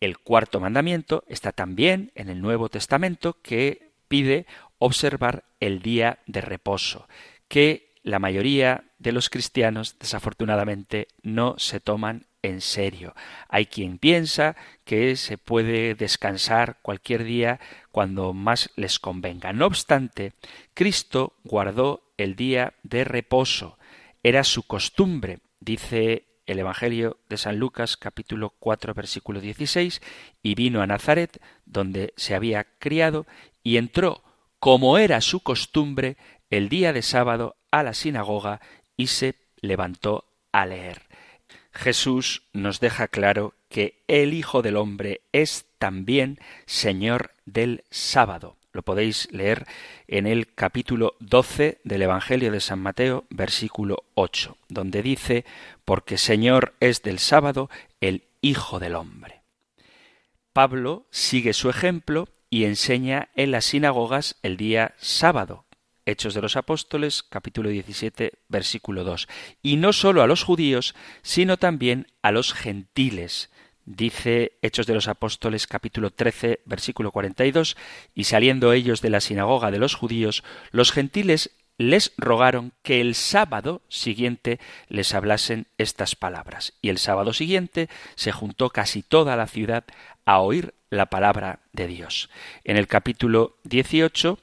El 0.00 0.18
cuarto 0.18 0.60
mandamiento 0.60 1.24
está 1.28 1.52
también 1.52 2.12
en 2.14 2.28
el 2.28 2.40
Nuevo 2.40 2.68
Testamento 2.68 3.38
que 3.42 3.92
pide 4.08 4.46
observar 4.78 5.44
el 5.60 5.82
día 5.82 6.20
de 6.26 6.40
reposo, 6.40 7.08
que 7.48 7.87
la 8.02 8.18
mayoría 8.18 8.84
de 8.98 9.12
los 9.12 9.30
cristianos 9.30 9.96
desafortunadamente 9.98 11.08
no 11.22 11.54
se 11.58 11.80
toman 11.80 12.26
en 12.42 12.60
serio. 12.60 13.14
Hay 13.48 13.66
quien 13.66 13.98
piensa 13.98 14.56
que 14.84 15.16
se 15.16 15.38
puede 15.38 15.94
descansar 15.94 16.78
cualquier 16.82 17.24
día 17.24 17.60
cuando 17.90 18.32
más 18.32 18.70
les 18.76 18.98
convenga. 18.98 19.52
No 19.52 19.66
obstante, 19.66 20.32
Cristo 20.74 21.34
guardó 21.44 22.12
el 22.16 22.36
día 22.36 22.74
de 22.82 23.04
reposo. 23.04 23.78
Era 24.22 24.44
su 24.44 24.62
costumbre, 24.64 25.40
dice 25.60 26.24
el 26.46 26.58
Evangelio 26.58 27.18
de 27.28 27.36
San 27.36 27.58
Lucas 27.58 27.96
capítulo 27.96 28.54
4 28.58 28.94
versículo 28.94 29.40
16, 29.40 30.00
y 30.42 30.54
vino 30.54 30.80
a 30.80 30.86
Nazaret, 30.86 31.40
donde 31.66 32.14
se 32.16 32.34
había 32.34 32.64
criado, 32.78 33.26
y 33.62 33.76
entró, 33.76 34.22
como 34.58 34.96
era 34.98 35.20
su 35.20 35.40
costumbre, 35.40 36.16
el 36.50 36.68
día 36.68 36.92
de 36.92 37.02
sábado 37.02 37.56
a 37.70 37.82
la 37.82 37.94
sinagoga 37.94 38.60
y 38.96 39.08
se 39.08 39.36
levantó 39.60 40.24
a 40.52 40.66
leer. 40.66 41.02
Jesús 41.72 42.42
nos 42.52 42.80
deja 42.80 43.08
claro 43.08 43.54
que 43.68 44.02
el 44.08 44.34
Hijo 44.34 44.62
del 44.62 44.76
Hombre 44.76 45.20
es 45.32 45.66
también 45.78 46.38
Señor 46.66 47.32
del 47.46 47.84
sábado. 47.90 48.56
Lo 48.72 48.82
podéis 48.82 49.28
leer 49.32 49.66
en 50.06 50.26
el 50.26 50.54
capítulo 50.54 51.14
12 51.20 51.80
del 51.84 52.02
Evangelio 52.02 52.52
de 52.52 52.60
San 52.60 52.80
Mateo, 52.80 53.24
versículo 53.30 54.04
8, 54.14 54.56
donde 54.68 55.02
dice, 55.02 55.44
porque 55.84 56.18
Señor 56.18 56.74
es 56.80 57.02
del 57.02 57.18
sábado 57.18 57.70
el 58.00 58.24
Hijo 58.40 58.78
del 58.78 58.94
Hombre. 58.94 59.42
Pablo 60.52 61.06
sigue 61.10 61.52
su 61.52 61.70
ejemplo 61.70 62.28
y 62.50 62.64
enseña 62.64 63.28
en 63.34 63.52
las 63.52 63.66
sinagogas 63.66 64.36
el 64.42 64.56
día 64.56 64.94
sábado, 64.98 65.64
Hechos 66.08 66.32
de 66.32 66.40
los 66.40 66.56
Apóstoles, 66.56 67.22
capítulo 67.22 67.68
17, 67.68 68.32
versículo 68.48 69.04
2. 69.04 69.28
Y 69.60 69.76
no 69.76 69.92
solo 69.92 70.22
a 70.22 70.26
los 70.26 70.42
judíos, 70.42 70.94
sino 71.20 71.58
también 71.58 72.06
a 72.22 72.32
los 72.32 72.54
gentiles. 72.54 73.50
Dice 73.84 74.52
Hechos 74.62 74.86
de 74.86 74.94
los 74.94 75.06
Apóstoles, 75.06 75.66
capítulo 75.66 76.10
13, 76.10 76.60
versículo 76.64 77.12
42, 77.12 77.76
y 78.14 78.24
saliendo 78.24 78.72
ellos 78.72 79.02
de 79.02 79.10
la 79.10 79.20
sinagoga 79.20 79.70
de 79.70 79.78
los 79.78 79.94
judíos, 79.94 80.44
los 80.70 80.92
gentiles 80.92 81.50
les 81.76 82.14
rogaron 82.16 82.72
que 82.82 83.02
el 83.02 83.14
sábado 83.14 83.82
siguiente 83.90 84.60
les 84.88 85.14
hablasen 85.14 85.66
estas 85.76 86.16
palabras. 86.16 86.72
Y 86.80 86.88
el 86.88 86.96
sábado 86.96 87.34
siguiente 87.34 87.90
se 88.14 88.32
juntó 88.32 88.70
casi 88.70 89.02
toda 89.02 89.36
la 89.36 89.46
ciudad 89.46 89.84
a 90.24 90.40
oír 90.40 90.72
la 90.88 91.10
palabra 91.10 91.60
de 91.74 91.86
Dios. 91.86 92.30
En 92.64 92.78
el 92.78 92.86
capítulo 92.86 93.58
18, 93.64 94.38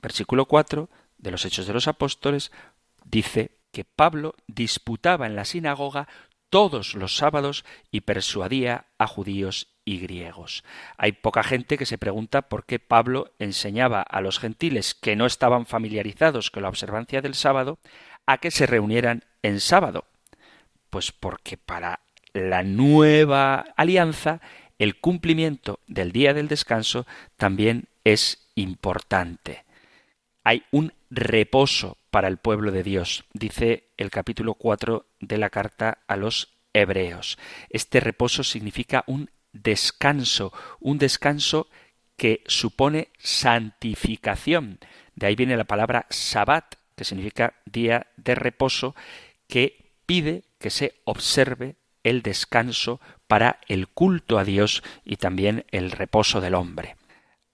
versículo 0.00 0.44
4 0.44 0.88
de 1.18 1.30
los 1.30 1.44
Hechos 1.44 1.66
de 1.66 1.72
los 1.72 1.88
Apóstoles, 1.88 2.52
dice 3.04 3.58
que 3.72 3.84
Pablo 3.84 4.34
disputaba 4.46 5.26
en 5.26 5.36
la 5.36 5.44
sinagoga 5.44 6.08
todos 6.50 6.94
los 6.94 7.16
sábados 7.16 7.64
y 7.90 8.00
persuadía 8.02 8.86
a 8.98 9.06
judíos 9.06 9.68
y 9.84 9.98
griegos. 9.98 10.64
Hay 10.96 11.12
poca 11.12 11.42
gente 11.42 11.78
que 11.78 11.86
se 11.86 11.98
pregunta 11.98 12.42
por 12.42 12.64
qué 12.64 12.78
Pablo 12.78 13.32
enseñaba 13.38 14.02
a 14.02 14.20
los 14.20 14.38
gentiles 14.38 14.94
que 14.94 15.16
no 15.16 15.26
estaban 15.26 15.66
familiarizados 15.66 16.50
con 16.50 16.62
la 16.62 16.68
observancia 16.68 17.20
del 17.20 17.34
sábado 17.34 17.78
a 18.26 18.38
que 18.38 18.50
se 18.50 18.66
reunieran 18.66 19.24
en 19.42 19.60
sábado. 19.60 20.04
Pues 20.90 21.12
porque 21.12 21.56
para 21.56 22.00
la 22.32 22.62
nueva 22.62 23.66
alianza 23.76 24.40
el 24.78 25.00
cumplimiento 25.00 25.80
del 25.86 26.12
día 26.12 26.34
del 26.34 26.48
descanso 26.48 27.06
también 27.36 27.88
es 28.04 28.48
importante. 28.54 29.64
Hay 30.48 30.62
un 30.70 30.94
reposo 31.10 31.98
para 32.10 32.26
el 32.26 32.38
pueblo 32.38 32.72
de 32.72 32.82
Dios, 32.82 33.26
dice 33.34 33.90
el 33.98 34.10
capítulo 34.10 34.54
4 34.54 35.04
de 35.20 35.36
la 35.36 35.50
carta 35.50 35.98
a 36.06 36.16
los 36.16 36.54
hebreos. 36.72 37.36
Este 37.68 38.00
reposo 38.00 38.42
significa 38.42 39.04
un 39.06 39.28
descanso, 39.52 40.54
un 40.80 40.96
descanso 40.96 41.68
que 42.16 42.44
supone 42.46 43.10
santificación. 43.18 44.78
De 45.16 45.26
ahí 45.26 45.36
viene 45.36 45.54
la 45.54 45.64
palabra 45.64 46.06
sabbat, 46.08 46.76
que 46.96 47.04
significa 47.04 47.52
día 47.66 48.06
de 48.16 48.34
reposo, 48.34 48.96
que 49.48 49.92
pide 50.06 50.44
que 50.58 50.70
se 50.70 50.94
observe 51.04 51.76
el 52.04 52.22
descanso 52.22 53.02
para 53.26 53.60
el 53.68 53.86
culto 53.86 54.38
a 54.38 54.44
Dios 54.44 54.82
y 55.04 55.16
también 55.16 55.66
el 55.72 55.90
reposo 55.90 56.40
del 56.40 56.54
hombre. 56.54 56.96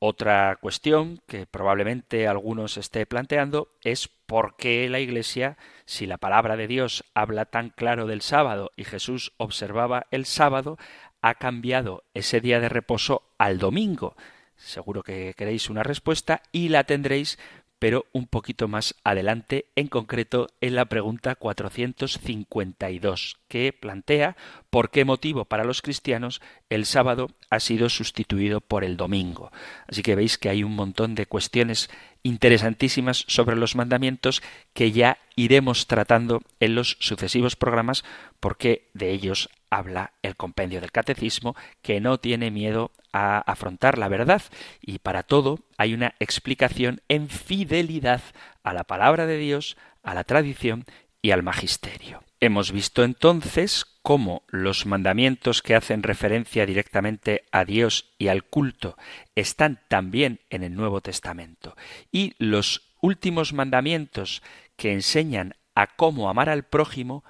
Otra 0.07 0.59
cuestión 0.61 1.23
que 1.27 1.47
probablemente 1.47 2.29
algunos 2.29 2.77
esté 2.77 3.07
planteando 3.07 3.71
es 3.81 4.09
por 4.27 4.55
qué 4.59 4.87
la 4.91 5.01
Iglesia, 5.01 5.57
si 5.87 6.05
la 6.05 6.19
palabra 6.19 6.59
de 6.59 6.67
Dios 6.67 7.05
habla 7.15 7.47
tan 7.47 7.71
claro 7.71 8.07
del 8.07 8.21
sábado 8.21 8.71
y 8.77 8.85
Jesús 8.85 9.33
observaba 9.39 10.07
el 10.11 10.27
sábado, 10.27 10.77
ha 11.23 11.37
cambiado 11.37 12.05
ese 12.13 12.43
día 12.43 12.61
de 12.61 12.69
reposo 12.69 13.23
al 13.39 13.59
domingo. 13.59 14.15
Seguro 14.57 15.03
que 15.03 15.33
queréis 15.39 15.71
una 15.71 15.83
respuesta 15.83 16.43
y 16.53 16.69
la 16.69 16.85
tendréis 16.85 17.39
pero 17.85 18.07
un 18.13 18.27
poquito 18.27 18.67
más 18.67 18.95
adelante, 19.05 19.67
en 19.77 19.89
concreto 19.89 20.47
en 20.63 20.75
la 20.75 20.87
pregunta 20.87 21.35
452, 21.35 23.37
que 23.47 23.75
plantea 23.75 24.39
por 24.71 24.91
qué 24.91 25.05
motivo 25.05 25.45
para 25.45 25.65
los 25.65 25.83
cristianos 25.83 26.41
el 26.71 26.87
sábado 26.87 27.29
ha 27.51 27.61
sido 27.61 27.91
sustituido 27.91 28.63
por 28.63 28.85
el 28.85 28.97
domingo. 28.97 29.53
Así 29.87 30.03
que 30.03 30.15
veis 30.15 30.39
que 30.39 30.49
hay 30.49 30.65
un 30.65 30.75
montón 30.75 31.15
de 31.15 31.27
cuestiones 31.27 31.91
interesantísimas 32.25 33.25
sobre 33.29 33.55
los 33.55 33.77
mandamientos 33.77 34.43
que 34.73 34.91
ya 34.91 35.19
iremos 35.37 35.87
tratando 35.87 36.43
en 36.59 36.75
los 36.75 36.97
sucesivos 36.99 37.55
programas 37.55 38.03
porque 38.41 38.89
de 38.95 39.11
ellos 39.11 39.51
habla 39.71 40.15
el 40.23 40.35
compendio 40.35 40.81
del 40.81 40.91
catecismo 40.91 41.55
que 41.83 42.01
no 42.01 42.19
tiene 42.19 42.51
miedo 42.51 42.91
a 43.13 43.39
afrontar 43.39 43.99
la 43.99 44.09
verdad. 44.09 44.43
Y 44.81 44.99
para 44.99 45.23
todo 45.23 45.61
hay 45.77 45.95
una 45.95 46.15
explicación 46.19 47.03
en 47.09 47.29
fidelidad 47.29 48.23
a 48.63 48.73
la 48.73 48.85
palabra 48.85 49.27
de 49.27 49.37
Dios, 49.37 49.77
a 50.03 50.15
la 50.15 50.25
tradición 50.25 50.85
y 51.25 51.31
al 51.31 51.43
magisterio. 51.43 52.23
Hemos 52.39 52.71
visto 52.71 53.03
entonces 53.03 53.87
cómo 54.03 54.43
los 54.49 54.85
mandamientos 54.85 55.63
que 55.63 55.75
hacen 55.75 56.03
referencia 56.03 56.67
directamente 56.67 57.47
a 57.51 57.65
Dios 57.65 58.13
y 58.19 58.29
al 58.29 58.45
culto 58.45 58.99
están 59.35 59.81
también 59.89 60.41
en 60.51 60.63
el 60.63 60.75
Nuevo 60.75 61.01
Testamento 61.01 61.79
y 62.13 62.35
los 62.37 62.91
últimos 63.01 63.55
mandamientos 63.55 64.43
que 64.77 64.93
enseñan 64.93 65.55
a 65.75 65.87
cómo 65.87 66.29
amar 66.29 66.51
al 66.51 66.65
prójimo 66.65 67.25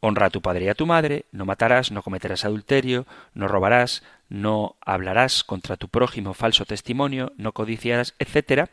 honra 0.00 0.26
a 0.26 0.30
tu 0.30 0.40
padre 0.42 0.64
y 0.64 0.68
a 0.68 0.74
tu 0.74 0.86
madre, 0.86 1.26
no 1.32 1.44
matarás, 1.44 1.90
no 1.92 2.02
cometerás 2.02 2.44
adulterio, 2.44 3.06
no 3.34 3.48
robarás, 3.48 4.02
no 4.28 4.76
hablarás 4.80 5.44
contra 5.44 5.76
tu 5.76 5.88
prójimo 5.88 6.34
falso 6.34 6.64
testimonio, 6.64 7.32
no 7.36 7.52
codiciarás, 7.52 8.14
etcétera, 8.18 8.70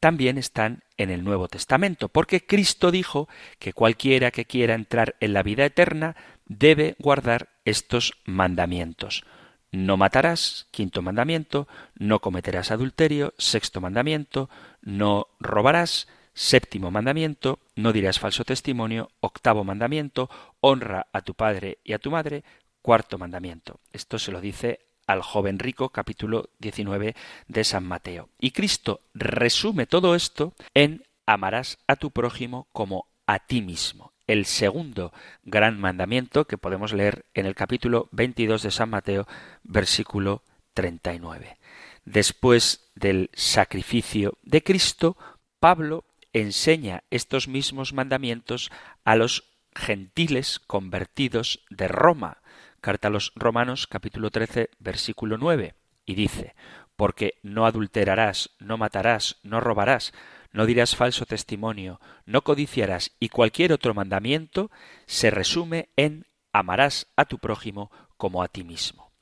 también 0.00 0.38
están 0.38 0.82
en 0.96 1.10
el 1.10 1.24
Nuevo 1.24 1.48
Testamento, 1.48 2.08
porque 2.08 2.46
Cristo 2.46 2.90
dijo 2.90 3.28
que 3.58 3.72
cualquiera 3.72 4.30
que 4.30 4.44
quiera 4.44 4.74
entrar 4.74 5.16
en 5.20 5.32
la 5.32 5.42
vida 5.42 5.64
eterna 5.64 6.16
debe 6.46 6.96
guardar 6.98 7.48
estos 7.64 8.14
mandamientos. 8.24 9.24
No 9.70 9.96
matarás, 9.96 10.66
quinto 10.70 11.02
mandamiento, 11.02 11.68
no 11.94 12.20
cometerás 12.20 12.70
adulterio, 12.70 13.34
sexto 13.36 13.80
mandamiento, 13.80 14.48
no 14.80 15.28
robarás, 15.40 16.08
Séptimo 16.38 16.92
mandamiento, 16.92 17.58
no 17.74 17.92
dirás 17.92 18.20
falso 18.20 18.44
testimonio. 18.44 19.10
Octavo 19.18 19.64
mandamiento, 19.64 20.30
honra 20.60 21.08
a 21.12 21.22
tu 21.22 21.34
padre 21.34 21.78
y 21.82 21.94
a 21.94 21.98
tu 21.98 22.12
madre. 22.12 22.44
Cuarto 22.80 23.18
mandamiento. 23.18 23.80
Esto 23.92 24.20
se 24.20 24.30
lo 24.30 24.40
dice 24.40 24.78
al 25.08 25.20
joven 25.22 25.58
rico, 25.58 25.88
capítulo 25.88 26.50
19 26.60 27.16
de 27.48 27.64
San 27.64 27.84
Mateo. 27.84 28.28
Y 28.38 28.52
Cristo 28.52 29.00
resume 29.14 29.86
todo 29.86 30.14
esto 30.14 30.54
en 30.74 31.02
amarás 31.26 31.78
a 31.88 31.96
tu 31.96 32.12
prójimo 32.12 32.68
como 32.72 33.08
a 33.26 33.40
ti 33.40 33.60
mismo. 33.60 34.12
El 34.28 34.46
segundo 34.46 35.12
gran 35.42 35.80
mandamiento 35.80 36.44
que 36.44 36.56
podemos 36.56 36.92
leer 36.92 37.24
en 37.34 37.46
el 37.46 37.56
capítulo 37.56 38.08
22 38.12 38.62
de 38.62 38.70
San 38.70 38.90
Mateo, 38.90 39.26
versículo 39.64 40.44
39. 40.74 41.58
Después 42.04 42.92
del 42.94 43.28
sacrificio 43.34 44.38
de 44.44 44.62
Cristo, 44.62 45.16
Pablo 45.58 46.04
enseña 46.32 47.04
estos 47.10 47.48
mismos 47.48 47.92
mandamientos 47.92 48.70
a 49.04 49.16
los 49.16 49.44
gentiles 49.74 50.58
convertidos 50.58 51.64
de 51.70 51.88
Roma. 51.88 52.38
Carta 52.80 53.08
a 53.08 53.10
los 53.10 53.32
Romanos 53.34 53.86
capítulo 53.86 54.30
13 54.30 54.70
versículo 54.78 55.38
9 55.38 55.74
y 56.04 56.14
dice, 56.14 56.54
porque 56.96 57.34
no 57.42 57.66
adulterarás, 57.66 58.50
no 58.58 58.78
matarás, 58.78 59.36
no 59.42 59.60
robarás, 59.60 60.12
no 60.52 60.66
dirás 60.66 60.96
falso 60.96 61.26
testimonio, 61.26 62.00
no 62.24 62.42
codiciarás 62.42 63.12
y 63.20 63.28
cualquier 63.28 63.72
otro 63.72 63.94
mandamiento 63.94 64.70
se 65.06 65.30
resume 65.30 65.90
en 65.96 66.26
amarás 66.52 67.06
a 67.16 67.26
tu 67.26 67.38
prójimo 67.38 67.90
como 68.16 68.42
a 68.42 68.48
ti 68.48 68.64
mismo. 68.64 69.12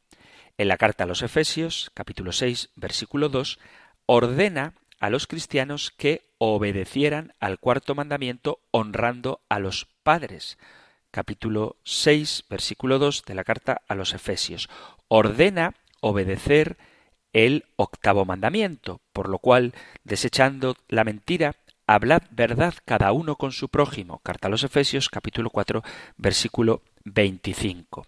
En 0.58 0.68
la 0.68 0.78
carta 0.78 1.04
a 1.04 1.06
los 1.06 1.22
Efesios, 1.22 1.90
capítulo 1.92 2.32
6, 2.32 2.70
versículo 2.76 3.28
2, 3.28 3.58
ordena 4.06 4.74
a 5.00 5.10
los 5.10 5.26
cristianos 5.26 5.90
que 5.90 6.22
obedecieran 6.38 7.32
al 7.40 7.58
cuarto 7.58 7.94
mandamiento 7.94 8.60
honrando 8.70 9.40
a 9.48 9.58
los 9.58 9.86
padres. 10.02 10.58
Capítulo 11.10 11.76
6, 11.84 12.44
versículo 12.50 12.98
2 12.98 13.24
de 13.26 13.34
la 13.34 13.44
carta 13.44 13.82
a 13.88 13.94
los 13.94 14.14
Efesios. 14.14 14.68
Ordena 15.08 15.74
obedecer 16.00 16.76
el 17.32 17.64
octavo 17.76 18.24
mandamiento, 18.24 19.00
por 19.12 19.28
lo 19.28 19.38
cual, 19.38 19.74
desechando 20.04 20.76
la 20.88 21.04
mentira, 21.04 21.56
hablad 21.86 22.22
verdad 22.30 22.74
cada 22.84 23.12
uno 23.12 23.36
con 23.36 23.52
su 23.52 23.68
prójimo. 23.68 24.20
Carta 24.22 24.48
a 24.48 24.50
los 24.50 24.64
Efesios, 24.64 25.08
capítulo 25.08 25.50
4, 25.50 25.82
versículo 26.16 26.82
25. 27.04 28.06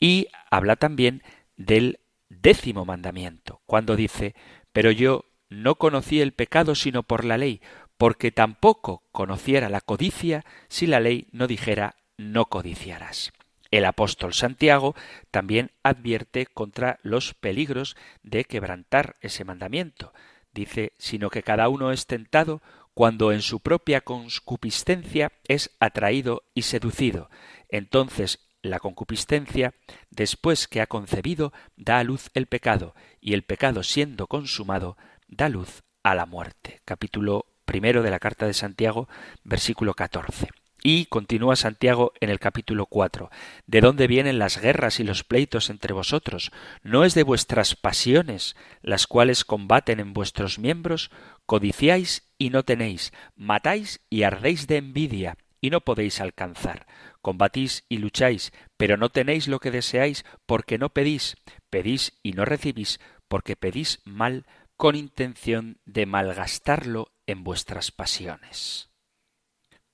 Y 0.00 0.28
habla 0.50 0.76
también 0.76 1.22
del 1.56 2.00
décimo 2.28 2.84
mandamiento, 2.84 3.60
cuando 3.66 3.96
dice, 3.96 4.34
pero 4.72 4.90
yo 4.90 5.24
no 5.62 5.76
conocí 5.76 6.20
el 6.20 6.32
pecado 6.32 6.74
sino 6.74 7.02
por 7.02 7.24
la 7.24 7.38
ley, 7.38 7.60
porque 7.96 8.32
tampoco 8.32 9.04
conociera 9.12 9.68
la 9.68 9.80
codicia 9.80 10.44
si 10.68 10.86
la 10.86 11.00
ley 11.00 11.28
no 11.32 11.46
dijera 11.46 11.96
no 12.16 12.46
codiciarás. 12.46 13.32
El 13.70 13.84
apóstol 13.86 14.34
Santiago 14.34 14.94
también 15.30 15.72
advierte 15.82 16.46
contra 16.46 17.00
los 17.02 17.34
peligros 17.34 17.96
de 18.22 18.44
quebrantar 18.44 19.16
ese 19.20 19.44
mandamiento. 19.44 20.12
Dice, 20.52 20.92
sino 20.98 21.28
que 21.30 21.42
cada 21.42 21.68
uno 21.68 21.90
es 21.90 22.06
tentado 22.06 22.62
cuando 22.94 23.32
en 23.32 23.42
su 23.42 23.58
propia 23.58 24.02
concupiscencia 24.02 25.32
es 25.48 25.72
atraído 25.80 26.44
y 26.54 26.62
seducido. 26.62 27.28
Entonces 27.68 28.38
la 28.64 28.78
concupiscencia, 28.78 29.74
después 30.10 30.68
que 30.68 30.80
ha 30.80 30.86
concebido, 30.86 31.52
da 31.76 31.98
a 31.98 32.04
luz 32.04 32.30
el 32.34 32.46
pecado, 32.46 32.94
y 33.20 33.34
el 33.34 33.42
pecado 33.42 33.82
siendo 33.82 34.26
consumado, 34.26 34.96
da 35.36 35.48
luz 35.48 35.82
a 36.02 36.14
la 36.14 36.26
muerte. 36.26 36.80
Capítulo 36.84 37.46
primero 37.64 38.02
de 38.02 38.10
la 38.10 38.18
carta 38.18 38.46
de 38.46 38.54
Santiago, 38.54 39.08
versículo 39.42 39.94
14. 39.94 40.48
Y 40.82 41.06
continúa 41.06 41.56
Santiago 41.56 42.12
en 42.20 42.28
el 42.28 42.38
capítulo 42.38 42.86
4. 42.86 43.30
¿De 43.66 43.80
dónde 43.80 44.06
vienen 44.06 44.38
las 44.38 44.60
guerras 44.60 45.00
y 45.00 45.04
los 45.04 45.24
pleitos 45.24 45.70
entre 45.70 45.94
vosotros? 45.94 46.52
¿No 46.82 47.04
es 47.04 47.14
de 47.14 47.22
vuestras 47.22 47.74
pasiones, 47.74 48.54
las 48.82 49.06
cuales 49.06 49.44
combaten 49.44 49.98
en 49.98 50.12
vuestros 50.12 50.58
miembros? 50.58 51.10
Codiciáis 51.46 52.30
y 52.36 52.50
no 52.50 52.62
tenéis, 52.64 53.12
matáis 53.34 54.00
y 54.10 54.24
ardéis 54.24 54.66
de 54.66 54.76
envidia 54.76 55.38
y 55.60 55.70
no 55.70 55.80
podéis 55.80 56.20
alcanzar. 56.20 56.86
Combatís 57.22 57.86
y 57.88 57.96
lucháis, 57.96 58.52
pero 58.76 58.98
no 58.98 59.08
tenéis 59.08 59.48
lo 59.48 59.58
que 59.58 59.70
deseáis 59.70 60.26
porque 60.44 60.76
no 60.76 60.90
pedís. 60.90 61.36
Pedís 61.70 62.12
y 62.22 62.32
no 62.32 62.44
recibís 62.44 63.00
porque 63.28 63.56
pedís 63.56 64.00
mal 64.04 64.44
con 64.76 64.96
intención 64.96 65.78
de 65.84 66.06
malgastarlo 66.06 67.12
en 67.26 67.44
vuestras 67.44 67.90
pasiones 67.90 68.90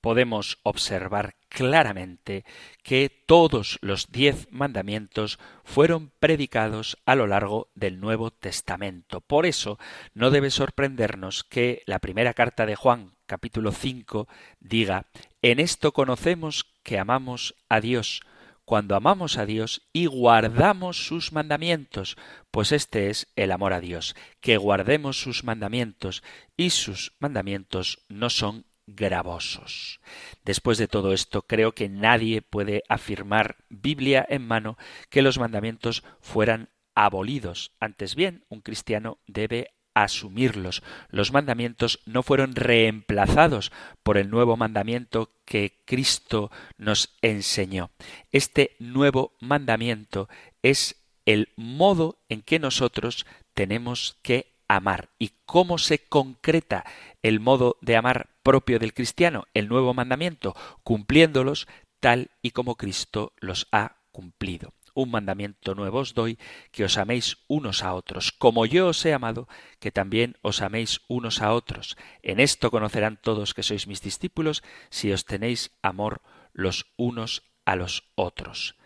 podemos 0.01 0.59
observar 0.63 1.37
claramente 1.49 2.45
que 2.83 3.11
todos 3.27 3.79
los 3.83 4.11
diez 4.11 4.49
mandamientos 4.51 5.39
fueron 5.65 6.11
predicados 6.19 6.97
a 7.05 7.15
lo 7.15 7.27
largo 7.27 7.71
del 7.75 8.01
Nuevo 8.01 8.31
Testamento. 8.31 9.21
Por 9.21 9.47
eso 9.47 9.79
no 10.15 10.31
debe 10.31 10.51
sorprendernos 10.51 11.45
que 11.45 11.83
la 11.87 11.99
primera 11.99 12.35
carta 12.35 12.67
de 12.67 12.77
Juan, 12.77 13.15
capítulo 13.27 13.73
5, 13.73 14.29
diga, 14.61 15.07
en 15.43 15.61
esto 15.61 15.93
conocemos 15.93 16.67
que 16.83 16.99
amamos 16.99 17.55
a 17.69 17.81
Dios, 17.81 18.23
cuando 18.71 18.95
amamos 18.95 19.37
a 19.37 19.47
Dios 19.47 19.83
y 19.93 20.07
guardamos 20.07 21.05
sus 21.05 21.33
mandamientos, 21.33 22.17
pues 22.53 22.71
este 22.71 23.11
es 23.11 23.27
el 23.35 23.51
amor 23.51 23.73
a 23.73 23.81
Dios, 23.81 24.15
que 24.41 24.59
guardemos 24.59 25.21
sus 25.21 25.43
mandamientos, 25.43 26.23
y 26.57 26.71
sus 26.71 27.17
mandamientos 27.19 28.05
no 28.09 28.31
son 28.31 28.67
gravosos. 28.87 29.99
Después 30.45 30.79
de 30.79 30.87
todo 30.87 31.13
esto, 31.13 31.43
creo 31.43 31.73
que 31.73 31.89
nadie 31.89 32.43
puede 32.43 32.85
afirmar, 32.89 33.57
Biblia 33.71 34.25
en 34.29 34.47
mano, 34.47 34.79
que 35.09 35.23
los 35.23 35.41
mandamientos 35.41 36.05
fueran 36.21 36.69
abolidos. 36.95 37.73
Antes 37.81 38.15
bien, 38.15 38.45
un 38.49 38.61
cristiano 38.61 39.19
debe 39.27 39.73
asumirlos. 39.95 40.83
Los 41.09 41.33
mandamientos 41.33 42.01
no 42.07 42.23
fueron 42.23 42.55
reemplazados 42.55 43.73
por 44.03 44.19
el 44.19 44.31
nuevo 44.31 44.57
mandamiento 44.57 45.31
que 45.45 45.83
Cristo 45.85 46.51
nos 46.79 47.17
enseñó. 47.23 47.91
Este 48.33 48.77
nuevo 48.79 49.33
mandamiento 49.41 50.29
es 50.63 50.97
el 51.27 51.49
modo 51.57 52.19
en 52.29 52.43
que 52.43 52.59
nosotros 52.59 53.27
tenemos 53.55 54.17
que 54.23 54.53
amar. 54.69 55.11
¿Y 55.19 55.33
cómo 55.47 55.79
se 55.79 55.99
concreta 55.99 56.85
el 57.23 57.41
modo 57.41 57.77
de 57.81 57.97
amar 57.97 58.31
propio 58.43 58.79
del 58.79 58.95
cristiano, 58.95 59.47
el 59.55 59.69
nuevo 59.69 59.95
mandamiento? 59.95 60.55
Cumpliéndolos 60.83 61.67
tal 61.99 62.31
y 62.43 62.53
como 62.53 62.77
Cristo 62.77 63.33
los 63.41 63.67
ha 63.73 63.97
cumplido. 64.13 64.73
Un 64.95 65.11
mandamiento 65.11 65.75
nuevo 65.75 65.99
os 65.99 66.15
doy, 66.15 66.39
que 66.71 66.85
os 66.85 66.99
améis 66.99 67.39
unos 67.49 67.83
a 67.83 67.95
otros, 67.95 68.33
como 68.33 68.67
yo 68.67 68.89
os 68.89 69.05
he 69.05 69.13
amado, 69.13 69.49
que 69.79 69.91
también 69.91 70.37
os 70.43 70.63
améis 70.63 71.01
unos 71.09 71.43
a 71.43 71.53
otros. 71.53 71.97
En 72.23 72.41
esto 72.41 72.71
conocerán 72.71 73.19
todos 73.21 73.55
que 73.55 73.63
sois 73.63 73.87
mis 73.87 74.03
discípulos, 74.03 74.63
si 74.91 75.13
os 75.13 75.25
tenéis 75.25 75.71
amor 75.83 76.23
los 76.53 76.87
unos 76.97 77.43
a 77.65 77.77
los 77.77 78.11
otros. 78.17 78.77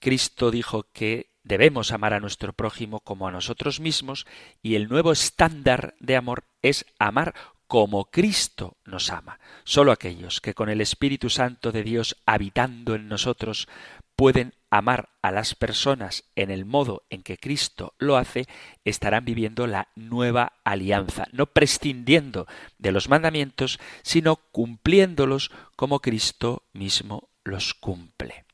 Cristo 0.00 0.50
dijo 0.50 0.86
que 0.92 1.30
Debemos 1.42 1.90
amar 1.90 2.12
a 2.12 2.20
nuestro 2.20 2.52
prójimo 2.52 3.00
como 3.00 3.26
a 3.26 3.32
nosotros 3.32 3.80
mismos 3.80 4.26
y 4.62 4.74
el 4.74 4.88
nuevo 4.88 5.10
estándar 5.10 5.94
de 5.98 6.16
amor 6.16 6.44
es 6.60 6.84
amar 6.98 7.34
como 7.70 8.06
Cristo 8.06 8.78
nos 8.84 9.10
ama. 9.10 9.38
Solo 9.62 9.92
aquellos 9.92 10.40
que 10.40 10.54
con 10.54 10.70
el 10.70 10.80
Espíritu 10.80 11.30
Santo 11.30 11.70
de 11.70 11.84
Dios 11.84 12.16
habitando 12.26 12.96
en 12.96 13.06
nosotros 13.06 13.68
pueden 14.16 14.54
amar 14.70 15.10
a 15.22 15.30
las 15.30 15.54
personas 15.54 16.24
en 16.34 16.50
el 16.50 16.64
modo 16.64 17.04
en 17.10 17.22
que 17.22 17.38
Cristo 17.38 17.94
lo 17.98 18.16
hace, 18.16 18.48
estarán 18.84 19.24
viviendo 19.24 19.68
la 19.68 19.86
nueva 19.94 20.54
alianza, 20.64 21.28
no 21.30 21.46
prescindiendo 21.46 22.48
de 22.78 22.90
los 22.90 23.08
mandamientos, 23.08 23.78
sino 24.02 24.34
cumpliéndolos 24.34 25.52
como 25.76 26.00
Cristo 26.00 26.64
mismo 26.72 27.28
los 27.44 27.74
cumple. 27.74 28.46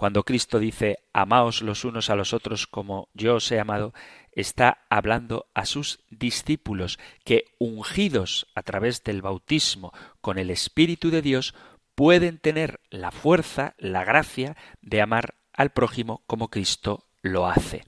Cuando 0.00 0.22
Cristo 0.22 0.58
dice 0.58 1.00
amaos 1.12 1.60
los 1.60 1.84
unos 1.84 2.08
a 2.08 2.16
los 2.16 2.32
otros 2.32 2.66
como 2.66 3.10
yo 3.12 3.34
os 3.34 3.52
he 3.52 3.60
amado, 3.60 3.92
está 4.32 4.86
hablando 4.88 5.50
a 5.52 5.66
sus 5.66 6.00
discípulos 6.08 6.98
que, 7.22 7.44
ungidos 7.58 8.46
a 8.54 8.62
través 8.62 9.04
del 9.04 9.20
bautismo 9.20 9.92
con 10.22 10.38
el 10.38 10.48
Espíritu 10.48 11.10
de 11.10 11.20
Dios, 11.20 11.54
pueden 11.94 12.38
tener 12.38 12.80
la 12.88 13.10
fuerza, 13.10 13.74
la 13.76 14.02
gracia 14.02 14.56
de 14.80 15.02
amar 15.02 15.34
al 15.52 15.68
prójimo 15.68 16.22
como 16.26 16.48
Cristo 16.48 17.04
lo 17.20 17.46
hace. 17.46 17.84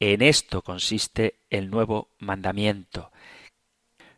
En 0.00 0.20
esto 0.20 0.62
consiste 0.62 1.36
el 1.48 1.70
nuevo 1.70 2.08
mandamiento. 2.18 3.12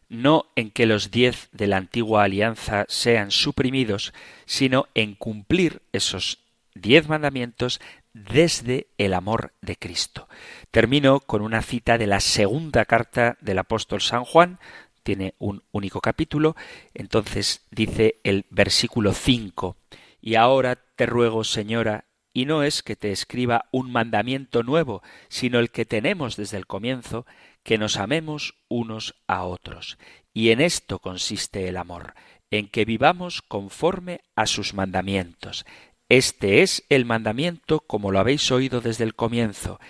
No 0.08 0.46
en 0.56 0.70
que 0.70 0.86
los 0.86 1.10
diez 1.10 1.50
de 1.52 1.66
la 1.66 1.76
antigua 1.76 2.24
alianza 2.24 2.86
sean 2.88 3.30
suprimidos, 3.30 4.14
sino 4.46 4.86
en 4.94 5.14
cumplir 5.14 5.82
esos 5.92 6.43
diez 6.74 7.08
mandamientos 7.08 7.80
desde 8.12 8.88
el 8.98 9.14
amor 9.14 9.52
de 9.60 9.76
Cristo. 9.76 10.28
Termino 10.70 11.20
con 11.20 11.42
una 11.42 11.62
cita 11.62 11.98
de 11.98 12.06
la 12.06 12.20
segunda 12.20 12.84
carta 12.84 13.36
del 13.40 13.58
apóstol 13.58 14.00
San 14.00 14.24
Juan, 14.24 14.58
tiene 15.02 15.34
un 15.38 15.62
único 15.70 16.00
capítulo, 16.00 16.56
entonces 16.94 17.66
dice 17.70 18.20
el 18.24 18.46
versículo 18.50 19.12
5, 19.12 19.76
y 20.20 20.36
ahora 20.36 20.76
te 20.96 21.06
ruego, 21.06 21.44
señora, 21.44 22.06
y 22.32 22.46
no 22.46 22.62
es 22.62 22.82
que 22.82 22.96
te 22.96 23.12
escriba 23.12 23.66
un 23.70 23.92
mandamiento 23.92 24.62
nuevo, 24.62 25.02
sino 25.28 25.60
el 25.60 25.70
que 25.70 25.84
tenemos 25.84 26.36
desde 26.36 26.56
el 26.56 26.66
comienzo, 26.66 27.26
que 27.62 27.78
nos 27.78 27.96
amemos 27.96 28.56
unos 28.68 29.14
a 29.28 29.44
otros. 29.44 29.98
Y 30.32 30.50
en 30.50 30.60
esto 30.60 30.98
consiste 30.98 31.68
el 31.68 31.76
amor, 31.76 32.14
en 32.50 32.68
que 32.68 32.84
vivamos 32.84 33.42
conforme 33.42 34.20
a 34.34 34.46
sus 34.46 34.74
mandamientos. 34.74 35.64
Este 36.08 36.62
es 36.62 36.84
el 36.90 37.04
mandamiento 37.04 37.80
como 37.80 38.12
lo 38.12 38.18
habéis 38.18 38.50
oído 38.50 38.80
desde 38.80 39.04
el 39.04 39.14
comienzo, 39.14 39.80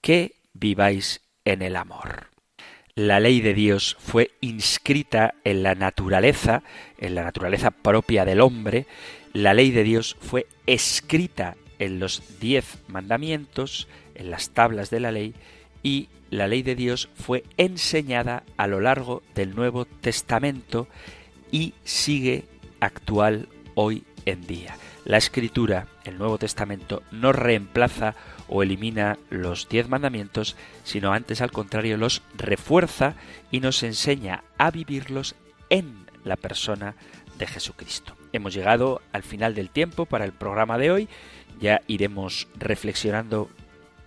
que 0.00 0.36
viváis 0.54 1.20
en 1.44 1.62
el 1.62 1.76
amor. 1.76 2.28
La 2.94 3.20
ley 3.20 3.40
de 3.40 3.54
Dios 3.54 3.96
fue 4.00 4.32
inscrita 4.40 5.34
en 5.44 5.62
la 5.62 5.74
naturaleza, 5.74 6.62
en 6.98 7.14
la 7.14 7.22
naturaleza 7.22 7.70
propia 7.70 8.24
del 8.24 8.40
hombre, 8.40 8.86
la 9.32 9.54
ley 9.54 9.70
de 9.70 9.84
Dios 9.84 10.16
fue 10.20 10.46
escrita 10.66 11.56
en 11.78 12.00
los 12.00 12.40
diez 12.40 12.78
mandamientos, 12.88 13.86
en 14.14 14.30
las 14.30 14.50
tablas 14.50 14.90
de 14.90 15.00
la 15.00 15.12
ley, 15.12 15.34
y 15.82 16.08
la 16.30 16.48
ley 16.48 16.62
de 16.62 16.74
Dios 16.74 17.08
fue 17.14 17.44
enseñada 17.56 18.42
a 18.56 18.66
lo 18.66 18.80
largo 18.80 19.22
del 19.34 19.54
Nuevo 19.54 19.84
Testamento 19.84 20.88
y 21.52 21.74
sigue 21.84 22.44
actual 22.80 23.48
hoy 23.74 24.02
en 24.26 24.46
día. 24.46 24.76
La 25.08 25.16
escritura, 25.16 25.86
el 26.04 26.18
Nuevo 26.18 26.36
Testamento, 26.36 27.02
no 27.10 27.32
reemplaza 27.32 28.14
o 28.46 28.62
elimina 28.62 29.16
los 29.30 29.66
diez 29.66 29.88
mandamientos, 29.88 30.54
sino 30.84 31.14
antes 31.14 31.40
al 31.40 31.50
contrario 31.50 31.96
los 31.96 32.20
refuerza 32.36 33.14
y 33.50 33.60
nos 33.60 33.82
enseña 33.82 34.44
a 34.58 34.70
vivirlos 34.70 35.34
en 35.70 36.04
la 36.24 36.36
persona 36.36 36.94
de 37.38 37.46
Jesucristo. 37.46 38.16
Hemos 38.34 38.52
llegado 38.52 39.00
al 39.12 39.22
final 39.22 39.54
del 39.54 39.70
tiempo 39.70 40.04
para 40.04 40.26
el 40.26 40.32
programa 40.32 40.76
de 40.76 40.90
hoy, 40.90 41.08
ya 41.58 41.80
iremos 41.86 42.46
reflexionando 42.58 43.48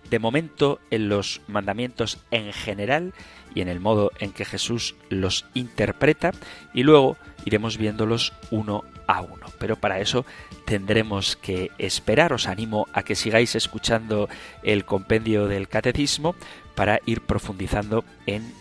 de 0.08 0.20
momento 0.20 0.78
en 0.92 1.08
los 1.08 1.40
mandamientos 1.48 2.20
en 2.30 2.52
general 2.52 3.12
y 3.56 3.60
en 3.60 3.68
el 3.68 3.80
modo 3.80 4.12
en 4.20 4.30
que 4.30 4.44
Jesús 4.44 4.94
los 5.08 5.46
interpreta 5.54 6.30
y 6.74 6.84
luego 6.84 7.16
iremos 7.44 7.76
viéndolos 7.76 8.32
uno 8.50 8.84
a 9.06 9.20
uno. 9.20 9.46
Pero 9.58 9.76
para 9.76 10.00
eso 10.00 10.24
tendremos 10.64 11.36
que 11.36 11.70
esperar. 11.78 12.32
Os 12.32 12.48
animo 12.48 12.86
a 12.92 13.02
que 13.02 13.14
sigáis 13.14 13.54
escuchando 13.54 14.28
el 14.62 14.84
compendio 14.84 15.46
del 15.46 15.68
catecismo 15.68 16.34
para 16.74 17.00
ir 17.06 17.20
profundizando 17.20 18.04
en 18.26 18.52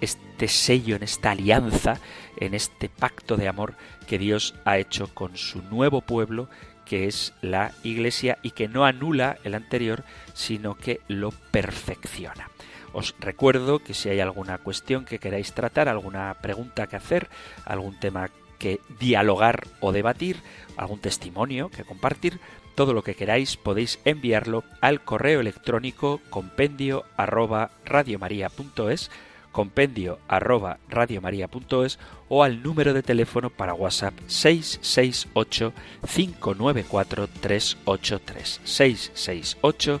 este 0.00 0.48
sello, 0.48 0.96
en 0.96 1.02
esta 1.02 1.32
alianza, 1.32 2.00
en 2.36 2.54
este 2.54 2.88
pacto 2.88 3.36
de 3.36 3.48
amor 3.48 3.74
que 4.06 4.18
Dios 4.18 4.54
ha 4.64 4.78
hecho 4.78 5.08
con 5.14 5.36
su 5.36 5.62
nuevo 5.62 6.00
pueblo, 6.00 6.48
que 6.84 7.06
es 7.06 7.34
la 7.42 7.72
Iglesia, 7.84 8.38
y 8.42 8.50
que 8.52 8.66
no 8.66 8.84
anula 8.84 9.38
el 9.44 9.54
anterior, 9.54 10.02
sino 10.34 10.74
que 10.74 11.00
lo 11.06 11.30
perfecciona. 11.30 12.50
Os 12.92 13.14
recuerdo 13.20 13.78
que 13.78 13.94
si 13.94 14.08
hay 14.08 14.20
alguna 14.20 14.58
cuestión 14.58 15.04
que 15.04 15.18
queráis 15.18 15.52
tratar, 15.52 15.88
alguna 15.88 16.34
pregunta 16.40 16.86
que 16.86 16.96
hacer, 16.96 17.28
algún 17.64 17.98
tema 17.98 18.30
que 18.58 18.80
dialogar 18.98 19.66
o 19.80 19.92
debatir, 19.92 20.36
algún 20.76 21.00
testimonio 21.00 21.70
que 21.70 21.84
compartir, 21.84 22.40
todo 22.74 22.92
lo 22.94 23.02
que 23.02 23.14
queráis 23.14 23.56
podéis 23.56 23.98
enviarlo 24.04 24.64
al 24.80 25.02
correo 25.02 25.40
electrónico 25.40 26.20
compendio 26.30 27.04
arroba 27.16 27.70
radiomaria.es, 27.84 29.10
compendio 29.52 30.18
arroba 30.28 30.78
radiomaria.es 30.88 31.98
o 32.28 32.44
al 32.44 32.62
número 32.62 32.94
de 32.94 33.02
teléfono 33.02 33.50
para 33.50 33.74
WhatsApp 33.74 34.14
668 34.26 35.72
594 36.06 37.28
383 37.40 38.60
668 38.64 40.00